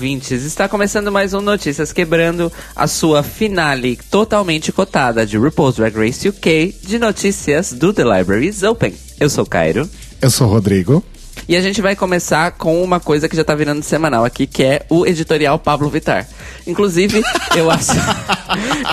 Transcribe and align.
Ouvintes. 0.00 0.44
Está 0.44 0.66
começando 0.66 1.12
mais 1.12 1.34
um 1.34 1.42
Notícias 1.42 1.92
Quebrando, 1.92 2.50
a 2.74 2.86
sua 2.86 3.22
finale 3.22 3.98
totalmente 4.10 4.72
cotada 4.72 5.26
de 5.26 5.36
RuPaul's 5.36 5.76
Drag 5.76 5.94
Race 5.94 6.26
UK 6.26 6.74
de 6.82 6.98
notícias 6.98 7.74
do 7.74 7.92
The 7.92 8.04
Libraries 8.04 8.62
Open. 8.62 8.94
Eu 9.20 9.28
sou 9.28 9.44
Cairo. 9.44 9.86
Eu 10.22 10.30
sou 10.30 10.46
o 10.46 10.50
Rodrigo. 10.50 11.04
E 11.46 11.54
a 11.54 11.60
gente 11.60 11.82
vai 11.82 11.94
começar 11.94 12.52
com 12.52 12.82
uma 12.82 12.98
coisa 12.98 13.28
que 13.28 13.36
já 13.36 13.44
tá 13.44 13.54
virando 13.54 13.82
semanal 13.82 14.24
aqui, 14.24 14.46
que 14.46 14.62
é 14.62 14.86
o 14.88 15.04
editorial 15.04 15.58
Pablo 15.58 15.90
Vittar. 15.90 16.26
Inclusive, 16.66 17.22
eu 17.54 17.70
acho. 17.70 17.92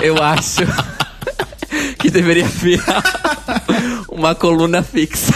eu 0.01 0.21
acho 0.21 0.63
que 1.99 2.11
deveria 2.11 2.45
virar 2.45 3.01
uma 4.09 4.35
coluna 4.35 4.83
fixa. 4.83 5.33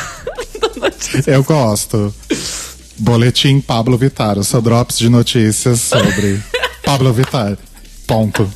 Eu 1.26 1.44
gosto. 1.44 2.14
Boletim 3.02 3.60
Pablo 3.60 3.98
Vittar, 3.98 4.38
o 4.38 4.44
seu 4.44 4.62
drops 4.62 5.00
de 5.00 5.10
notícias 5.10 5.82
sobre 5.82 6.40
Pablo 6.86 7.12
Vittar. 7.12 7.58
Ponto. 8.06 8.48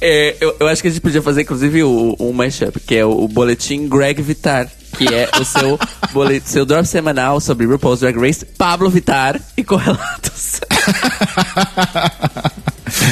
É, 0.00 0.36
eu, 0.40 0.56
eu, 0.60 0.68
acho 0.68 0.80
que 0.80 0.88
a 0.88 0.90
gente 0.90 1.02
podia 1.02 1.20
fazer, 1.20 1.42
inclusive, 1.42 1.82
o, 1.82 2.16
um 2.18 2.32
mashup, 2.32 2.78
que 2.80 2.94
é 2.94 3.04
o, 3.04 3.24
o 3.24 3.28
boletim 3.28 3.88
Greg 3.88 4.22
Vittar, 4.22 4.70
que 4.96 5.12
é 5.12 5.28
o 5.38 5.44
seu, 5.44 5.78
bolet, 6.12 6.48
seu 6.48 6.64
drop 6.64 6.86
semanal 6.86 7.40
sobre 7.40 7.66
RuPaul's 7.66 8.00
Drag 8.00 8.18
Race, 8.18 8.44
Pablo 8.44 8.88
Vittar 8.88 9.38
e 9.56 9.64
correlatos. 9.64 10.60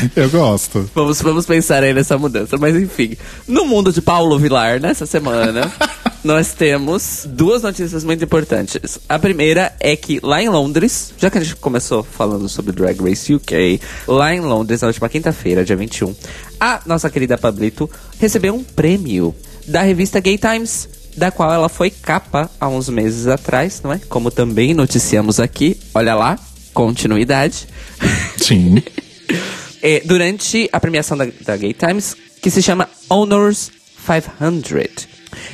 Eu 0.15 0.29
gosto. 0.31 0.89
Vamos, 0.95 1.21
vamos 1.21 1.47
pensar 1.47 1.83
aí 1.83 1.93
nessa 1.93 2.19
mudança. 2.19 2.57
Mas 2.59 2.77
enfim, 2.77 3.17
no 3.47 3.65
mundo 3.65 3.93
de 3.93 4.01
Paulo 4.01 4.39
Vilar, 4.39 4.81
nessa 4.81 5.07
semana, 5.07 5.73
nós 6.23 6.53
temos 6.53 7.27
duas 7.29 7.63
notícias 7.63 8.05
muito 8.05 8.25
importantes. 8.25 8.99
A 9.09 9.19
primeira 9.19 9.75
é 9.81 9.97
que 9.97 10.21
lá 10.23 10.43
em 10.43 10.49
Londres, 10.49 11.13
já 11.19 11.31
que 11.31 11.39
a 11.39 11.41
gente 11.41 11.57
começou 11.57 12.03
falando 12.03 12.49
sobre 12.49 12.73
Drag 12.73 13.01
Race 13.01 13.33
UK, 13.35 13.81
lá 14.07 14.35
em 14.35 14.41
Londres, 14.41 14.81
na 14.81 14.89
última 14.89 15.09
quinta-feira, 15.09 15.65
dia 15.65 15.77
21, 15.77 16.15
a 16.61 16.81
nossa 16.87 17.11
querida 17.11 17.39
Pablito 17.39 17.89
recebeu 18.19 18.55
um 18.55 18.63
prêmio 18.63 19.35
da 19.67 19.83
revista 19.83 20.21
Gay 20.21 20.39
Times 20.39 20.89
da 21.17 21.33
qual 21.33 21.53
ela 21.53 21.69
foi 21.69 21.91
capa 21.91 22.49
há 22.61 22.69
uns 22.69 22.89
meses 22.89 23.27
atrás, 23.27 23.81
não 23.83 23.93
é? 23.93 24.01
Como 24.09 24.31
também 24.31 24.73
noticiamos 24.73 25.41
aqui, 25.41 25.77
olha 25.93 26.15
lá, 26.15 26.39
continuidade. 26.73 27.67
Sim. 28.37 28.81
é, 29.83 30.01
durante 30.05 30.69
a 30.73 30.81
premiação 30.81 31.17
da, 31.17 31.27
da 31.45 31.57
Gay 31.57 31.73
Times, 31.73 32.17
que 32.41 32.51
se 32.51 32.63
chama 32.63 32.89
Honors 33.09 33.71
500 34.07 35.09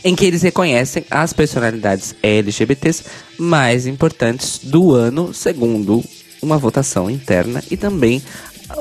em 0.05 0.15
que 0.15 0.25
eles 0.25 0.43
reconhecem 0.43 1.05
as 1.11 1.33
personalidades 1.33 2.15
LGBTs 2.23 3.05
mais 3.39 3.87
importantes 3.87 4.61
do 4.63 4.93
ano, 4.93 5.33
segundo 5.35 6.03
uma 6.41 6.59
votação 6.59 7.11
interna 7.11 7.63
e 7.71 7.77
também 7.77 8.23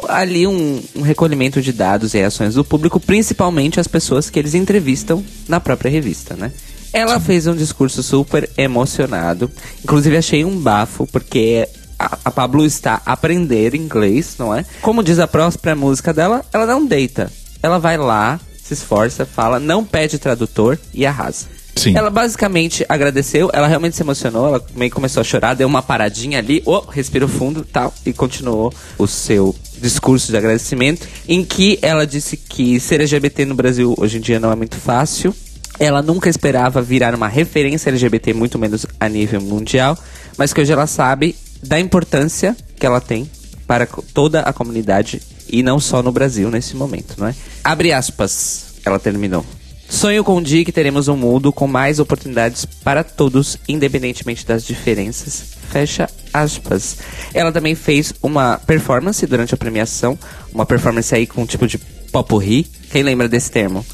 ali 0.07 0.47
um, 0.47 0.81
um, 0.95 1.01
recolhimento 1.01 1.61
de 1.61 1.71
dados 1.71 2.13
e 2.13 2.17
reações 2.17 2.55
do 2.55 2.63
público, 2.63 2.99
principalmente 2.99 3.79
as 3.79 3.87
pessoas 3.87 4.29
que 4.29 4.39
eles 4.39 4.53
entrevistam 4.53 5.23
na 5.47 5.59
própria 5.59 5.89
revista, 5.89 6.35
né? 6.35 6.51
Ela 6.91 7.19
fez 7.19 7.47
um 7.47 7.55
discurso 7.55 8.03
super 8.03 8.47
emocionado. 8.55 9.51
Inclusive 9.83 10.15
achei 10.15 10.45
um 10.45 10.57
bafo, 10.57 11.07
porque 11.07 11.67
a, 12.03 12.17
a 12.25 12.31
Pablo 12.31 12.65
está 12.65 13.01
a 13.05 13.13
aprender 13.13 13.73
inglês, 13.75 14.35
não 14.37 14.53
é? 14.53 14.65
Como 14.81 15.03
diz 15.03 15.19
a 15.19 15.27
própria 15.27 15.75
música 15.75 16.13
dela, 16.13 16.43
ela 16.51 16.65
não 16.65 16.85
deita. 16.85 17.31
Ela 17.61 17.79
vai 17.79 17.97
lá, 17.97 18.39
se 18.61 18.73
esforça, 18.73 19.25
fala, 19.25 19.59
não 19.59 19.85
pede 19.85 20.17
tradutor 20.17 20.77
e 20.93 21.05
arrasa. 21.05 21.47
Sim. 21.75 21.97
Ela 21.97 22.09
basicamente 22.09 22.85
agradeceu, 22.87 23.49
ela 23.51 23.67
realmente 23.67 23.95
se 23.95 24.03
emocionou, 24.03 24.47
ela 24.47 24.65
meio 24.75 24.91
começou 24.91 25.21
a 25.21 25.23
chorar, 25.23 25.55
deu 25.55 25.67
uma 25.67 25.81
paradinha 25.81 26.37
ali, 26.37 26.61
oh, 26.65 26.81
respirou 26.81 27.27
fundo 27.27 27.65
tal, 27.65 27.91
e 28.05 28.13
continuou 28.13 28.71
o 28.97 29.07
seu 29.07 29.55
discurso 29.79 30.31
de 30.31 30.37
agradecimento, 30.37 31.07
em 31.27 31.43
que 31.43 31.79
ela 31.81 32.05
disse 32.05 32.37
que 32.37 32.79
ser 32.79 33.01
LGBT 33.01 33.45
no 33.45 33.55
Brasil 33.55 33.95
hoje 33.97 34.17
em 34.17 34.21
dia 34.21 34.39
não 34.39 34.51
é 34.51 34.55
muito 34.55 34.75
fácil. 34.75 35.33
Ela 35.79 36.03
nunca 36.03 36.29
esperava 36.29 36.81
virar 36.81 37.15
uma 37.15 37.27
referência 37.27 37.89
LGBT, 37.89 38.33
muito 38.33 38.59
menos 38.59 38.85
a 38.99 39.09
nível 39.09 39.41
mundial, 39.41 39.97
mas 40.37 40.53
que 40.53 40.61
hoje 40.61 40.71
ela 40.71 40.85
sabe 40.85 41.35
da 41.65 41.79
importância 41.79 42.55
que 42.75 42.85
ela 42.85 43.01
tem 43.01 43.29
para 43.65 43.87
toda 44.13 44.41
a 44.41 44.53
comunidade 44.53 45.21
e 45.49 45.63
não 45.63 45.79
só 45.79 46.01
no 46.01 46.11
Brasil 46.11 46.49
nesse 46.49 46.75
momento, 46.75 47.15
não 47.17 47.27
é? 47.27 47.35
Abre 47.63 47.91
aspas, 47.91 48.75
ela 48.85 48.99
terminou. 48.99 49.45
Sonho 49.89 50.23
com 50.23 50.37
um 50.37 50.41
dia 50.41 50.65
que 50.65 50.71
teremos 50.71 51.07
um 51.07 51.15
mundo 51.15 51.53
com 51.53 51.67
mais 51.67 51.99
oportunidades 51.99 52.65
para 52.65 53.03
todos, 53.03 53.57
independentemente 53.67 54.45
das 54.45 54.65
diferenças. 54.65 55.53
Fecha 55.71 56.09
aspas. 56.33 56.97
Ela 57.33 57.51
também 57.51 57.75
fez 57.75 58.13
uma 58.21 58.57
performance 58.57 59.25
durante 59.27 59.53
a 59.53 59.57
premiação, 59.57 60.17
uma 60.51 60.65
performance 60.65 61.13
aí 61.13 61.27
com 61.27 61.43
um 61.43 61.45
tipo 61.45 61.67
de 61.67 61.77
popurri. 62.11 62.63
Quem 62.91 63.03
lembra 63.03 63.29
desse 63.29 63.51
termo? 63.51 63.85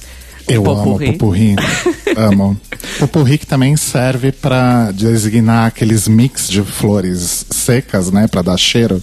Eu 0.49 0.63
popurri. 0.63 1.05
amo 1.05 1.13
popurri. 1.13 1.55
amo. 2.17 2.61
Popurri 2.99 3.37
que 3.37 3.45
também 3.45 3.77
serve 3.77 4.31
para 4.31 4.91
designar 4.91 5.67
aqueles 5.67 6.07
mix 6.07 6.49
de 6.49 6.61
flores 6.63 7.45
secas, 7.49 8.11
né, 8.11 8.27
para 8.27 8.41
dar 8.41 8.57
cheiro. 8.57 9.01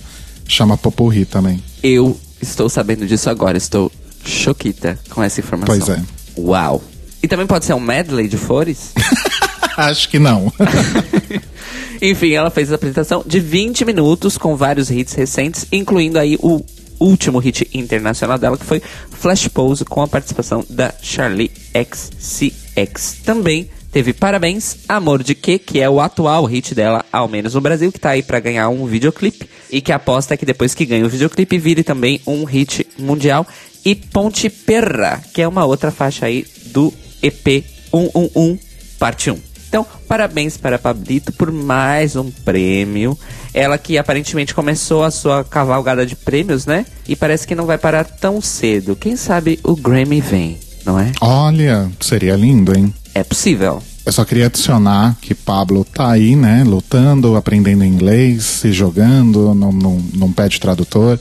Chama 0.48 0.76
popurri 0.76 1.24
também. 1.24 1.62
Eu 1.82 2.18
estou 2.40 2.68
sabendo 2.68 3.06
disso 3.06 3.30
agora, 3.30 3.56
estou 3.56 3.90
choquita 4.24 4.98
com 5.10 5.22
essa 5.22 5.40
informação. 5.40 5.78
Pois 5.78 5.88
é. 5.88 6.02
Uau. 6.38 6.82
E 7.22 7.28
também 7.28 7.46
pode 7.46 7.64
ser 7.64 7.74
um 7.74 7.80
medley 7.80 8.28
de 8.28 8.36
flores? 8.36 8.92
Acho 9.76 10.08
que 10.08 10.18
não. 10.18 10.52
Enfim, 12.00 12.32
ela 12.32 12.50
fez 12.50 12.70
a 12.72 12.74
apresentação 12.76 13.22
de 13.26 13.40
20 13.40 13.84
minutos 13.84 14.36
com 14.36 14.56
vários 14.56 14.90
hits 14.90 15.14
recentes, 15.14 15.66
incluindo 15.72 16.18
aí 16.18 16.38
o 16.40 16.64
último 16.98 17.38
hit 17.38 17.68
internacional 17.72 18.38
dela, 18.38 18.56
que 18.56 18.64
foi 18.64 18.80
Flash 19.10 19.48
Pose, 19.48 19.84
com 19.84 20.02
a 20.02 20.08
participação 20.08 20.64
da 20.68 20.92
Charlie 21.02 21.50
XCX. 21.74 23.18
Também 23.24 23.68
teve 23.90 24.12
Parabéns, 24.12 24.78
Amor 24.88 25.22
de 25.22 25.34
Que, 25.34 25.58
que 25.58 25.80
é 25.80 25.88
o 25.88 26.00
atual 26.00 26.44
hit 26.44 26.74
dela, 26.74 27.04
ao 27.12 27.28
menos 27.28 27.54
no 27.54 27.60
Brasil, 27.60 27.90
que 27.90 28.00
tá 28.00 28.10
aí 28.10 28.22
para 28.22 28.40
ganhar 28.40 28.68
um 28.68 28.86
videoclipe. 28.86 29.48
E 29.70 29.80
que 29.80 29.92
aposta 29.92 30.36
que 30.36 30.46
depois 30.46 30.74
que 30.74 30.86
ganha 30.86 31.04
o 31.04 31.08
videoclipe, 31.08 31.58
vire 31.58 31.82
também 31.82 32.20
um 32.26 32.44
hit 32.44 32.86
mundial 32.98 33.46
e 33.84 33.94
Ponte 33.94 34.50
Perra, 34.50 35.22
que 35.32 35.40
é 35.40 35.48
uma 35.48 35.64
outra 35.64 35.90
faixa 35.90 36.26
aí 36.26 36.44
do 36.66 36.92
EP 37.22 37.64
111 37.90 38.66
parte 38.98 39.30
1. 39.30 39.45
Então, 39.68 39.84
parabéns 40.08 40.56
para 40.56 40.76
a 40.76 40.78
Pablito 40.78 41.32
por 41.32 41.50
mais 41.50 42.16
um 42.16 42.30
prêmio. 42.30 43.18
Ela 43.52 43.78
que 43.78 43.98
aparentemente 43.98 44.54
começou 44.54 45.02
a 45.02 45.10
sua 45.10 45.42
cavalgada 45.44 46.06
de 46.06 46.14
prêmios, 46.14 46.66
né? 46.66 46.86
E 47.08 47.16
parece 47.16 47.46
que 47.46 47.54
não 47.54 47.66
vai 47.66 47.78
parar 47.78 48.04
tão 48.04 48.40
cedo. 48.40 48.96
Quem 48.96 49.16
sabe 49.16 49.58
o 49.62 49.74
Grammy 49.74 50.20
vem, 50.20 50.58
não 50.84 50.98
é? 50.98 51.12
Olha, 51.20 51.90
seria 52.00 52.36
lindo, 52.36 52.76
hein? 52.76 52.92
É 53.14 53.24
possível. 53.24 53.82
Eu 54.04 54.12
só 54.12 54.24
queria 54.24 54.46
adicionar 54.46 55.16
que 55.20 55.34
Pablo 55.34 55.84
tá 55.84 56.10
aí, 56.10 56.36
né? 56.36 56.62
Lutando, 56.64 57.34
aprendendo 57.34 57.84
inglês, 57.84 58.44
se 58.44 58.72
jogando, 58.72 59.52
não, 59.54 59.72
não, 59.72 59.98
não 60.14 60.32
pede 60.32 60.60
tradutor. 60.60 61.18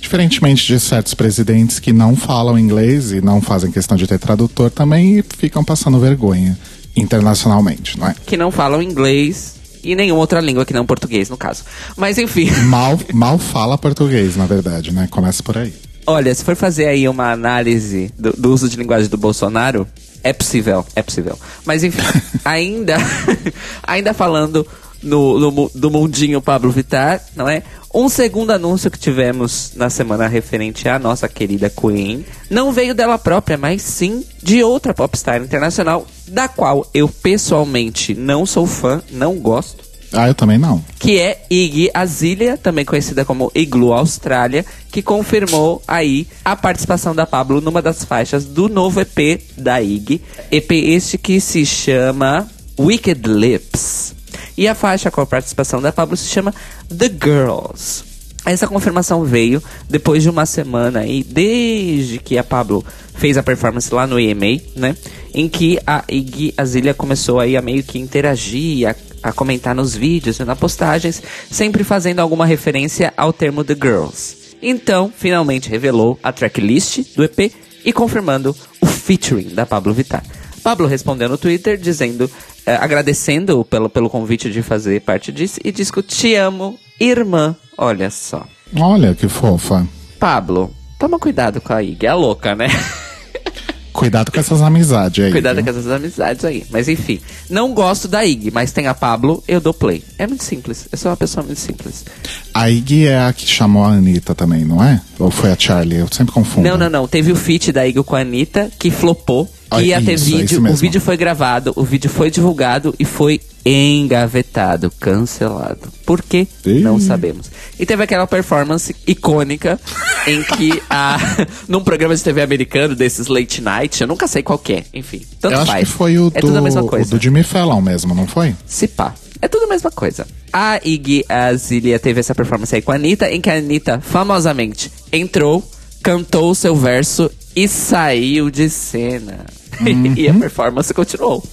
Diferentemente 0.00 0.66
de 0.66 0.78
certos 0.78 1.14
presidentes 1.14 1.78
que 1.78 1.92
não 1.92 2.14
falam 2.14 2.58
inglês 2.58 3.12
e 3.12 3.20
não 3.20 3.40
fazem 3.40 3.70
questão 3.70 3.96
de 3.96 4.06
ter 4.06 4.18
tradutor 4.18 4.70
também 4.70 5.18
e 5.18 5.24
ficam 5.36 5.64
passando 5.64 5.98
vergonha 5.98 6.56
internacionalmente, 6.98 7.98
não 7.98 8.08
é? 8.08 8.14
Que 8.26 8.36
não 8.36 8.50
falam 8.50 8.82
inglês 8.82 9.54
e 9.82 9.94
nenhuma 9.94 10.20
outra 10.20 10.40
língua 10.40 10.64
que 10.64 10.74
não 10.74 10.84
português, 10.84 11.28
no 11.28 11.36
caso. 11.36 11.64
Mas 11.96 12.18
enfim. 12.18 12.50
Mal, 12.66 12.98
mal 13.12 13.38
fala 13.38 13.78
português, 13.78 14.36
na 14.36 14.46
verdade, 14.46 14.92
né? 14.92 15.08
Começa 15.10 15.42
por 15.42 15.56
aí. 15.56 15.72
Olha, 16.06 16.34
se 16.34 16.42
for 16.42 16.56
fazer 16.56 16.86
aí 16.86 17.06
uma 17.08 17.30
análise 17.30 18.12
do, 18.18 18.32
do 18.32 18.52
uso 18.52 18.68
de 18.68 18.76
linguagem 18.76 19.10
do 19.10 19.18
Bolsonaro, 19.18 19.86
é 20.22 20.32
possível, 20.32 20.84
é 20.96 21.02
possível. 21.02 21.38
Mas 21.64 21.84
enfim, 21.84 22.00
ainda, 22.44 22.96
ainda 23.82 24.14
falando 24.14 24.66
no, 25.02 25.38
no, 25.38 25.70
do 25.74 25.90
mundinho 25.90 26.40
Pablo 26.40 26.70
Vittar, 26.70 27.22
não 27.36 27.48
é? 27.48 27.62
Um 27.92 28.08
segundo 28.08 28.50
anúncio 28.50 28.90
que 28.90 28.98
tivemos 28.98 29.72
na 29.74 29.88
semana 29.88 30.26
referente 30.26 30.88
à 30.88 30.98
nossa 30.98 31.28
querida 31.28 31.70
Queen 31.70 32.24
não 32.50 32.70
veio 32.70 32.94
dela 32.94 33.18
própria, 33.18 33.56
mas 33.56 33.82
sim 33.82 34.24
de 34.42 34.62
outra 34.62 34.92
popstar 34.92 35.40
internacional, 35.40 36.06
da 36.26 36.48
qual 36.48 36.86
eu 36.92 37.08
pessoalmente 37.08 38.14
não 38.14 38.44
sou 38.44 38.66
fã, 38.66 39.02
não 39.10 39.36
gosto. 39.36 39.88
Ah, 40.12 40.28
eu 40.28 40.34
também 40.34 40.58
não. 40.58 40.82
Que 40.98 41.18
é 41.18 41.42
Iggy 41.50 41.90
Azalea, 41.92 42.56
também 42.56 42.84
conhecida 42.84 43.24
como 43.24 43.52
Igloo 43.54 43.92
Austrália, 43.92 44.64
que 44.90 45.02
confirmou 45.02 45.82
aí 45.86 46.26
a 46.44 46.56
participação 46.56 47.14
da 47.14 47.26
Pablo 47.26 47.60
numa 47.60 47.82
das 47.82 48.04
faixas 48.04 48.44
do 48.44 48.68
novo 48.68 49.00
EP 49.00 49.42
da 49.56 49.82
Iggy. 49.82 50.22
EP 50.50 50.70
este 50.72 51.18
que 51.18 51.40
se 51.40 51.64
chama 51.66 52.48
Wicked 52.78 53.28
Lips. 53.28 54.14
E 54.58 54.66
a 54.66 54.74
faixa 54.74 55.08
com 55.08 55.20
a 55.20 55.26
participação 55.26 55.80
da 55.80 55.92
Pablo 55.92 56.16
se 56.16 56.28
chama 56.28 56.52
The 56.88 57.08
Girls. 57.08 58.02
Essa 58.44 58.66
confirmação 58.66 59.22
veio 59.22 59.62
depois 59.88 60.20
de 60.20 60.28
uma 60.28 60.46
semana 60.46 60.98
aí, 60.98 61.22
desde 61.22 62.18
que 62.18 62.36
a 62.36 62.42
Pablo 62.42 62.84
fez 63.14 63.38
a 63.38 63.42
performance 63.42 63.94
lá 63.94 64.04
no 64.04 64.18
EMA, 64.18 64.60
né? 64.74 64.96
Em 65.32 65.48
que 65.48 65.78
a 65.86 66.02
Iggy 66.08 66.54
Azalea 66.56 66.92
começou 66.92 67.38
aí 67.38 67.56
a 67.56 67.62
meio 67.62 67.84
que 67.84 68.00
interagir, 68.00 68.88
a, 68.88 68.96
a 69.28 69.32
comentar 69.32 69.76
nos 69.76 69.94
vídeos 69.94 70.40
e 70.40 70.44
nas 70.44 70.58
postagens, 70.58 71.22
sempre 71.48 71.84
fazendo 71.84 72.18
alguma 72.18 72.44
referência 72.44 73.14
ao 73.16 73.32
termo 73.32 73.62
The 73.62 73.74
Girls. 73.74 74.56
Então, 74.60 75.12
finalmente 75.16 75.68
revelou 75.70 76.18
a 76.20 76.32
tracklist 76.32 77.14
do 77.14 77.22
EP 77.22 77.52
e 77.84 77.92
confirmando 77.92 78.56
o 78.80 78.86
featuring 78.86 79.50
da 79.50 79.64
Pablo 79.64 79.94
Vittar. 79.94 80.24
Pablo 80.68 80.86
respondeu 80.86 81.30
no 81.30 81.38
Twitter 81.38 81.78
dizendo, 81.78 82.30
eh, 82.66 82.76
agradecendo 82.76 83.64
pelo, 83.64 83.88
pelo 83.88 84.10
convite 84.10 84.50
de 84.50 84.60
fazer 84.60 85.00
parte 85.00 85.32
disso 85.32 85.58
e 85.64 85.72
disse 85.72 85.90
que 85.90 86.02
te 86.02 86.34
amo, 86.34 86.78
irmã. 87.00 87.56
Olha 87.74 88.10
só. 88.10 88.46
Olha 88.78 89.14
que 89.14 89.28
fofa. 89.28 89.88
Pablo, 90.20 90.70
toma 90.98 91.18
cuidado 91.18 91.58
com 91.58 91.72
a 91.72 91.82
Ig, 91.82 92.04
é 92.04 92.12
louca, 92.12 92.54
né? 92.54 92.68
Cuidado 93.94 94.30
com 94.30 94.38
essas 94.38 94.60
amizades 94.60 95.24
aí. 95.24 95.32
Cuidado 95.32 95.56
viu? 95.56 95.64
com 95.64 95.70
essas 95.70 95.90
amizades 95.90 96.44
aí. 96.44 96.64
Mas 96.70 96.86
enfim, 96.86 97.18
não 97.48 97.72
gosto 97.72 98.06
da 98.06 98.24
Ig, 98.24 98.50
mas 98.50 98.70
tem 98.70 98.86
a 98.86 98.94
Pablo, 98.94 99.42
eu 99.48 99.62
dou 99.62 99.72
play. 99.72 100.04
É 100.18 100.26
muito 100.26 100.44
simples. 100.44 100.86
Eu 100.92 100.98
sou 100.98 101.10
uma 101.10 101.16
pessoa 101.16 101.44
muito 101.44 101.58
simples. 101.58 102.04
A 102.52 102.70
Iggy 102.70 103.06
é 103.06 103.18
a 103.18 103.32
que 103.32 103.46
chamou 103.46 103.84
a 103.84 103.92
Anitta 103.92 104.34
também, 104.34 104.66
não 104.66 104.84
é? 104.84 105.00
Ou 105.18 105.30
foi 105.30 105.50
a 105.50 105.58
Charlie? 105.58 105.98
Eu 105.98 106.08
sempre 106.12 106.34
confundo. 106.34 106.68
Não, 106.68 106.76
não, 106.76 106.90
não. 106.90 107.08
Teve 107.08 107.32
o 107.32 107.36
feat 107.36 107.72
da 107.72 107.86
Ig 107.86 108.02
com 108.04 108.14
a 108.14 108.20
Anitta, 108.20 108.70
que 108.78 108.90
flopou. 108.90 109.48
Ah, 109.70 109.82
ia 109.82 110.00
ter 110.00 110.14
isso, 110.14 110.24
é 110.24 110.28
isso 110.28 110.36
vídeo. 110.36 110.58
O 110.58 110.62
mesmo. 110.62 110.78
vídeo 110.78 111.00
foi 111.00 111.16
gravado, 111.16 111.72
o 111.76 111.84
vídeo 111.84 112.08
foi 112.08 112.30
divulgado 112.30 112.94
e 112.98 113.04
foi 113.04 113.40
engavetado, 113.64 114.90
cancelado. 114.98 115.88
Por 116.06 116.22
quê? 116.22 116.46
Ih. 116.64 116.80
Não 116.80 116.98
sabemos. 116.98 117.50
E 117.78 117.84
teve 117.84 118.02
aquela 118.02 118.26
performance 118.26 118.94
icônica 119.06 119.78
em 120.26 120.42
que 120.42 120.82
a 120.88 121.18
num 121.68 121.82
programa 121.82 122.16
de 122.16 122.22
TV 122.22 122.40
americano 122.40 122.94
desses 122.94 123.26
late 123.26 123.60
night, 123.60 124.00
eu 124.00 124.06
nunca 124.06 124.26
sei 124.26 124.42
qual 124.42 124.58
que 124.58 124.72
é. 124.74 124.84
Enfim, 124.94 125.22
tanto 125.40 125.54
Eu 125.54 125.60
acho 125.60 125.72
faz. 125.72 125.88
que 125.88 125.94
foi 125.94 126.18
o, 126.18 126.28
é 126.34 126.40
do, 126.40 126.46
tudo 126.46 126.58
a 126.58 126.62
mesma 126.62 126.82
o 126.82 127.04
do 127.04 127.20
Jimmy 127.20 127.42
Fallon 127.42 127.80
mesmo, 127.80 128.14
não 128.14 128.26
foi? 128.26 128.54
Se 128.66 128.88
pá. 128.88 129.14
É 129.40 129.46
tudo 129.46 129.64
a 129.64 129.68
mesma 129.68 129.90
coisa. 129.90 130.26
A 130.52 130.80
Iggy 130.84 131.24
Azalea 131.28 131.98
teve 131.98 132.20
essa 132.20 132.34
performance 132.34 132.74
aí 132.74 132.82
com 132.82 132.90
a 132.90 132.96
Anitta, 132.96 133.30
em 133.30 133.40
que 133.40 133.48
a 133.50 133.54
Anitta, 133.54 134.00
famosamente, 134.00 134.90
entrou, 135.12 135.62
cantou 136.02 136.50
o 136.50 136.54
seu 136.54 136.74
verso 136.74 137.30
e 137.54 137.68
saiu 137.68 138.50
de 138.50 138.68
cena. 138.68 139.46
e 140.16 140.28
a 140.28 140.34
performance 140.34 140.92
continuou. 140.92 141.42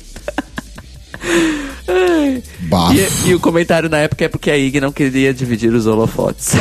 E, 1.87 3.29
e 3.29 3.35
o 3.35 3.39
comentário 3.39 3.87
na 3.87 3.99
época 3.99 4.25
é 4.25 4.27
porque 4.27 4.49
a 4.49 4.57
Iggy 4.57 4.81
não 4.81 4.91
queria 4.91 5.33
dividir 5.33 5.71
os 5.71 5.85
holofotes. 5.85 6.53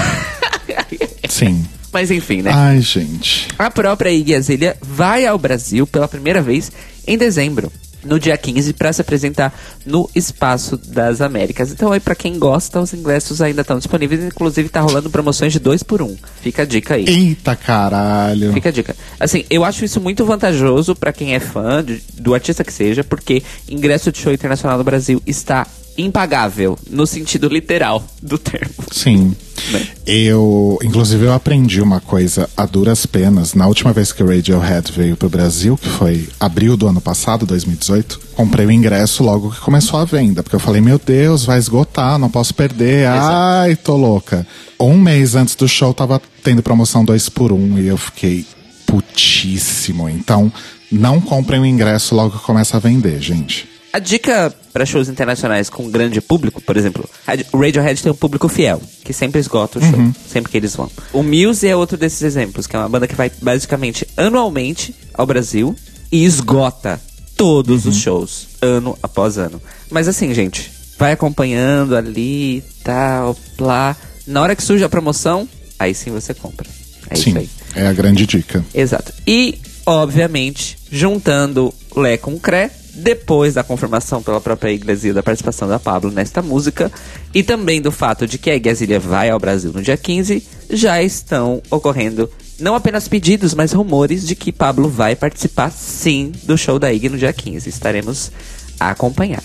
Sim. 1.29 1.65
Mas 1.93 2.11
enfim, 2.11 2.43
né? 2.43 2.51
Ai, 2.53 2.81
gente. 2.81 3.49
A 3.59 3.71
própria 3.71 4.11
Iggy 4.11 4.35
Azalea 4.35 4.77
vai 4.83 5.27
ao 5.27 5.39
Brasil 5.39 5.87
pela 5.87 6.07
primeira 6.07 6.43
vez 6.43 6.71
em 7.07 7.17
dezembro, 7.17 7.73
no 8.05 8.19
dia 8.21 8.37
15, 8.37 8.73
para 8.75 8.93
se 8.93 9.01
apresentar 9.01 9.53
no 9.87 10.09
Espaço 10.15 10.77
das 10.77 11.21
Américas. 11.21 11.71
Então 11.73 11.91
aí 11.93 12.01
pra 12.01 12.15
quem 12.15 12.39
gosta, 12.39 12.81
os 12.81 12.93
ingressos 12.93 13.41
ainda 13.41 13.63
estão 13.63 13.79
disponíveis, 13.79 14.23
inclusive 14.23 14.69
tá 14.69 14.81
rolando 14.81 15.11
promoções 15.11 15.53
de 15.53 15.59
dois 15.59 15.83
por 15.83 16.03
um. 16.03 16.17
Fica 16.43 16.63
a 16.63 16.65
dica 16.67 16.95
aí. 16.95 17.05
Eita 17.09 17.57
caralho. 17.57 18.53
Fica 18.53 18.69
a 18.69 18.73
dica. 18.73 18.95
Assim, 19.19 19.45
eu 19.49 19.65
acho 19.65 19.85
isso 19.85 20.01
muito 20.01 20.25
vantajoso 20.25 20.95
pra 20.95 21.13
quem 21.13 21.35
é 21.35 21.41
fã 21.41 21.83
de- 21.85 22.03
do 22.19 22.35
artista 22.35 22.63
que 22.65 22.73
seja, 22.73 23.03
porque 23.05 23.43
ingresso 23.69 24.11
de 24.13 24.19
show 24.19 24.33
internacional 24.33 24.77
no 24.79 24.85
Brasil 24.85 25.23
está 25.27 25.67
impagável, 25.97 26.79
no 26.91 27.07
sentido 27.07 27.49
literal 27.49 28.05
do 28.23 28.39
termo. 28.39 28.75
Sim. 28.91 29.35
Né? 29.71 29.87
Eu, 30.07 30.79
inclusive, 30.83 31.25
eu 31.25 31.33
aprendi 31.33 31.81
uma 31.81 32.01
coisa 32.01 32.49
a 32.57 32.67
duras 32.67 33.07
penas. 33.07 33.55
Na 33.55 33.67
última 33.67 33.93
vez 33.93 34.13
que 34.13 34.23
o 34.23 34.27
Radiohead 34.27 34.93
veio 34.93 35.17
pro 35.17 35.29
Brasil, 35.29 35.77
que 35.77 35.89
foi 35.89 36.29
abril 36.39 36.77
do 36.77 36.87
ano 36.87 37.01
passado, 37.01 37.47
2018, 37.47 38.21
comprei 38.35 38.67
o 38.67 38.71
ingresso 38.71 39.23
logo 39.23 39.51
que 39.51 39.61
começou 39.61 39.99
a 39.99 40.05
venda. 40.05 40.43
Porque 40.43 40.57
eu 40.57 40.61
falei, 40.61 40.81
meu 40.81 40.99
Deus, 40.99 41.45
vai 41.45 41.59
esgotar, 41.59 42.19
não 42.19 42.31
posso 42.31 42.55
perder. 42.55 43.07
Ai, 43.07 43.77
tô 43.77 43.97
louca. 43.97 44.47
Um 44.79 44.99
mês 44.99 45.35
antes 45.35 45.55
do 45.55 45.69
show 45.69 45.95
tava 45.95 46.21
tendo 46.43 46.63
promoção 46.63 47.05
2 47.05 47.29
por 47.31 47.53
1 47.53 47.57
um, 47.57 47.79
e 47.79 47.87
eu 47.87 47.97
fiquei 47.97 48.45
putíssimo. 48.87 50.09
Então, 50.09 50.53
não 50.93 51.21
comprem 51.21 51.61
o 51.61 51.67
ingresso 51.67 52.15
logo 52.15 52.39
que 52.39 52.45
começa 52.45 52.77
a 52.77 52.81
vender, 52.81 53.21
gente. 53.21 53.74
A 53.95 54.01
dica 54.01 54.53
para 54.73 54.85
shows 54.85 55.09
internacionais 55.09 55.71
com 55.71 55.89
grande 55.89 56.21
público, 56.21 56.61
por 56.61 56.77
exemplo, 56.77 57.09
o 57.53 57.57
Radiohead 57.57 58.03
tem 58.03 58.11
um 58.11 58.15
público 58.17 58.49
fiel, 58.49 58.83
que 59.05 59.13
sempre 59.13 59.39
esgota 59.39 59.79
o 59.79 59.81
show, 59.81 60.13
sempre 60.29 60.51
que 60.51 60.57
eles 60.57 60.75
vão. 60.75 60.91
O 61.13 61.23
Muse 61.23 61.69
é 61.69 61.77
outro 61.77 61.97
desses 61.97 62.21
exemplos, 62.23 62.67
que 62.67 62.75
é 62.75 62.79
uma 62.81 62.89
banda 62.89 63.07
que 63.07 63.15
vai 63.15 63.31
basicamente 63.41 64.05
anualmente 64.17 64.93
ao 65.15 65.25
Brasil 65.25 65.77
e 66.11 66.25
esgota 66.25 67.01
todos 67.37 67.87
os 67.87 67.95
shows, 67.95 68.49
ano 68.61 68.99
após 69.01 69.39
ano. 69.39 69.63
Mas 69.89 70.09
assim, 70.09 70.35
gente, 70.35 70.73
vai 70.99 71.13
acompanhando 71.13 71.95
ali 71.95 72.57
e 72.57 72.65
tal, 72.83 73.37
plá. 73.57 73.97
Na 74.27 74.43
hora 74.43 74.57
que 74.57 74.63
surge 74.65 74.83
a 74.83 74.89
promoção, 74.89 75.49
aí 75.79 75.95
sim 75.95 76.11
você 76.11 76.35
compra. 76.35 76.69
É 77.11 77.15
isso 77.15 77.31
Sim, 77.31 77.39
aí. 77.39 77.49
é 77.77 77.87
a 77.87 77.93
grande 77.93 78.27
dica. 78.27 78.65
Exato. 78.75 79.13
E, 79.25 79.57
obviamente, 79.87 80.77
juntando 80.91 81.73
Lé 81.95 82.17
com 82.17 82.37
Cré, 82.41 82.73
depois 82.95 83.55
da 83.55 83.65
confirmação 83.65 84.23
pela 84.23 84.41
própria 84.41 84.73
Iglesia 84.73 85.13
da 85.13 85.23
participação 85.23 85.69
da 85.69 85.79
Pablo 85.79 86.11
nesta 86.11 86.41
música, 86.41 86.91
e 87.35 87.43
também 87.43 87.81
do 87.81 87.91
fato 87.91 88.27
de 88.27 88.39
que 88.39 88.51
a 88.51 88.57
Iglesia 88.57 89.01
vai 89.01 89.31
ao 89.31 89.39
Brasil 89.39 89.73
no 89.73 89.83
dia 89.83 89.97
15, 89.97 90.43
já 90.71 91.03
estão 91.03 91.63
ocorrendo 91.71 92.31
não 92.59 92.75
apenas 92.75 93.09
pedidos, 93.09 93.55
mas 93.55 93.73
rumores 93.73 94.27
de 94.27 94.37
que 94.37 94.53
Pablo 94.53 94.89
vai 94.89 95.17
participar 95.17 95.71
sim 95.71 96.33
do 96.45 96.57
show 96.57 96.79
da 96.79 96.93
IG 96.93 97.09
no 97.09 97.19
dia 97.19 97.33
15. 97.33 97.69
Estaremos 97.69 98.31
a 98.79 98.91
acompanhar. 98.91 99.43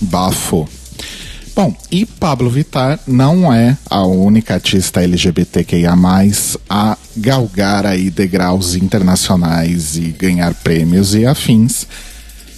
Bafo. 0.00 0.68
Bom, 1.54 1.74
e 1.90 2.04
Pablo 2.04 2.50
Vittar 2.50 3.00
não 3.06 3.50
é 3.50 3.78
a 3.88 4.04
única 4.04 4.54
artista 4.54 5.02
LGBTQIA+, 5.02 5.94
a 6.68 6.98
galgar 7.16 7.86
aí 7.86 8.10
degraus 8.10 8.74
internacionais 8.74 9.96
e 9.96 10.12
ganhar 10.12 10.52
prêmios 10.52 11.14
e 11.14 11.24
afins. 11.24 11.86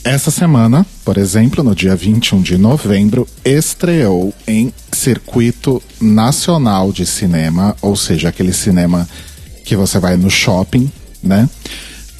Essa 0.09 0.31
semana, 0.31 0.87
por 1.05 1.19
exemplo, 1.19 1.63
no 1.63 1.75
dia 1.75 1.95
21 1.95 2.41
de 2.41 2.57
novembro, 2.57 3.29
estreou 3.45 4.33
em 4.47 4.73
circuito 4.91 5.83
nacional 6.01 6.91
de 6.91 7.05
cinema, 7.05 7.77
ou 7.83 7.95
seja, 7.95 8.31
aquele 8.31 8.55
cinema 8.55 9.07
que 9.67 9.77
você 9.77 9.99
vai 9.99 10.17
no 10.17 10.31
shopping, 10.31 10.91
né? 11.23 11.47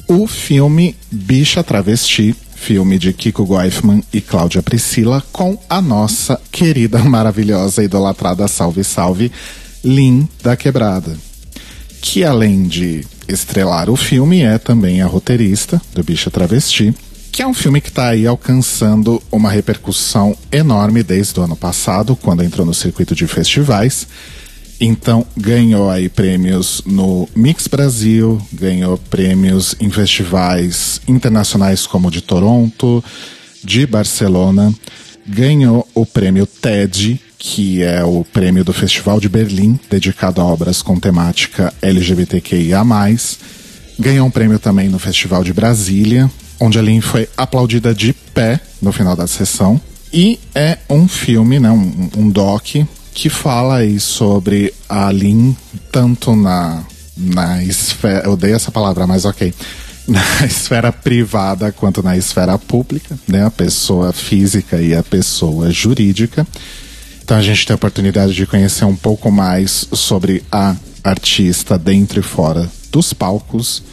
O 0.07 0.27
filme 0.27 0.95
Bicha 1.09 1.63
Travesti, 1.63 2.35
filme 2.53 2.99
de 2.99 3.11
Kiko 3.11 3.43
Goifman 3.43 4.03
e 4.13 4.21
Cláudia 4.21 4.61
Priscila, 4.61 5.23
com 5.31 5.57
a 5.67 5.81
nossa 5.81 6.39
querida, 6.51 6.99
maravilhosa, 7.01 7.83
idolatrada 7.83 8.47
Salve 8.47 8.83
Salve, 8.83 9.31
Lin 9.83 10.29
da 10.43 10.55
Quebrada. 10.55 11.17
Que 11.99 12.23
além 12.23 12.67
de 12.67 13.03
estrelar 13.27 13.89
o 13.89 13.95
filme, 13.95 14.43
é 14.43 14.59
também 14.59 15.01
a 15.01 15.07
roteirista 15.07 15.81
do 15.95 16.03
Bicha 16.03 16.29
Travesti, 16.29 16.93
que 17.39 17.43
é 17.43 17.47
um 17.47 17.53
filme 17.53 17.79
que 17.79 17.87
está 17.87 18.09
aí 18.09 18.27
alcançando 18.27 19.23
uma 19.31 19.49
repercussão 19.49 20.35
enorme 20.51 21.01
desde 21.01 21.39
o 21.39 21.43
ano 21.43 21.55
passado, 21.55 22.13
quando 22.13 22.43
entrou 22.43 22.65
no 22.65 22.73
circuito 22.73 23.15
de 23.15 23.25
festivais. 23.27 24.05
Então, 24.77 25.25
ganhou 25.37 25.89
aí 25.89 26.09
prêmios 26.09 26.81
no 26.85 27.29
Mix 27.33 27.65
Brasil, 27.65 28.45
ganhou 28.51 28.97
prêmios 28.97 29.73
em 29.79 29.89
festivais 29.89 30.99
internacionais 31.07 31.87
como 31.87 32.11
de 32.11 32.21
Toronto, 32.21 33.01
de 33.63 33.87
Barcelona, 33.87 34.75
ganhou 35.25 35.87
o 35.95 36.05
prêmio 36.05 36.45
TED, 36.45 37.21
que 37.37 37.81
é 37.81 38.03
o 38.03 38.25
prêmio 38.25 38.65
do 38.65 38.73
Festival 38.73 39.17
de 39.17 39.29
Berlim, 39.29 39.79
dedicado 39.89 40.41
a 40.41 40.43
obras 40.43 40.81
com 40.81 40.99
temática 40.99 41.73
LGBTQIA+. 41.81 42.83
Ganhou 43.99 44.25
um 44.25 44.31
prêmio 44.31 44.57
também 44.57 44.87
no 44.87 44.97
Festival 44.97 45.43
de 45.43 45.51
Brasília, 45.51 46.31
onde 46.57 46.79
a 46.79 46.81
Lin 46.81 47.01
foi 47.01 47.27
aplaudida 47.35 47.93
de 47.93 48.13
pé 48.13 48.57
no 48.81 48.93
final 48.93 49.13
da 49.13 49.27
sessão. 49.27 49.79
E 50.13 50.39
é 50.55 50.77
um 50.89 51.05
filme, 51.05 51.59
né, 51.59 51.69
um, 51.69 52.09
um 52.15 52.29
doc, 52.29 52.77
que 53.13 53.29
fala 53.29 53.79
aí 53.79 53.99
sobre 53.99 54.73
a 54.87 55.11
Lin, 55.11 55.53
tanto 55.91 56.33
na, 56.33 56.81
na 57.17 57.61
esfera. 57.61 58.25
Eu 58.25 58.31
odeio 58.31 58.55
essa 58.55 58.71
palavra, 58.71 59.05
mas 59.05 59.25
ok. 59.25 59.53
Na 60.09 60.43
esfera 60.43 60.91
privada 60.91 61.71
quanto 61.71 62.01
na 62.01 62.17
esfera 62.17 62.57
pública, 62.57 63.15
né? 63.27 63.45
A 63.45 63.51
pessoa 63.51 64.11
física 64.11 64.81
e 64.81 64.95
a 64.95 65.03
pessoa 65.03 65.69
jurídica. 65.69 66.47
Então 67.23 67.37
a 67.37 67.43
gente 67.43 67.63
tem 67.63 67.75
a 67.75 67.75
oportunidade 67.75 68.33
de 68.33 68.47
conhecer 68.47 68.85
um 68.85 68.95
pouco 68.95 69.29
mais 69.29 69.87
sobre 69.93 70.43
a 70.51 70.75
artista 71.03 71.77
dentro 71.77 72.19
e 72.19 72.23
fora 72.23 72.67
dos 72.91 73.13
palcos, 73.13 73.83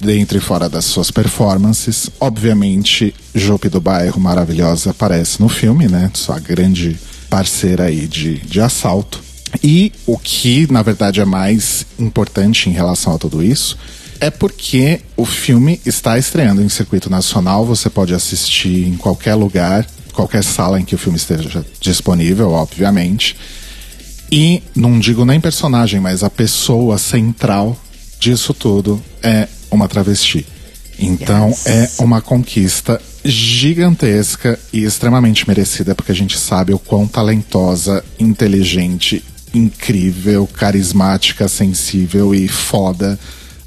dentro 0.00 0.38
e 0.38 0.40
fora 0.40 0.68
das 0.68 0.84
suas 0.84 1.10
performances. 1.10 2.10
Obviamente, 2.20 3.14
Jope 3.34 3.68
do 3.68 3.80
Bairro 3.80 4.20
maravilhosa 4.20 4.90
aparece 4.90 5.40
no 5.40 5.48
filme, 5.48 5.88
né? 5.88 6.10
Sua 6.14 6.38
grande 6.38 6.96
parceira 7.28 7.84
aí 7.84 8.06
de, 8.06 8.38
de 8.38 8.60
assalto. 8.60 9.22
E 9.62 9.92
o 10.06 10.18
que, 10.18 10.70
na 10.70 10.82
verdade, 10.82 11.20
é 11.20 11.24
mais 11.24 11.86
importante 11.98 12.68
em 12.68 12.72
relação 12.72 13.14
a 13.14 13.18
tudo 13.18 13.42
isso 13.42 13.76
é 14.20 14.30
porque 14.30 15.00
o 15.16 15.24
filme 15.24 15.80
está 15.86 16.18
estreando 16.18 16.62
em 16.62 16.68
circuito 16.68 17.08
nacional, 17.08 17.64
você 17.64 17.88
pode 17.88 18.12
assistir 18.14 18.86
em 18.86 18.96
qualquer 18.96 19.34
lugar, 19.34 19.86
qualquer 20.12 20.42
sala 20.42 20.80
em 20.80 20.84
que 20.84 20.94
o 20.94 20.98
filme 20.98 21.16
esteja 21.16 21.64
disponível, 21.80 22.50
obviamente. 22.50 23.36
E 24.30 24.62
não 24.74 24.98
digo 24.98 25.24
nem 25.24 25.40
personagem, 25.40 26.00
mas 26.00 26.22
a 26.22 26.30
pessoa 26.30 26.98
central 26.98 27.76
disso 28.18 28.52
tudo 28.54 29.02
é 29.22 29.48
uma 29.70 29.88
travesti. 29.88 30.46
Então 30.98 31.48
yes. 31.48 31.66
é 31.66 31.90
uma 31.98 32.20
conquista 32.20 33.00
gigantesca 33.24 34.58
e 34.72 34.84
extremamente 34.84 35.46
merecida, 35.46 35.94
porque 35.94 36.12
a 36.12 36.14
gente 36.14 36.38
sabe 36.38 36.72
o 36.72 36.78
quão 36.78 37.06
talentosa, 37.06 38.04
inteligente, 38.18 39.24
incrível, 39.54 40.46
carismática, 40.46 41.46
sensível 41.48 42.34
e 42.34 42.48
foda 42.48 43.18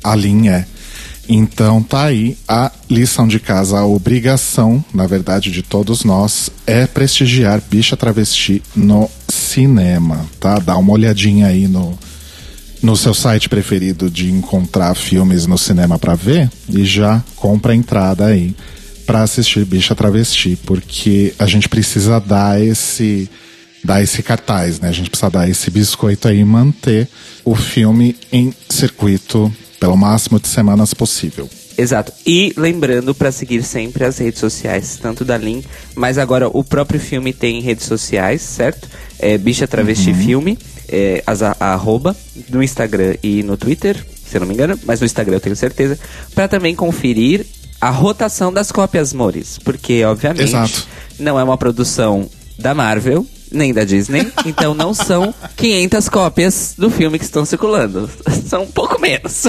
a 0.03 0.15
Lin 0.15 0.49
é. 0.49 0.65
Então 1.29 1.81
tá 1.81 2.05
aí 2.05 2.37
a 2.47 2.71
lição 2.89 3.27
de 3.27 3.39
casa, 3.39 3.79
a 3.79 3.85
obrigação, 3.85 4.83
na 4.93 5.07
verdade, 5.07 5.51
de 5.51 5.61
todos 5.61 6.03
nós 6.03 6.49
é 6.65 6.85
prestigiar 6.85 7.61
Bicha 7.61 7.95
Travesti 7.95 8.61
no 8.75 9.09
cinema, 9.29 10.25
tá? 10.39 10.59
Dá 10.59 10.75
uma 10.75 10.91
olhadinha 10.91 11.47
aí 11.47 11.67
no, 11.67 11.97
no 12.81 12.95
seu 12.95 13.13
site 13.13 13.47
preferido 13.47 14.09
de 14.09 14.31
encontrar 14.31 14.95
filmes 14.95 15.45
no 15.45 15.57
cinema 15.57 15.99
para 15.99 16.15
ver 16.15 16.49
e 16.67 16.83
já 16.83 17.23
compra 17.35 17.73
a 17.73 17.75
entrada 17.75 18.25
aí 18.25 18.55
para 19.05 19.23
assistir 19.23 19.65
Bicha 19.65 19.95
Travesti, 19.95 20.57
porque 20.65 21.33
a 21.37 21.45
gente 21.45 21.67
precisa 21.67 22.19
dar 22.19 22.61
esse 22.61 23.29
dar 23.83 24.01
esse 24.01 24.21
cartaz, 24.21 24.79
né? 24.79 24.89
A 24.89 24.91
gente 24.91 25.09
precisa 25.09 25.29
dar 25.29 25.49
esse 25.49 25.71
biscoito 25.71 26.27
aí 26.27 26.39
e 26.39 26.45
manter 26.45 27.07
o 27.43 27.55
filme 27.55 28.15
em 28.31 28.53
circuito 28.69 29.51
pelo 29.79 29.97
máximo 29.97 30.39
de 30.39 30.47
semanas 30.47 30.93
possível. 30.93 31.49
Exato. 31.77 32.13
E 32.25 32.53
lembrando 32.55 33.15
para 33.15 33.31
seguir 33.31 33.63
sempre 33.63 34.03
as 34.03 34.19
redes 34.19 34.39
sociais, 34.39 34.99
tanto 35.01 35.25
da 35.25 35.37
Lin, 35.37 35.63
mas 35.95 36.17
agora 36.17 36.47
o 36.47 36.63
próprio 36.63 36.99
filme 36.99 37.33
tem 37.33 37.59
redes 37.59 37.85
sociais, 37.85 38.41
certo? 38.41 38.87
É 39.17 39.37
Bicha 39.37 39.67
Travesti 39.67 40.11
uhum. 40.11 40.15
Filme, 40.15 40.59
é, 40.91 41.23
as, 41.25 41.41
a, 41.41 41.55
a 41.59 41.73
arroba, 41.73 42.15
no 42.49 42.61
Instagram 42.61 43.15
e 43.23 43.43
no 43.43 43.57
Twitter, 43.57 44.03
se 44.25 44.37
eu 44.37 44.41
não 44.41 44.47
me 44.47 44.53
engano, 44.53 44.79
mas 44.85 44.99
no 44.99 45.05
Instagram 45.05 45.35
eu 45.35 45.41
tenho 45.41 45.55
certeza, 45.55 45.97
para 46.35 46.47
também 46.47 46.75
conferir 46.75 47.45
a 47.79 47.89
rotação 47.89 48.53
das 48.53 48.71
cópias, 48.71 49.13
Mores, 49.13 49.57
porque 49.57 50.03
obviamente 50.03 50.43
Exato. 50.43 50.87
não 51.17 51.39
é 51.39 51.43
uma 51.43 51.57
produção 51.57 52.29
da 52.59 52.75
Marvel, 52.75 53.25
nem 53.51 53.73
da 53.73 53.83
Disney, 53.83 54.31
então 54.45 54.73
não 54.73 54.93
são 54.93 55.33
500 55.57 56.09
cópias 56.09 56.73
do 56.77 56.89
filme 56.89 57.17
que 57.17 57.25
estão 57.25 57.43
circulando. 57.43 58.09
São 58.47 58.63
um 58.63 58.71
pouco 58.71 58.99
menos. 58.99 59.45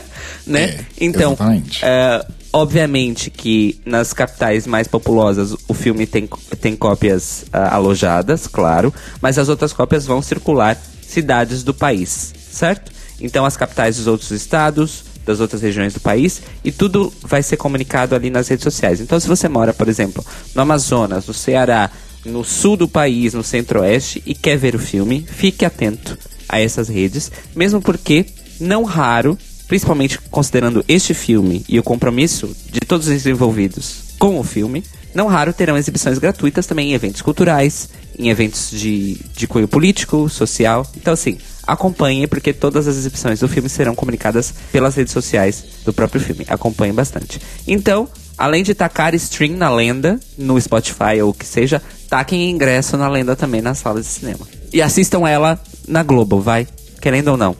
né? 0.46 0.64
É, 0.64 0.84
então, 1.00 1.36
é, 1.82 2.26
obviamente 2.56 3.30
que 3.30 3.78
nas 3.84 4.14
capitais 4.14 4.66
mais 4.66 4.88
populosas 4.88 5.54
o 5.68 5.74
filme 5.74 6.06
tem, 6.06 6.26
tem 6.58 6.74
cópias 6.74 7.42
uh, 7.48 7.74
alojadas, 7.74 8.46
claro, 8.46 8.94
mas 9.20 9.38
as 9.38 9.50
outras 9.50 9.74
cópias 9.74 10.06
vão 10.06 10.22
circular 10.22 10.74
cidades 11.02 11.62
do 11.62 11.74
país, 11.74 12.32
certo? 12.50 12.90
Então 13.20 13.44
as 13.44 13.58
capitais 13.58 13.96
dos 13.96 14.06
outros 14.06 14.30
estados, 14.30 15.04
das 15.26 15.38
outras 15.38 15.60
regiões 15.60 15.92
do 15.92 16.00
país 16.00 16.40
e 16.64 16.72
tudo 16.72 17.12
vai 17.20 17.42
ser 17.42 17.58
comunicado 17.58 18.14
ali 18.14 18.30
nas 18.30 18.48
redes 18.48 18.64
sociais. 18.64 19.02
Então 19.02 19.20
se 19.20 19.28
você 19.28 19.50
mora, 19.50 19.74
por 19.74 19.86
exemplo, 19.86 20.24
no 20.54 20.62
Amazonas, 20.62 21.26
no 21.26 21.34
Ceará, 21.34 21.90
no 22.24 22.42
sul 22.42 22.74
do 22.74 22.88
país, 22.88 23.34
no 23.34 23.44
centro-oeste, 23.44 24.22
e 24.24 24.34
quer 24.34 24.56
ver 24.56 24.74
o 24.74 24.78
filme, 24.78 25.26
fique 25.28 25.62
atento 25.62 26.16
a 26.48 26.58
essas 26.58 26.88
redes, 26.88 27.30
mesmo 27.54 27.82
porque, 27.82 28.24
não 28.58 28.82
raro, 28.82 29.36
principalmente 29.66 30.18
considerando 30.30 30.84
este 30.88 31.14
filme 31.14 31.64
e 31.68 31.78
o 31.78 31.82
compromisso 31.82 32.54
de 32.70 32.80
todos 32.80 33.08
os 33.08 33.26
envolvidos 33.26 34.06
com 34.18 34.38
o 34.38 34.44
filme, 34.44 34.84
não 35.14 35.26
raro 35.26 35.52
terão 35.52 35.76
exibições 35.76 36.18
gratuitas 36.18 36.66
também 36.66 36.90
em 36.90 36.94
eventos 36.94 37.22
culturais, 37.22 37.88
em 38.18 38.28
eventos 38.28 38.70
de, 38.70 39.20
de 39.34 39.46
cunho 39.46 39.66
político, 39.66 40.28
social. 40.28 40.86
Então, 40.96 41.14
assim, 41.14 41.38
acompanhe, 41.66 42.26
porque 42.26 42.52
todas 42.52 42.86
as 42.86 42.96
exibições 42.96 43.40
do 43.40 43.48
filme 43.48 43.68
serão 43.68 43.94
comunicadas 43.94 44.52
pelas 44.70 44.94
redes 44.94 45.12
sociais 45.12 45.64
do 45.84 45.92
próprio 45.92 46.20
filme. 46.20 46.44
Acompanhe 46.48 46.92
bastante. 46.92 47.40
Então, 47.66 48.08
além 48.36 48.62
de 48.62 48.74
tacar 48.74 49.14
stream 49.14 49.56
na 49.56 49.70
lenda, 49.70 50.20
no 50.36 50.60
Spotify 50.60 51.20
ou 51.22 51.30
o 51.30 51.34
que 51.34 51.46
seja, 51.46 51.82
taquem 52.08 52.50
ingresso 52.50 52.96
na 52.96 53.08
lenda 53.08 53.34
também 53.34 53.62
nas 53.62 53.78
salas 53.78 54.04
de 54.04 54.12
cinema. 54.12 54.46
E 54.72 54.82
assistam 54.82 55.26
ela 55.26 55.58
na 55.88 56.02
Globo, 56.02 56.40
vai? 56.40 56.66
Querendo 57.00 57.28
ou 57.28 57.36
não. 57.36 57.56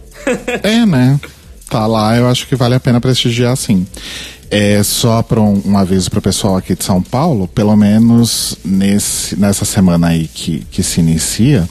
é, 0.62 0.84
né? 0.84 1.18
Tá 1.68 1.86
lá, 1.86 2.16
eu 2.16 2.28
acho 2.28 2.46
que 2.46 2.54
vale 2.54 2.74
a 2.74 2.80
pena 2.80 3.00
prestigiar 3.00 3.56
sim. 3.56 3.86
É 4.48 4.82
só 4.82 5.22
para 5.22 5.40
um, 5.40 5.60
um, 5.64 5.76
aviso 5.76 6.08
para 6.08 6.20
o 6.20 6.22
pessoal 6.22 6.56
aqui 6.56 6.76
de 6.76 6.84
São 6.84 7.02
Paulo, 7.02 7.48
pelo 7.48 7.76
menos 7.76 8.56
nesse, 8.64 9.38
nessa 9.38 9.64
semana 9.64 10.08
aí 10.08 10.28
que, 10.28 10.64
que 10.70 10.84
se 10.84 11.00
inicia, 11.00 11.68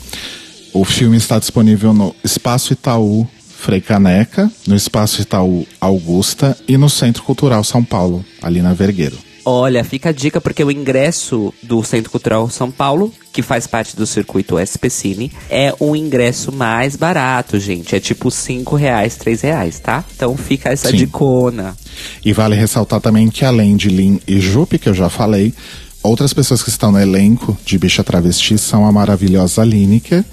o 0.74 0.84
filme 0.84 1.16
está 1.16 1.40
disponível 1.40 1.94
no 1.94 2.14
Espaço 2.22 2.74
Itaú 2.74 3.26
Frei 3.58 3.80
Caneca, 3.80 4.52
no 4.68 4.76
Espaço 4.76 5.22
Itaú 5.22 5.66
Augusta 5.80 6.58
e 6.68 6.78
no 6.78 6.90
Centro 6.90 7.24
Cultural 7.24 7.64
São 7.64 7.84
Paulo, 7.84 8.24
ali 8.42 8.62
na 8.62 8.74
Vergueiro. 8.74 9.25
Olha, 9.48 9.84
fica 9.84 10.10
a 10.10 10.12
dica 10.12 10.42
porque 10.42 10.64
o 10.64 10.72
ingresso 10.72 11.54
do 11.62 11.84
Centro 11.84 12.10
Cultural 12.10 12.50
São 12.50 12.72
Paulo, 12.72 13.14
que 13.32 13.44
faz 13.44 13.68
parte 13.68 13.96
do 13.96 14.08
circuito 14.08 14.58
SP 14.58 14.90
Cine, 14.90 15.32
é 15.52 15.72
o 15.80 15.96
ingresso 15.96 16.52
mais 16.52 16.96
barato, 16.96 17.60
gente. 17.60 17.96
É 17.96 18.00
tipo 18.00 18.32
cinco 18.32 18.76
reais, 18.76 19.16
três 19.16 19.42
reais, 19.42 19.80
tá? 19.80 20.04
Então 20.16 20.36
fica 20.36 20.70
essa 20.70 20.90
Sim. 20.90 20.98
dicona. 20.98 21.78
E 22.24 22.34
vale 22.34 22.56
ressaltar 22.56 23.00
também 23.00 23.30
que 23.30 23.46
além 23.46 23.76
de 23.76 23.90
Lin 23.90 24.20
e 24.28 24.40
Jupe, 24.40 24.80
que 24.80 24.90
eu 24.90 24.96
já 24.96 25.10
falei, 25.10 25.54
outras 26.02 26.34
pessoas 26.34 26.64
que 26.64 26.70
estão 26.70 26.92
no 26.92 27.00
elenco 27.00 27.56
de 27.64 27.78
Bicha 27.78 28.04
Travesti 28.04 28.58
são 28.58 28.84
a 28.84 28.92
maravilhosa 28.92 29.64
Lineker, 29.64 30.24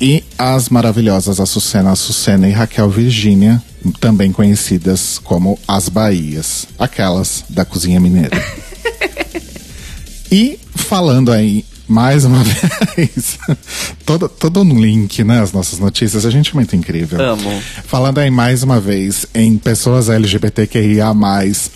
e 0.00 0.24
as 0.38 0.68
maravilhosas 0.68 1.40
Açucena 1.40 1.92
Açucena 1.92 2.48
e 2.48 2.52
Raquel 2.52 2.90
Virgínia, 2.90 3.62
também 4.00 4.32
conhecidas 4.32 5.18
como 5.22 5.58
as 5.66 5.88
Bahias, 5.88 6.66
aquelas 6.78 7.44
da 7.48 7.64
cozinha 7.64 8.00
mineira. 8.00 8.36
e 10.30 10.58
falando 10.74 11.32
aí 11.32 11.64
mais 11.88 12.24
uma 12.24 12.42
vez, 12.96 13.38
todo, 14.04 14.28
todo 14.28 14.60
um 14.60 14.80
link, 14.80 15.22
né? 15.24 15.40
As 15.40 15.52
nossas 15.52 15.78
notícias, 15.78 16.24
a 16.24 16.30
gente 16.30 16.50
é 16.50 16.54
muito 16.54 16.74
incrível. 16.76 17.20
Amo. 17.20 17.62
Falando 17.84 18.18
aí 18.18 18.30
mais 18.30 18.62
uma 18.62 18.80
vez 18.80 19.26
em 19.34 19.58
pessoas 19.58 20.08
LGBTQIA, 20.08 21.12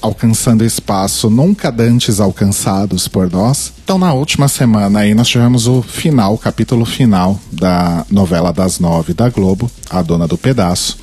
alcançando 0.01 0.65
espaço 0.65 1.29
nunca 1.29 1.71
dantes 1.71 2.21
alcançados 2.21 3.09
por 3.09 3.31
nós. 3.31 3.73
Então, 3.85 3.99
na 3.99 4.13
última 4.13 4.49
semana 4.49 5.01
aí, 5.01 5.15
nós 5.15 5.29
tivemos 5.29 5.67
o 5.67 5.83
final, 5.83 6.35
o 6.35 6.39
capítulo 6.39 6.85
final 6.85 7.39
da 7.53 8.05
novela 8.11 8.53
das 8.53 8.79
nove 8.79 9.15
da 9.15 9.29
Globo, 9.29 9.71
A 9.91 10.03
Dona 10.03 10.27
do 10.27 10.39
Pedaço 10.39 10.99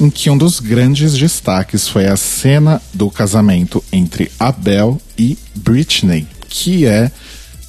em 0.00 0.10
que 0.10 0.28
um 0.28 0.36
dos 0.36 0.58
grandes 0.60 1.12
destaques 1.12 1.86
foi 1.88 2.06
a 2.06 2.16
cena 2.16 2.82
do 2.92 3.10
casamento 3.10 3.82
entre 3.92 4.30
Abel 4.40 5.00
e 5.16 5.38
Britney, 5.54 6.26
que 6.48 6.84
é 6.84 7.10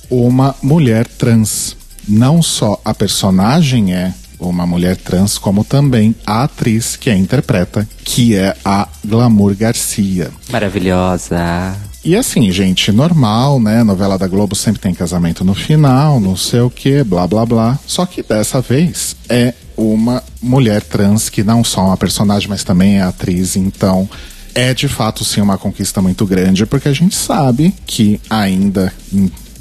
uma 0.10 0.56
mulher 0.62 1.08
trans. 1.08 1.76
Não 2.08 2.42
só 2.42 2.80
a 2.86 2.94
personagem 2.94 3.94
é 3.94 4.14
uma 4.40 4.66
mulher 4.68 4.98
trans, 4.98 5.38
como 5.38 5.64
também 5.64 6.16
a 6.26 6.44
atriz 6.44 6.96
que 6.96 7.10
a 7.10 7.16
interpreta, 7.16 7.88
que 8.04 8.36
é 8.36 8.56
a 8.64 8.88
Glamour 9.04 9.56
Garcia. 9.56 10.30
Maravilhosa. 10.52 11.76
E 12.04 12.16
assim, 12.16 12.52
gente, 12.52 12.92
normal, 12.92 13.60
né? 13.60 13.84
Novela 13.84 14.18
da 14.18 14.28
Globo 14.28 14.56
sempre 14.56 14.80
tem 14.80 14.94
casamento 14.94 15.44
no 15.44 15.56
final, 15.56 16.20
não 16.20 16.38
sei 16.38 16.60
o 16.60 16.70
que, 16.70 17.04
blá 17.04 17.26
blá 17.26 17.46
blá. 17.46 17.80
Só 17.88 18.06
que 18.06 18.22
dessa 18.22 18.62
vez 18.62 19.16
é 19.28 19.54
uma 19.76 20.24
mulher 20.42 20.84
trans 20.84 21.30
que 21.30 21.44
não 21.44 21.64
só 21.64 21.82
é 21.82 21.86
uma 21.86 21.98
personagem, 21.98 22.48
mas 22.48 22.64
também 22.64 22.98
é 22.98 23.02
atriz, 23.02 23.56
então 23.56 24.08
é 24.54 24.74
de 24.74 24.88
fato 24.88 25.26
sim 25.26 25.42
uma 25.42 25.58
conquista 25.58 26.02
muito 26.02 26.26
grande, 26.26 26.66
porque 26.66 26.88
a 26.88 26.94
gente 26.94 27.16
sabe 27.16 27.74
que 27.86 28.22
ainda 28.30 28.94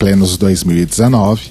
plenos 0.04 0.37
2019, 0.37 1.50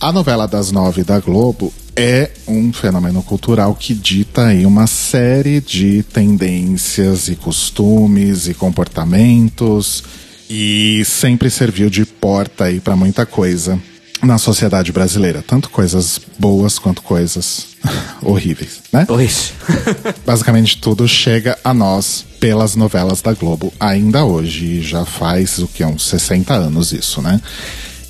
a 0.00 0.10
novela 0.10 0.48
das 0.48 0.72
nove 0.72 1.04
da 1.04 1.20
Globo 1.20 1.70
é 1.94 2.30
um 2.48 2.72
fenômeno 2.72 3.22
cultural 3.22 3.74
que 3.74 3.92
dita 3.92 4.46
aí 4.46 4.64
uma 4.64 4.86
série 4.86 5.60
de 5.60 6.02
tendências 6.02 7.28
e 7.28 7.36
costumes 7.36 8.48
e 8.48 8.54
comportamentos 8.54 10.02
e 10.48 11.02
sempre 11.04 11.50
serviu 11.50 11.90
de 11.90 12.06
porta 12.06 12.64
aí 12.64 12.80
para 12.80 12.96
muita 12.96 13.26
coisa 13.26 13.78
na 14.22 14.38
sociedade 14.38 14.92
brasileira, 14.92 15.44
tanto 15.46 15.70
coisas 15.70 16.20
boas 16.38 16.78
quanto 16.78 17.02
coisas 17.02 17.68
horríveis, 18.22 18.82
né? 18.92 19.04
Pois. 19.06 19.52
Basicamente 20.24 20.78
tudo 20.78 21.06
chega 21.06 21.58
a 21.62 21.74
nós 21.74 22.24
pelas 22.40 22.76
novelas 22.76 23.20
da 23.20 23.32
Globo 23.32 23.72
ainda 23.78 24.24
hoje, 24.24 24.82
já 24.82 25.04
faz 25.04 25.58
o 25.58 25.68
que 25.68 25.84
uns 25.84 26.06
60 26.06 26.52
anos 26.54 26.92
isso, 26.92 27.20
né? 27.20 27.40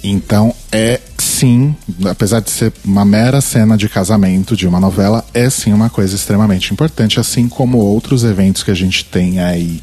Então 0.03 0.55
é 0.71 1.01
sim, 1.19 1.75
apesar 2.05 2.41
de 2.41 2.51
ser 2.51 2.73
uma 2.85 3.05
mera 3.05 3.41
cena 3.41 3.77
de 3.77 3.89
casamento 3.89 4.57
de 4.57 4.67
uma 4.67 4.81
novela, 4.81 5.25
é 5.35 5.51
sim 5.51 5.73
uma 5.73 5.91
coisa 5.91 6.15
extremamente 6.15 6.73
importante, 6.73 7.19
assim 7.19 7.49
como 7.49 7.79
outros 7.79 8.25
eventos 8.25 8.63
que 8.63 8.71
a 8.71 8.75
gente 8.75 9.05
tem 9.05 9.41
aí 9.41 9.83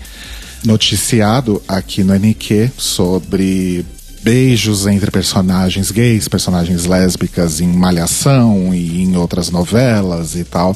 noticiado 0.66 1.62
aqui 1.68 2.04
no 2.04 2.14
NQ 2.14 2.72
sobre 2.78 3.86
beijos 4.24 4.88
entre 4.88 5.12
personagens 5.12 5.92
gays, 5.92 6.28
personagens 6.28 6.86
lésbicas 6.86 7.60
em 7.60 7.68
Malhação 7.68 8.74
e 8.74 9.04
em 9.04 9.18
outras 9.18 9.50
novelas 9.50 10.36
e 10.36 10.44
tal. 10.44 10.76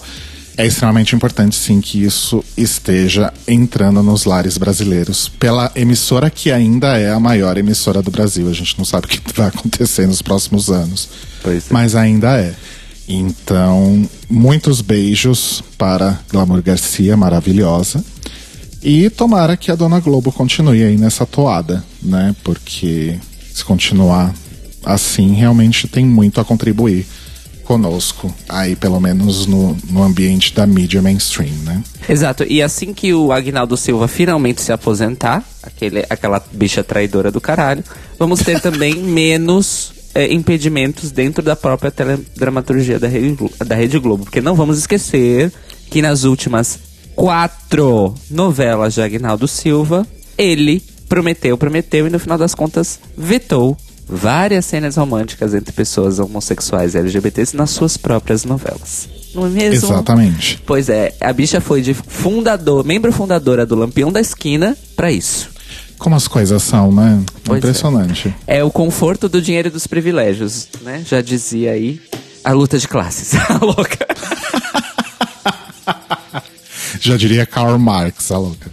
É 0.57 0.65
extremamente 0.65 1.15
importante, 1.15 1.55
sim, 1.55 1.79
que 1.79 2.03
isso 2.03 2.43
esteja 2.57 3.31
entrando 3.47 4.01
nos 4.01 4.25
lares 4.25 4.57
brasileiros 4.57 5.29
pela 5.29 5.71
emissora 5.75 6.31
que 6.31 6.51
ainda 6.51 6.97
é 6.97 7.11
a 7.11 7.19
maior 7.19 7.57
emissora 7.57 8.01
do 8.01 8.09
Brasil. 8.09 8.49
A 8.49 8.53
gente 8.53 8.75
não 8.77 8.83
sabe 8.83 9.05
o 9.05 9.09
que 9.09 9.21
vai 9.37 9.47
acontecer 9.47 10.07
nos 10.07 10.21
próximos 10.21 10.69
anos, 10.69 11.09
é. 11.45 11.61
mas 11.69 11.95
ainda 11.95 12.39
é. 12.39 12.55
Então, 13.07 14.09
muitos 14.27 14.81
beijos 14.81 15.63
para 15.77 16.19
Glamour 16.29 16.61
Garcia, 16.61 17.15
maravilhosa. 17.15 18.03
E 18.81 19.09
tomara 19.11 19.55
que 19.55 19.71
a 19.71 19.75
Dona 19.75 19.99
Globo 19.99 20.31
continue 20.31 20.83
aí 20.83 20.97
nessa 20.97 21.25
toada, 21.25 21.83
né? 22.01 22.35
Porque 22.43 23.17
se 23.57 23.65
continuar 23.65 24.33
assim, 24.85 25.33
realmente 25.33 25.87
tem 25.87 26.05
muito 26.05 26.39
a 26.39 26.45
contribuir 26.45 27.05
conosco, 27.63 28.33
aí 28.47 28.75
pelo 28.75 28.99
menos 29.01 29.47
no, 29.47 29.75
no 29.89 30.03
ambiente 30.03 30.53
da 30.53 30.65
mídia 30.65 31.01
mainstream, 31.01 31.53
né? 31.65 31.83
Exato, 32.07 32.45
e 32.47 32.61
assim 32.61 32.93
que 32.93 33.13
o 33.13 33.31
Agnaldo 33.31 33.75
Silva 33.75 34.07
finalmente 34.07 34.61
se 34.61 34.71
aposentar, 34.71 35.43
aquele, 35.63 36.05
aquela 36.09 36.41
bicha 36.51 36.83
traidora 36.83 37.31
do 37.31 37.41
caralho, 37.41 37.83
vamos 38.17 38.39
ter 38.39 38.61
também 38.61 38.95
menos 39.03 39.91
é, 40.13 40.31
impedimentos 40.31 41.11
dentro 41.11 41.43
da 41.43 41.55
própria 41.55 41.89
teledramaturgia 41.89 42.99
da 42.99 43.07
Rede, 43.07 43.37
da 43.65 43.75
Rede 43.75 43.99
Globo. 43.99 44.23
Porque 44.23 44.39
não 44.39 44.55
vamos 44.55 44.77
esquecer 44.77 45.51
que 45.89 46.01
nas 46.01 46.23
últimas 46.23 46.79
quatro 47.15 48.13
novelas 48.29 48.93
de 48.93 49.01
Agnaldo 49.01 49.47
Silva, 49.47 50.07
ele 50.37 50.81
prometeu, 51.07 51.57
prometeu 51.57 52.07
e 52.07 52.09
no 52.09 52.19
final 52.19 52.37
das 52.37 52.53
contas 52.53 52.99
vetou 53.17 53.77
várias 54.07 54.65
cenas 54.65 54.95
românticas 54.95 55.53
entre 55.53 55.71
pessoas 55.73 56.19
homossexuais 56.19 56.95
e 56.95 56.97
LGBTs 56.97 57.55
nas 57.55 57.71
suas 57.71 57.97
próprias 57.97 58.45
novelas. 58.45 59.09
Não 59.35 59.45
é 59.45 59.49
mesmo? 59.49 59.87
Exatamente. 59.87 60.61
Pois 60.65 60.89
é, 60.89 61.13
a 61.19 61.33
bicha 61.33 61.59
foi 61.59 61.81
de 61.81 61.93
fundador, 61.93 62.85
membro 62.85 63.11
fundadora 63.11 63.65
do 63.65 63.75
Lampião 63.75 64.11
da 64.11 64.21
Esquina 64.21 64.77
pra 64.95 65.11
isso. 65.11 65.49
Como 65.97 66.15
as 66.15 66.27
coisas 66.27 66.61
são, 66.63 66.91
né? 66.91 67.21
Pois 67.43 67.55
é. 67.55 67.67
Impressionante. 67.67 68.35
É 68.45 68.63
o 68.63 68.71
conforto 68.71 69.27
do 69.27 69.41
dinheiro 69.41 69.67
e 69.67 69.71
dos 69.71 69.87
privilégios, 69.87 70.67
né? 70.81 71.03
Já 71.05 71.21
dizia 71.21 71.71
aí 71.71 71.99
a 72.43 72.53
luta 72.53 72.77
de 72.77 72.87
classes. 72.87 73.33
A 73.49 73.57
louca. 73.63 74.07
Já 76.99 77.17
diria 77.17 77.45
Karl 77.45 77.77
Marx, 77.77 78.31
a 78.31 78.37
louca. 78.37 78.69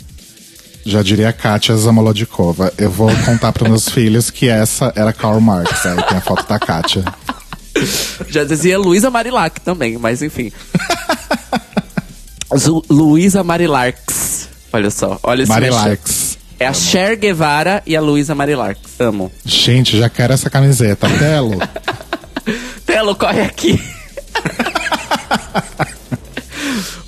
Já 0.85 1.03
diria 1.03 1.33
Kátia 1.33 1.77
Zamolodikova. 1.77 2.73
Eu 2.77 2.91
vou 2.91 3.11
contar 3.25 3.53
para 3.53 3.69
meus 3.69 3.89
filhos 3.89 4.31
que 4.31 4.49
essa 4.49 4.93
era 4.95 5.13
Karl 5.13 5.41
Marx. 5.41 5.87
Aí 5.87 6.03
tem 6.05 6.19
a 6.19 6.21
foto 6.21 6.47
da 6.47 6.59
Kátia. 6.59 7.05
Já 8.29 8.45
dizia 8.45 8.79
Luísa 8.79 9.11
Marilac 9.11 9.61
também, 9.61 9.99
mas 9.99 10.23
enfim. 10.23 10.53
Luísa 12.89 13.43
Marilarx. 13.43 14.49
Olha 14.73 14.91
só, 14.91 15.19
olha 15.23 15.43
esse. 15.43 15.51
Marilarx. 15.51 16.39
É 16.59 16.67
a 16.67 16.73
Cher 16.73 17.17
Guevara 17.17 17.83
e 17.85 17.97
a 17.97 18.01
Luísa 18.01 18.35
Marilarx. 18.35 18.81
Amo. 19.01 19.33
Gente, 19.45 19.99
já 19.99 20.09
quero 20.09 20.33
essa 20.33 20.49
camiseta. 20.49 21.09
Telo. 21.09 21.59
Telo, 22.87 23.17
corre 23.17 23.43
aqui. 23.43 23.83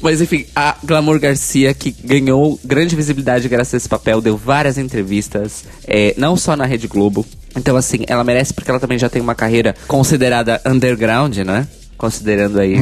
Mas 0.07 0.21
enfim, 0.21 0.47
a 0.55 0.77
Glamour 0.85 1.19
Garcia, 1.19 1.75
que 1.75 1.91
ganhou 1.91 2.61
grande 2.65 2.95
visibilidade 2.95 3.49
graças 3.49 3.75
a 3.75 3.77
esse 3.77 3.89
papel, 3.89 4.21
deu 4.21 4.37
várias 4.37 4.79
entrevistas, 4.79 5.65
é, 5.85 6.15
não 6.17 6.37
só 6.37 6.55
na 6.55 6.65
Rede 6.65 6.87
Globo. 6.87 7.27
Então, 7.57 7.77
assim, 7.77 8.05
ela 8.07 8.23
merece 8.23 8.55
porque 8.55 8.71
ela 8.71 8.79
também 8.79 9.01
já 9.01 9.09
tem 9.09 9.21
uma 9.21 9.35
carreira 9.35 9.75
considerada 9.89 10.63
underground, 10.65 11.39
né? 11.39 11.67
Considerando 11.99 12.61
aí 12.61 12.77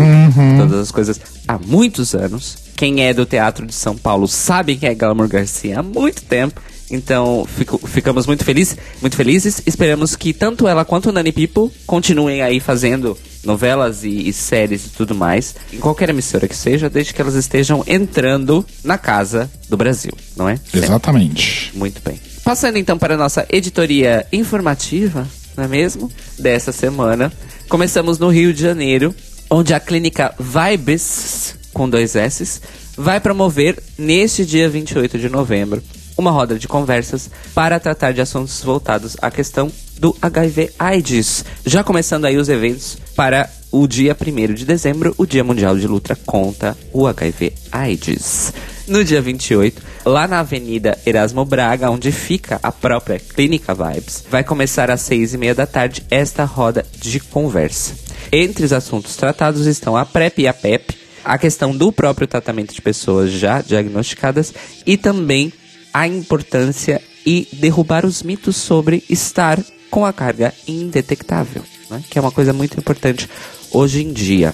todas 0.58 0.78
as 0.78 0.90
coisas 0.90 1.18
há 1.48 1.58
muitos 1.58 2.14
anos. 2.14 2.58
Quem 2.76 3.06
é 3.06 3.14
do 3.14 3.24
teatro 3.24 3.64
de 3.64 3.72
São 3.72 3.96
Paulo 3.96 4.28
sabe 4.28 4.76
quem 4.76 4.90
é 4.90 4.94
Glamour 4.94 5.26
Garcia 5.26 5.80
há 5.80 5.82
muito 5.82 6.20
tempo. 6.24 6.60
Então, 6.90 7.46
fico- 7.46 7.84
ficamos 7.86 8.26
muito 8.26 8.44
felizes, 8.44 8.76
muito 9.00 9.16
felizes. 9.16 9.62
Esperamos 9.66 10.14
que 10.14 10.32
tanto 10.32 10.68
ela 10.68 10.84
quanto 10.84 11.08
o 11.08 11.12
Nani 11.12 11.32
People 11.32 11.70
continuem 11.86 12.42
aí 12.42 12.60
fazendo 12.60 13.16
novelas 13.42 14.04
e, 14.04 14.28
e 14.28 14.32
séries 14.32 14.86
e 14.86 14.88
tudo 14.90 15.14
mais, 15.14 15.54
em 15.72 15.78
qualquer 15.78 16.08
emissora 16.10 16.46
que 16.48 16.56
seja, 16.56 16.88
desde 16.90 17.12
que 17.14 17.20
elas 17.20 17.34
estejam 17.34 17.82
entrando 17.86 18.64
na 18.82 18.96
casa 18.98 19.50
do 19.68 19.76
Brasil, 19.76 20.12
não 20.36 20.48
é? 20.48 20.58
Exatamente. 20.72 21.70
Muito 21.74 22.00
bem. 22.04 22.18
Passando 22.42 22.76
então 22.78 22.98
para 22.98 23.14
a 23.14 23.18
nossa 23.18 23.46
editoria 23.50 24.26
informativa, 24.32 25.26
não 25.56 25.64
é 25.64 25.68
mesmo? 25.68 26.10
Dessa 26.38 26.72
semana. 26.72 27.32
Começamos 27.68 28.18
no 28.18 28.28
Rio 28.28 28.52
de 28.52 28.60
Janeiro, 28.62 29.14
onde 29.50 29.72
a 29.74 29.80
clínica 29.80 30.34
Vibes, 30.38 31.54
com 31.72 31.88
dois 31.88 32.14
S, 32.14 32.60
vai 32.96 33.18
promover 33.20 33.78
neste 33.98 34.44
dia 34.44 34.68
28 34.68 35.18
de 35.18 35.28
novembro 35.28 35.82
uma 36.16 36.30
roda 36.30 36.58
de 36.58 36.68
conversas 36.68 37.30
para 37.54 37.80
tratar 37.80 38.12
de 38.12 38.20
assuntos 38.20 38.62
voltados 38.62 39.16
à 39.20 39.30
questão 39.30 39.70
do 39.98 40.16
HIV 40.20 40.72
AIDS. 40.78 41.44
Já 41.64 41.82
começando 41.82 42.24
aí 42.24 42.36
os 42.36 42.48
eventos 42.48 42.98
para 43.16 43.50
o 43.70 43.86
dia 43.88 44.16
1 44.16 44.54
de 44.54 44.64
dezembro, 44.64 45.14
o 45.18 45.26
Dia 45.26 45.42
Mundial 45.42 45.76
de 45.76 45.86
Luta 45.86 46.16
contra 46.24 46.76
o 46.92 47.06
HIV 47.06 47.52
AIDS. 47.72 48.52
No 48.86 49.02
dia 49.02 49.20
28, 49.20 49.82
lá 50.04 50.28
na 50.28 50.40
Avenida 50.40 50.98
Erasmo 51.04 51.44
Braga, 51.44 51.90
onde 51.90 52.12
fica 52.12 52.60
a 52.62 52.70
própria 52.70 53.18
Clínica 53.18 53.74
Vibes, 53.74 54.22
vai 54.30 54.44
começar 54.44 54.90
às 54.90 55.00
seis 55.00 55.34
e 55.34 55.38
meia 55.38 55.54
da 55.54 55.66
tarde 55.66 56.04
esta 56.10 56.44
roda 56.44 56.84
de 57.00 57.18
conversa. 57.18 57.94
Entre 58.30 58.64
os 58.64 58.72
assuntos 58.72 59.16
tratados 59.16 59.66
estão 59.66 59.96
a 59.96 60.04
PrEP 60.04 60.40
e 60.40 60.48
a 60.48 60.52
PEP, 60.52 60.96
a 61.24 61.38
questão 61.38 61.74
do 61.74 61.90
próprio 61.90 62.28
tratamento 62.28 62.74
de 62.74 62.82
pessoas 62.82 63.32
já 63.32 63.62
diagnosticadas 63.62 64.52
e 64.86 64.96
também 64.96 65.52
a 65.94 66.08
importância 66.08 67.00
e 67.24 67.46
derrubar 67.52 68.04
os 68.04 68.24
mitos 68.24 68.56
sobre 68.56 69.04
estar 69.08 69.62
com 69.88 70.04
a 70.04 70.12
carga 70.12 70.52
indetectável, 70.66 71.62
né? 71.88 72.02
que 72.10 72.18
é 72.18 72.20
uma 72.20 72.32
coisa 72.32 72.52
muito 72.52 72.76
importante 72.76 73.30
hoje 73.70 74.02
em 74.02 74.12
dia. 74.12 74.52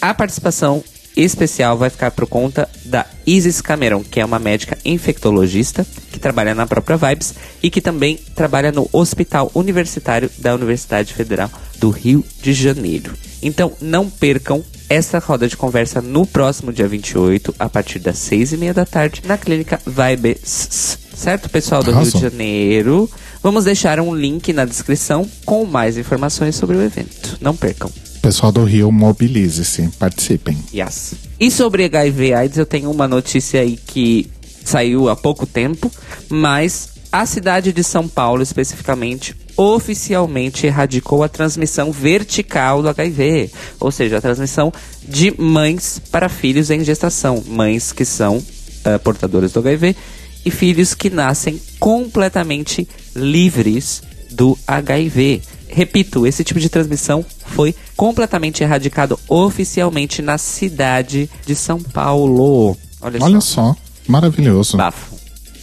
A 0.00 0.12
participação 0.12 0.82
especial 1.16 1.78
vai 1.78 1.90
ficar 1.90 2.10
por 2.10 2.26
conta 2.26 2.68
da 2.84 3.06
Isis 3.24 3.60
Cameron, 3.60 4.02
que 4.02 4.18
é 4.18 4.24
uma 4.24 4.40
médica 4.40 4.76
infectologista 4.84 5.86
que 6.10 6.18
trabalha 6.18 6.56
na 6.56 6.66
própria 6.66 6.96
Vibes 6.96 7.34
e 7.62 7.70
que 7.70 7.80
também 7.80 8.16
trabalha 8.34 8.72
no 8.72 8.88
Hospital 8.92 9.50
Universitário 9.54 10.28
da 10.38 10.54
Universidade 10.54 11.14
Federal 11.14 11.50
do 11.78 11.90
Rio 11.90 12.24
de 12.42 12.52
Janeiro. 12.52 13.14
Então 13.40 13.72
não 13.80 14.10
percam 14.10 14.64
essa 14.88 15.18
roda 15.18 15.48
de 15.48 15.56
conversa 15.56 16.00
no 16.00 16.26
próximo 16.26 16.72
dia 16.72 16.86
28, 16.86 17.54
a 17.58 17.68
partir 17.68 17.98
das 17.98 18.18
seis 18.18 18.52
e 18.52 18.56
meia 18.56 18.74
da 18.74 18.84
tarde, 18.84 19.22
na 19.24 19.38
clínica 19.38 19.80
Vibes. 19.86 20.98
Certo, 21.14 21.48
pessoal 21.48 21.82
do 21.82 21.92
Rio 21.92 22.10
de 22.10 22.20
Janeiro? 22.20 23.10
Vamos 23.42 23.64
deixar 23.64 24.00
um 24.00 24.14
link 24.14 24.52
na 24.52 24.64
descrição 24.64 25.28
com 25.44 25.64
mais 25.64 25.96
informações 25.96 26.56
sobre 26.56 26.76
o 26.76 26.82
evento. 26.82 27.38
Não 27.40 27.56
percam. 27.56 27.90
Pessoal 28.20 28.50
do 28.50 28.64
Rio, 28.64 28.90
mobilize-se. 28.90 29.88
Participem. 29.98 30.58
Yes. 30.72 31.14
E 31.38 31.50
sobre 31.50 31.84
HIV 31.84 32.32
AIDS, 32.32 32.58
eu 32.58 32.66
tenho 32.66 32.90
uma 32.90 33.06
notícia 33.06 33.60
aí 33.60 33.76
que 33.76 34.30
saiu 34.64 35.08
há 35.08 35.16
pouco 35.16 35.46
tempo, 35.46 35.90
mas 36.28 36.88
a 37.12 37.26
cidade 37.26 37.72
de 37.72 37.84
São 37.84 38.08
Paulo, 38.08 38.42
especificamente, 38.42 39.36
oficialmente 39.56 40.66
erradicou 40.66 41.22
a 41.22 41.28
transmissão 41.28 41.92
vertical 41.92 42.82
do 42.82 42.88
HIV, 42.88 43.50
ou 43.80 43.90
seja, 43.90 44.18
a 44.18 44.20
transmissão 44.20 44.72
de 45.06 45.34
mães 45.40 46.00
para 46.10 46.28
filhos 46.28 46.70
em 46.70 46.84
gestação, 46.84 47.42
mães 47.46 47.92
que 47.92 48.04
são 48.04 48.42
eh, 48.84 48.98
portadoras 48.98 49.52
do 49.52 49.60
HIV 49.60 49.96
e 50.44 50.50
filhos 50.50 50.94
que 50.94 51.08
nascem 51.10 51.60
completamente 51.78 52.86
livres 53.14 54.02
do 54.30 54.58
HIV. 54.66 55.42
Repito, 55.68 56.26
esse 56.26 56.44
tipo 56.44 56.60
de 56.60 56.68
transmissão 56.68 57.24
foi 57.46 57.74
completamente 57.96 58.62
erradicado 58.62 59.18
oficialmente 59.28 60.22
na 60.22 60.38
cidade 60.38 61.28
de 61.46 61.54
São 61.54 61.80
Paulo. 61.80 62.76
Olha, 63.00 63.18
Olha 63.20 63.40
só. 63.40 63.74
só, 63.74 63.76
maravilhoso. 64.06 64.76
Bafo. 64.76 65.14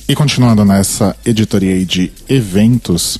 E 0.07 0.15
continuando 0.15 0.65
nessa 0.65 1.15
editoria 1.25 1.85
de 1.85 2.11
eventos, 2.27 3.17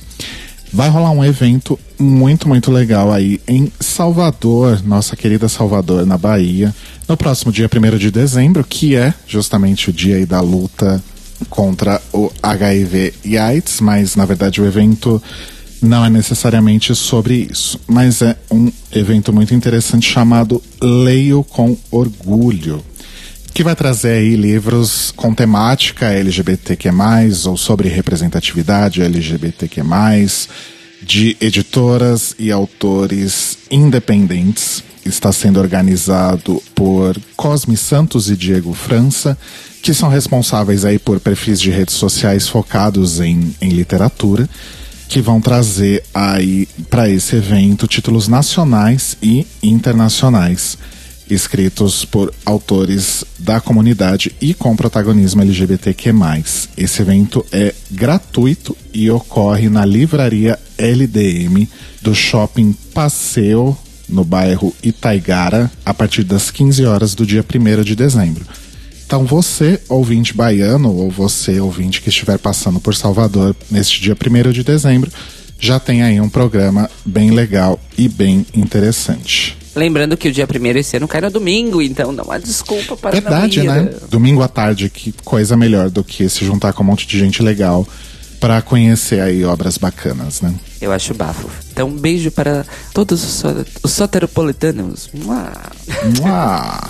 vai 0.72 0.88
rolar 0.88 1.10
um 1.10 1.24
evento 1.24 1.78
muito, 1.98 2.48
muito 2.48 2.70
legal 2.70 3.12
aí 3.12 3.40
em 3.46 3.70
Salvador, 3.78 4.82
nossa 4.84 5.14
querida 5.14 5.48
Salvador, 5.48 6.06
na 6.06 6.16
Bahia, 6.16 6.74
no 7.08 7.16
próximo 7.16 7.52
dia 7.52 7.68
1 7.68 7.98
de 7.98 8.10
dezembro, 8.10 8.64
que 8.64 8.96
é 8.96 9.12
justamente 9.26 9.90
o 9.90 9.92
dia 9.92 10.16
aí 10.16 10.26
da 10.26 10.40
luta 10.40 11.02
contra 11.50 12.00
o 12.12 12.30
HIV 12.42 13.14
e 13.24 13.36
AIDS, 13.36 13.80
mas 13.80 14.16
na 14.16 14.24
verdade 14.24 14.60
o 14.60 14.66
evento 14.66 15.22
não 15.80 16.04
é 16.04 16.08
necessariamente 16.08 16.94
sobre 16.94 17.48
isso, 17.50 17.78
mas 17.86 18.22
é 18.22 18.36
um 18.50 18.70
evento 18.92 19.32
muito 19.32 19.52
interessante 19.52 20.08
chamado 20.08 20.62
Leio 20.80 21.42
com 21.44 21.76
Orgulho 21.90 22.82
que 23.54 23.62
vai 23.62 23.76
trazer 23.76 24.14
aí 24.14 24.34
livros 24.34 25.12
com 25.14 25.34
temática 25.34 26.06
LGBTQ+, 26.06 26.88
ou 27.46 27.56
sobre 27.56 27.88
representatividade 27.88 29.02
LGBTQ+, 29.02 29.82
de 31.02 31.36
editoras 31.40 32.34
e 32.38 32.50
autores 32.50 33.58
independentes. 33.70 34.82
Está 35.04 35.32
sendo 35.32 35.60
organizado 35.60 36.62
por 36.74 37.20
Cosme 37.36 37.76
Santos 37.76 38.30
e 38.30 38.36
Diego 38.36 38.72
França, 38.72 39.36
que 39.82 39.92
são 39.92 40.08
responsáveis 40.08 40.84
aí 40.84 40.98
por 40.98 41.20
perfis 41.20 41.60
de 41.60 41.70
redes 41.70 41.96
sociais 41.96 42.48
focados 42.48 43.20
em, 43.20 43.54
em 43.60 43.70
literatura, 43.70 44.48
que 45.08 45.20
vão 45.20 45.40
trazer 45.40 46.02
aí 46.14 46.66
para 46.88 47.10
esse 47.10 47.36
evento 47.36 47.86
títulos 47.86 48.28
nacionais 48.28 49.18
e 49.20 49.46
internacionais 49.62 50.78
escritos 51.32 52.04
por 52.04 52.32
autores 52.44 53.24
da 53.38 53.60
comunidade 53.60 54.34
e 54.40 54.54
com 54.54 54.76
protagonismo 54.76 55.42
LGBTQ+. 55.42 56.12
Esse 56.76 57.02
evento 57.02 57.44
é 57.50 57.74
gratuito 57.90 58.76
e 58.92 59.10
ocorre 59.10 59.68
na 59.68 59.84
livraria 59.84 60.58
LDM 60.78 61.68
do 62.00 62.14
Shopping 62.14 62.72
Passeio, 62.92 63.76
no 64.08 64.24
bairro 64.24 64.74
Itaigara, 64.82 65.70
a 65.84 65.94
partir 65.94 66.24
das 66.24 66.50
15 66.50 66.84
horas 66.84 67.14
do 67.14 67.24
dia 67.24 67.44
1 67.44 67.82
de 67.82 67.96
dezembro. 67.96 68.44
Então 69.06 69.24
você, 69.24 69.80
ouvinte 69.88 70.34
baiano, 70.34 70.94
ou 70.94 71.10
você, 71.10 71.60
ouvinte 71.60 72.00
que 72.00 72.08
estiver 72.08 72.38
passando 72.38 72.80
por 72.80 72.94
Salvador 72.94 73.54
neste 73.70 74.00
dia 74.00 74.16
1 74.16 74.52
de 74.52 74.64
dezembro, 74.64 75.10
já 75.58 75.78
tem 75.78 76.02
aí 76.02 76.20
um 76.20 76.28
programa 76.28 76.90
bem 77.04 77.30
legal 77.30 77.78
e 77.96 78.08
bem 78.08 78.44
interessante. 78.52 79.61
Lembrando 79.74 80.16
que 80.16 80.28
o 80.28 80.32
dia 80.32 80.46
primeiro 80.46 80.78
esse 80.78 80.96
ano 80.96 81.08
cai 81.08 81.20
no 81.22 81.30
domingo, 81.30 81.80
então 81.80 82.12
não 82.12 82.30
há 82.30 82.38
desculpa 82.38 82.96
para 82.96 83.12
Verdade, 83.12 83.62
não 83.62 83.76
ir. 83.76 83.82
né? 83.84 83.94
Domingo 84.10 84.42
à 84.42 84.48
tarde, 84.48 84.90
que 84.90 85.14
coisa 85.24 85.56
melhor 85.56 85.88
do 85.88 86.04
que 86.04 86.28
se 86.28 86.44
juntar 86.44 86.72
com 86.74 86.82
um 86.82 86.86
monte 86.86 87.06
de 87.06 87.18
gente 87.18 87.42
legal 87.42 87.86
para 88.38 88.60
conhecer 88.60 89.20
aí 89.20 89.44
obras 89.44 89.78
bacanas, 89.78 90.42
né? 90.42 90.52
Eu 90.80 90.92
acho 90.92 91.14
bafo. 91.14 91.48
Então, 91.72 91.88
um 91.88 91.96
beijo 91.96 92.30
para 92.30 92.66
todos 92.92 93.22
os, 93.22 93.30
so 93.30 93.64
os 93.82 93.92
soteropolitanos. 93.92 95.08
Mua. 95.14 95.52
Mua. 96.18 96.80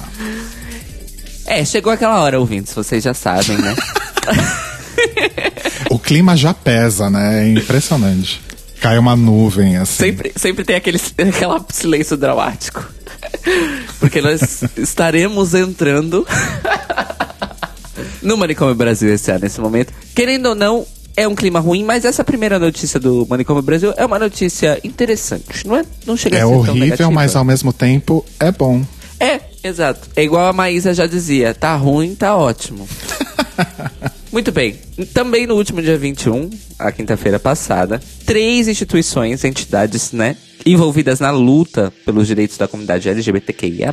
é, 1.46 1.64
chegou 1.64 1.92
aquela 1.92 2.20
hora, 2.20 2.40
ouvintes, 2.40 2.72
vocês 2.74 3.04
já 3.04 3.14
sabem, 3.14 3.58
né? 3.58 3.76
o 5.90 5.98
clima 5.98 6.36
já 6.36 6.52
pesa, 6.52 7.08
né? 7.10 7.44
É 7.44 7.48
impressionante 7.52 8.40
cai 8.82 8.98
uma 8.98 9.14
nuvem, 9.14 9.76
assim. 9.76 10.04
Sempre, 10.04 10.32
sempre 10.34 10.64
tem 10.64 10.74
aquele 10.74 10.98
aquela 11.28 11.64
silêncio 11.72 12.16
dramático. 12.16 12.84
Porque 14.00 14.20
nós 14.20 14.64
estaremos 14.76 15.54
entrando 15.54 16.26
no 18.20 18.36
Manicômio 18.36 18.74
Brasil 18.74 19.14
esse 19.14 19.30
ano, 19.30 19.40
nesse 19.40 19.60
momento. 19.60 19.92
Querendo 20.14 20.46
ou 20.50 20.54
não, 20.56 20.84
é 21.16 21.28
um 21.28 21.34
clima 21.34 21.60
ruim, 21.60 21.84
mas 21.84 22.04
essa 22.04 22.24
primeira 22.24 22.58
notícia 22.58 22.98
do 22.98 23.24
Manicômio 23.30 23.62
Brasil 23.62 23.94
é 23.96 24.04
uma 24.04 24.18
notícia 24.18 24.80
interessante. 24.82 25.66
Não, 25.66 25.76
é, 25.76 25.84
não 26.04 26.16
chega 26.16 26.38
é 26.38 26.42
a 26.42 26.46
ser 26.46 26.52
horrível, 26.52 27.10
mas 27.12 27.36
ao 27.36 27.44
mesmo 27.44 27.72
tempo 27.72 28.24
é 28.40 28.50
bom. 28.50 28.84
É, 29.20 29.40
exato. 29.62 30.08
É 30.16 30.24
igual 30.24 30.48
a 30.48 30.52
Maísa 30.52 30.92
já 30.92 31.06
dizia: 31.06 31.54
tá 31.54 31.76
ruim, 31.76 32.16
tá 32.16 32.36
ótimo. 32.36 32.88
Muito 34.32 34.50
bem. 34.50 34.78
Também 35.12 35.46
no 35.46 35.54
último 35.54 35.82
dia 35.82 35.98
21, 35.98 36.48
a 36.78 36.90
quinta-feira 36.90 37.38
passada, 37.38 38.00
três 38.24 38.66
instituições, 38.66 39.44
entidades, 39.44 40.10
né, 40.10 40.38
envolvidas 40.64 41.20
na 41.20 41.30
luta 41.30 41.92
pelos 42.06 42.26
direitos 42.26 42.56
da 42.56 42.66
comunidade 42.66 43.10
LGBTQIA+, 43.10 43.92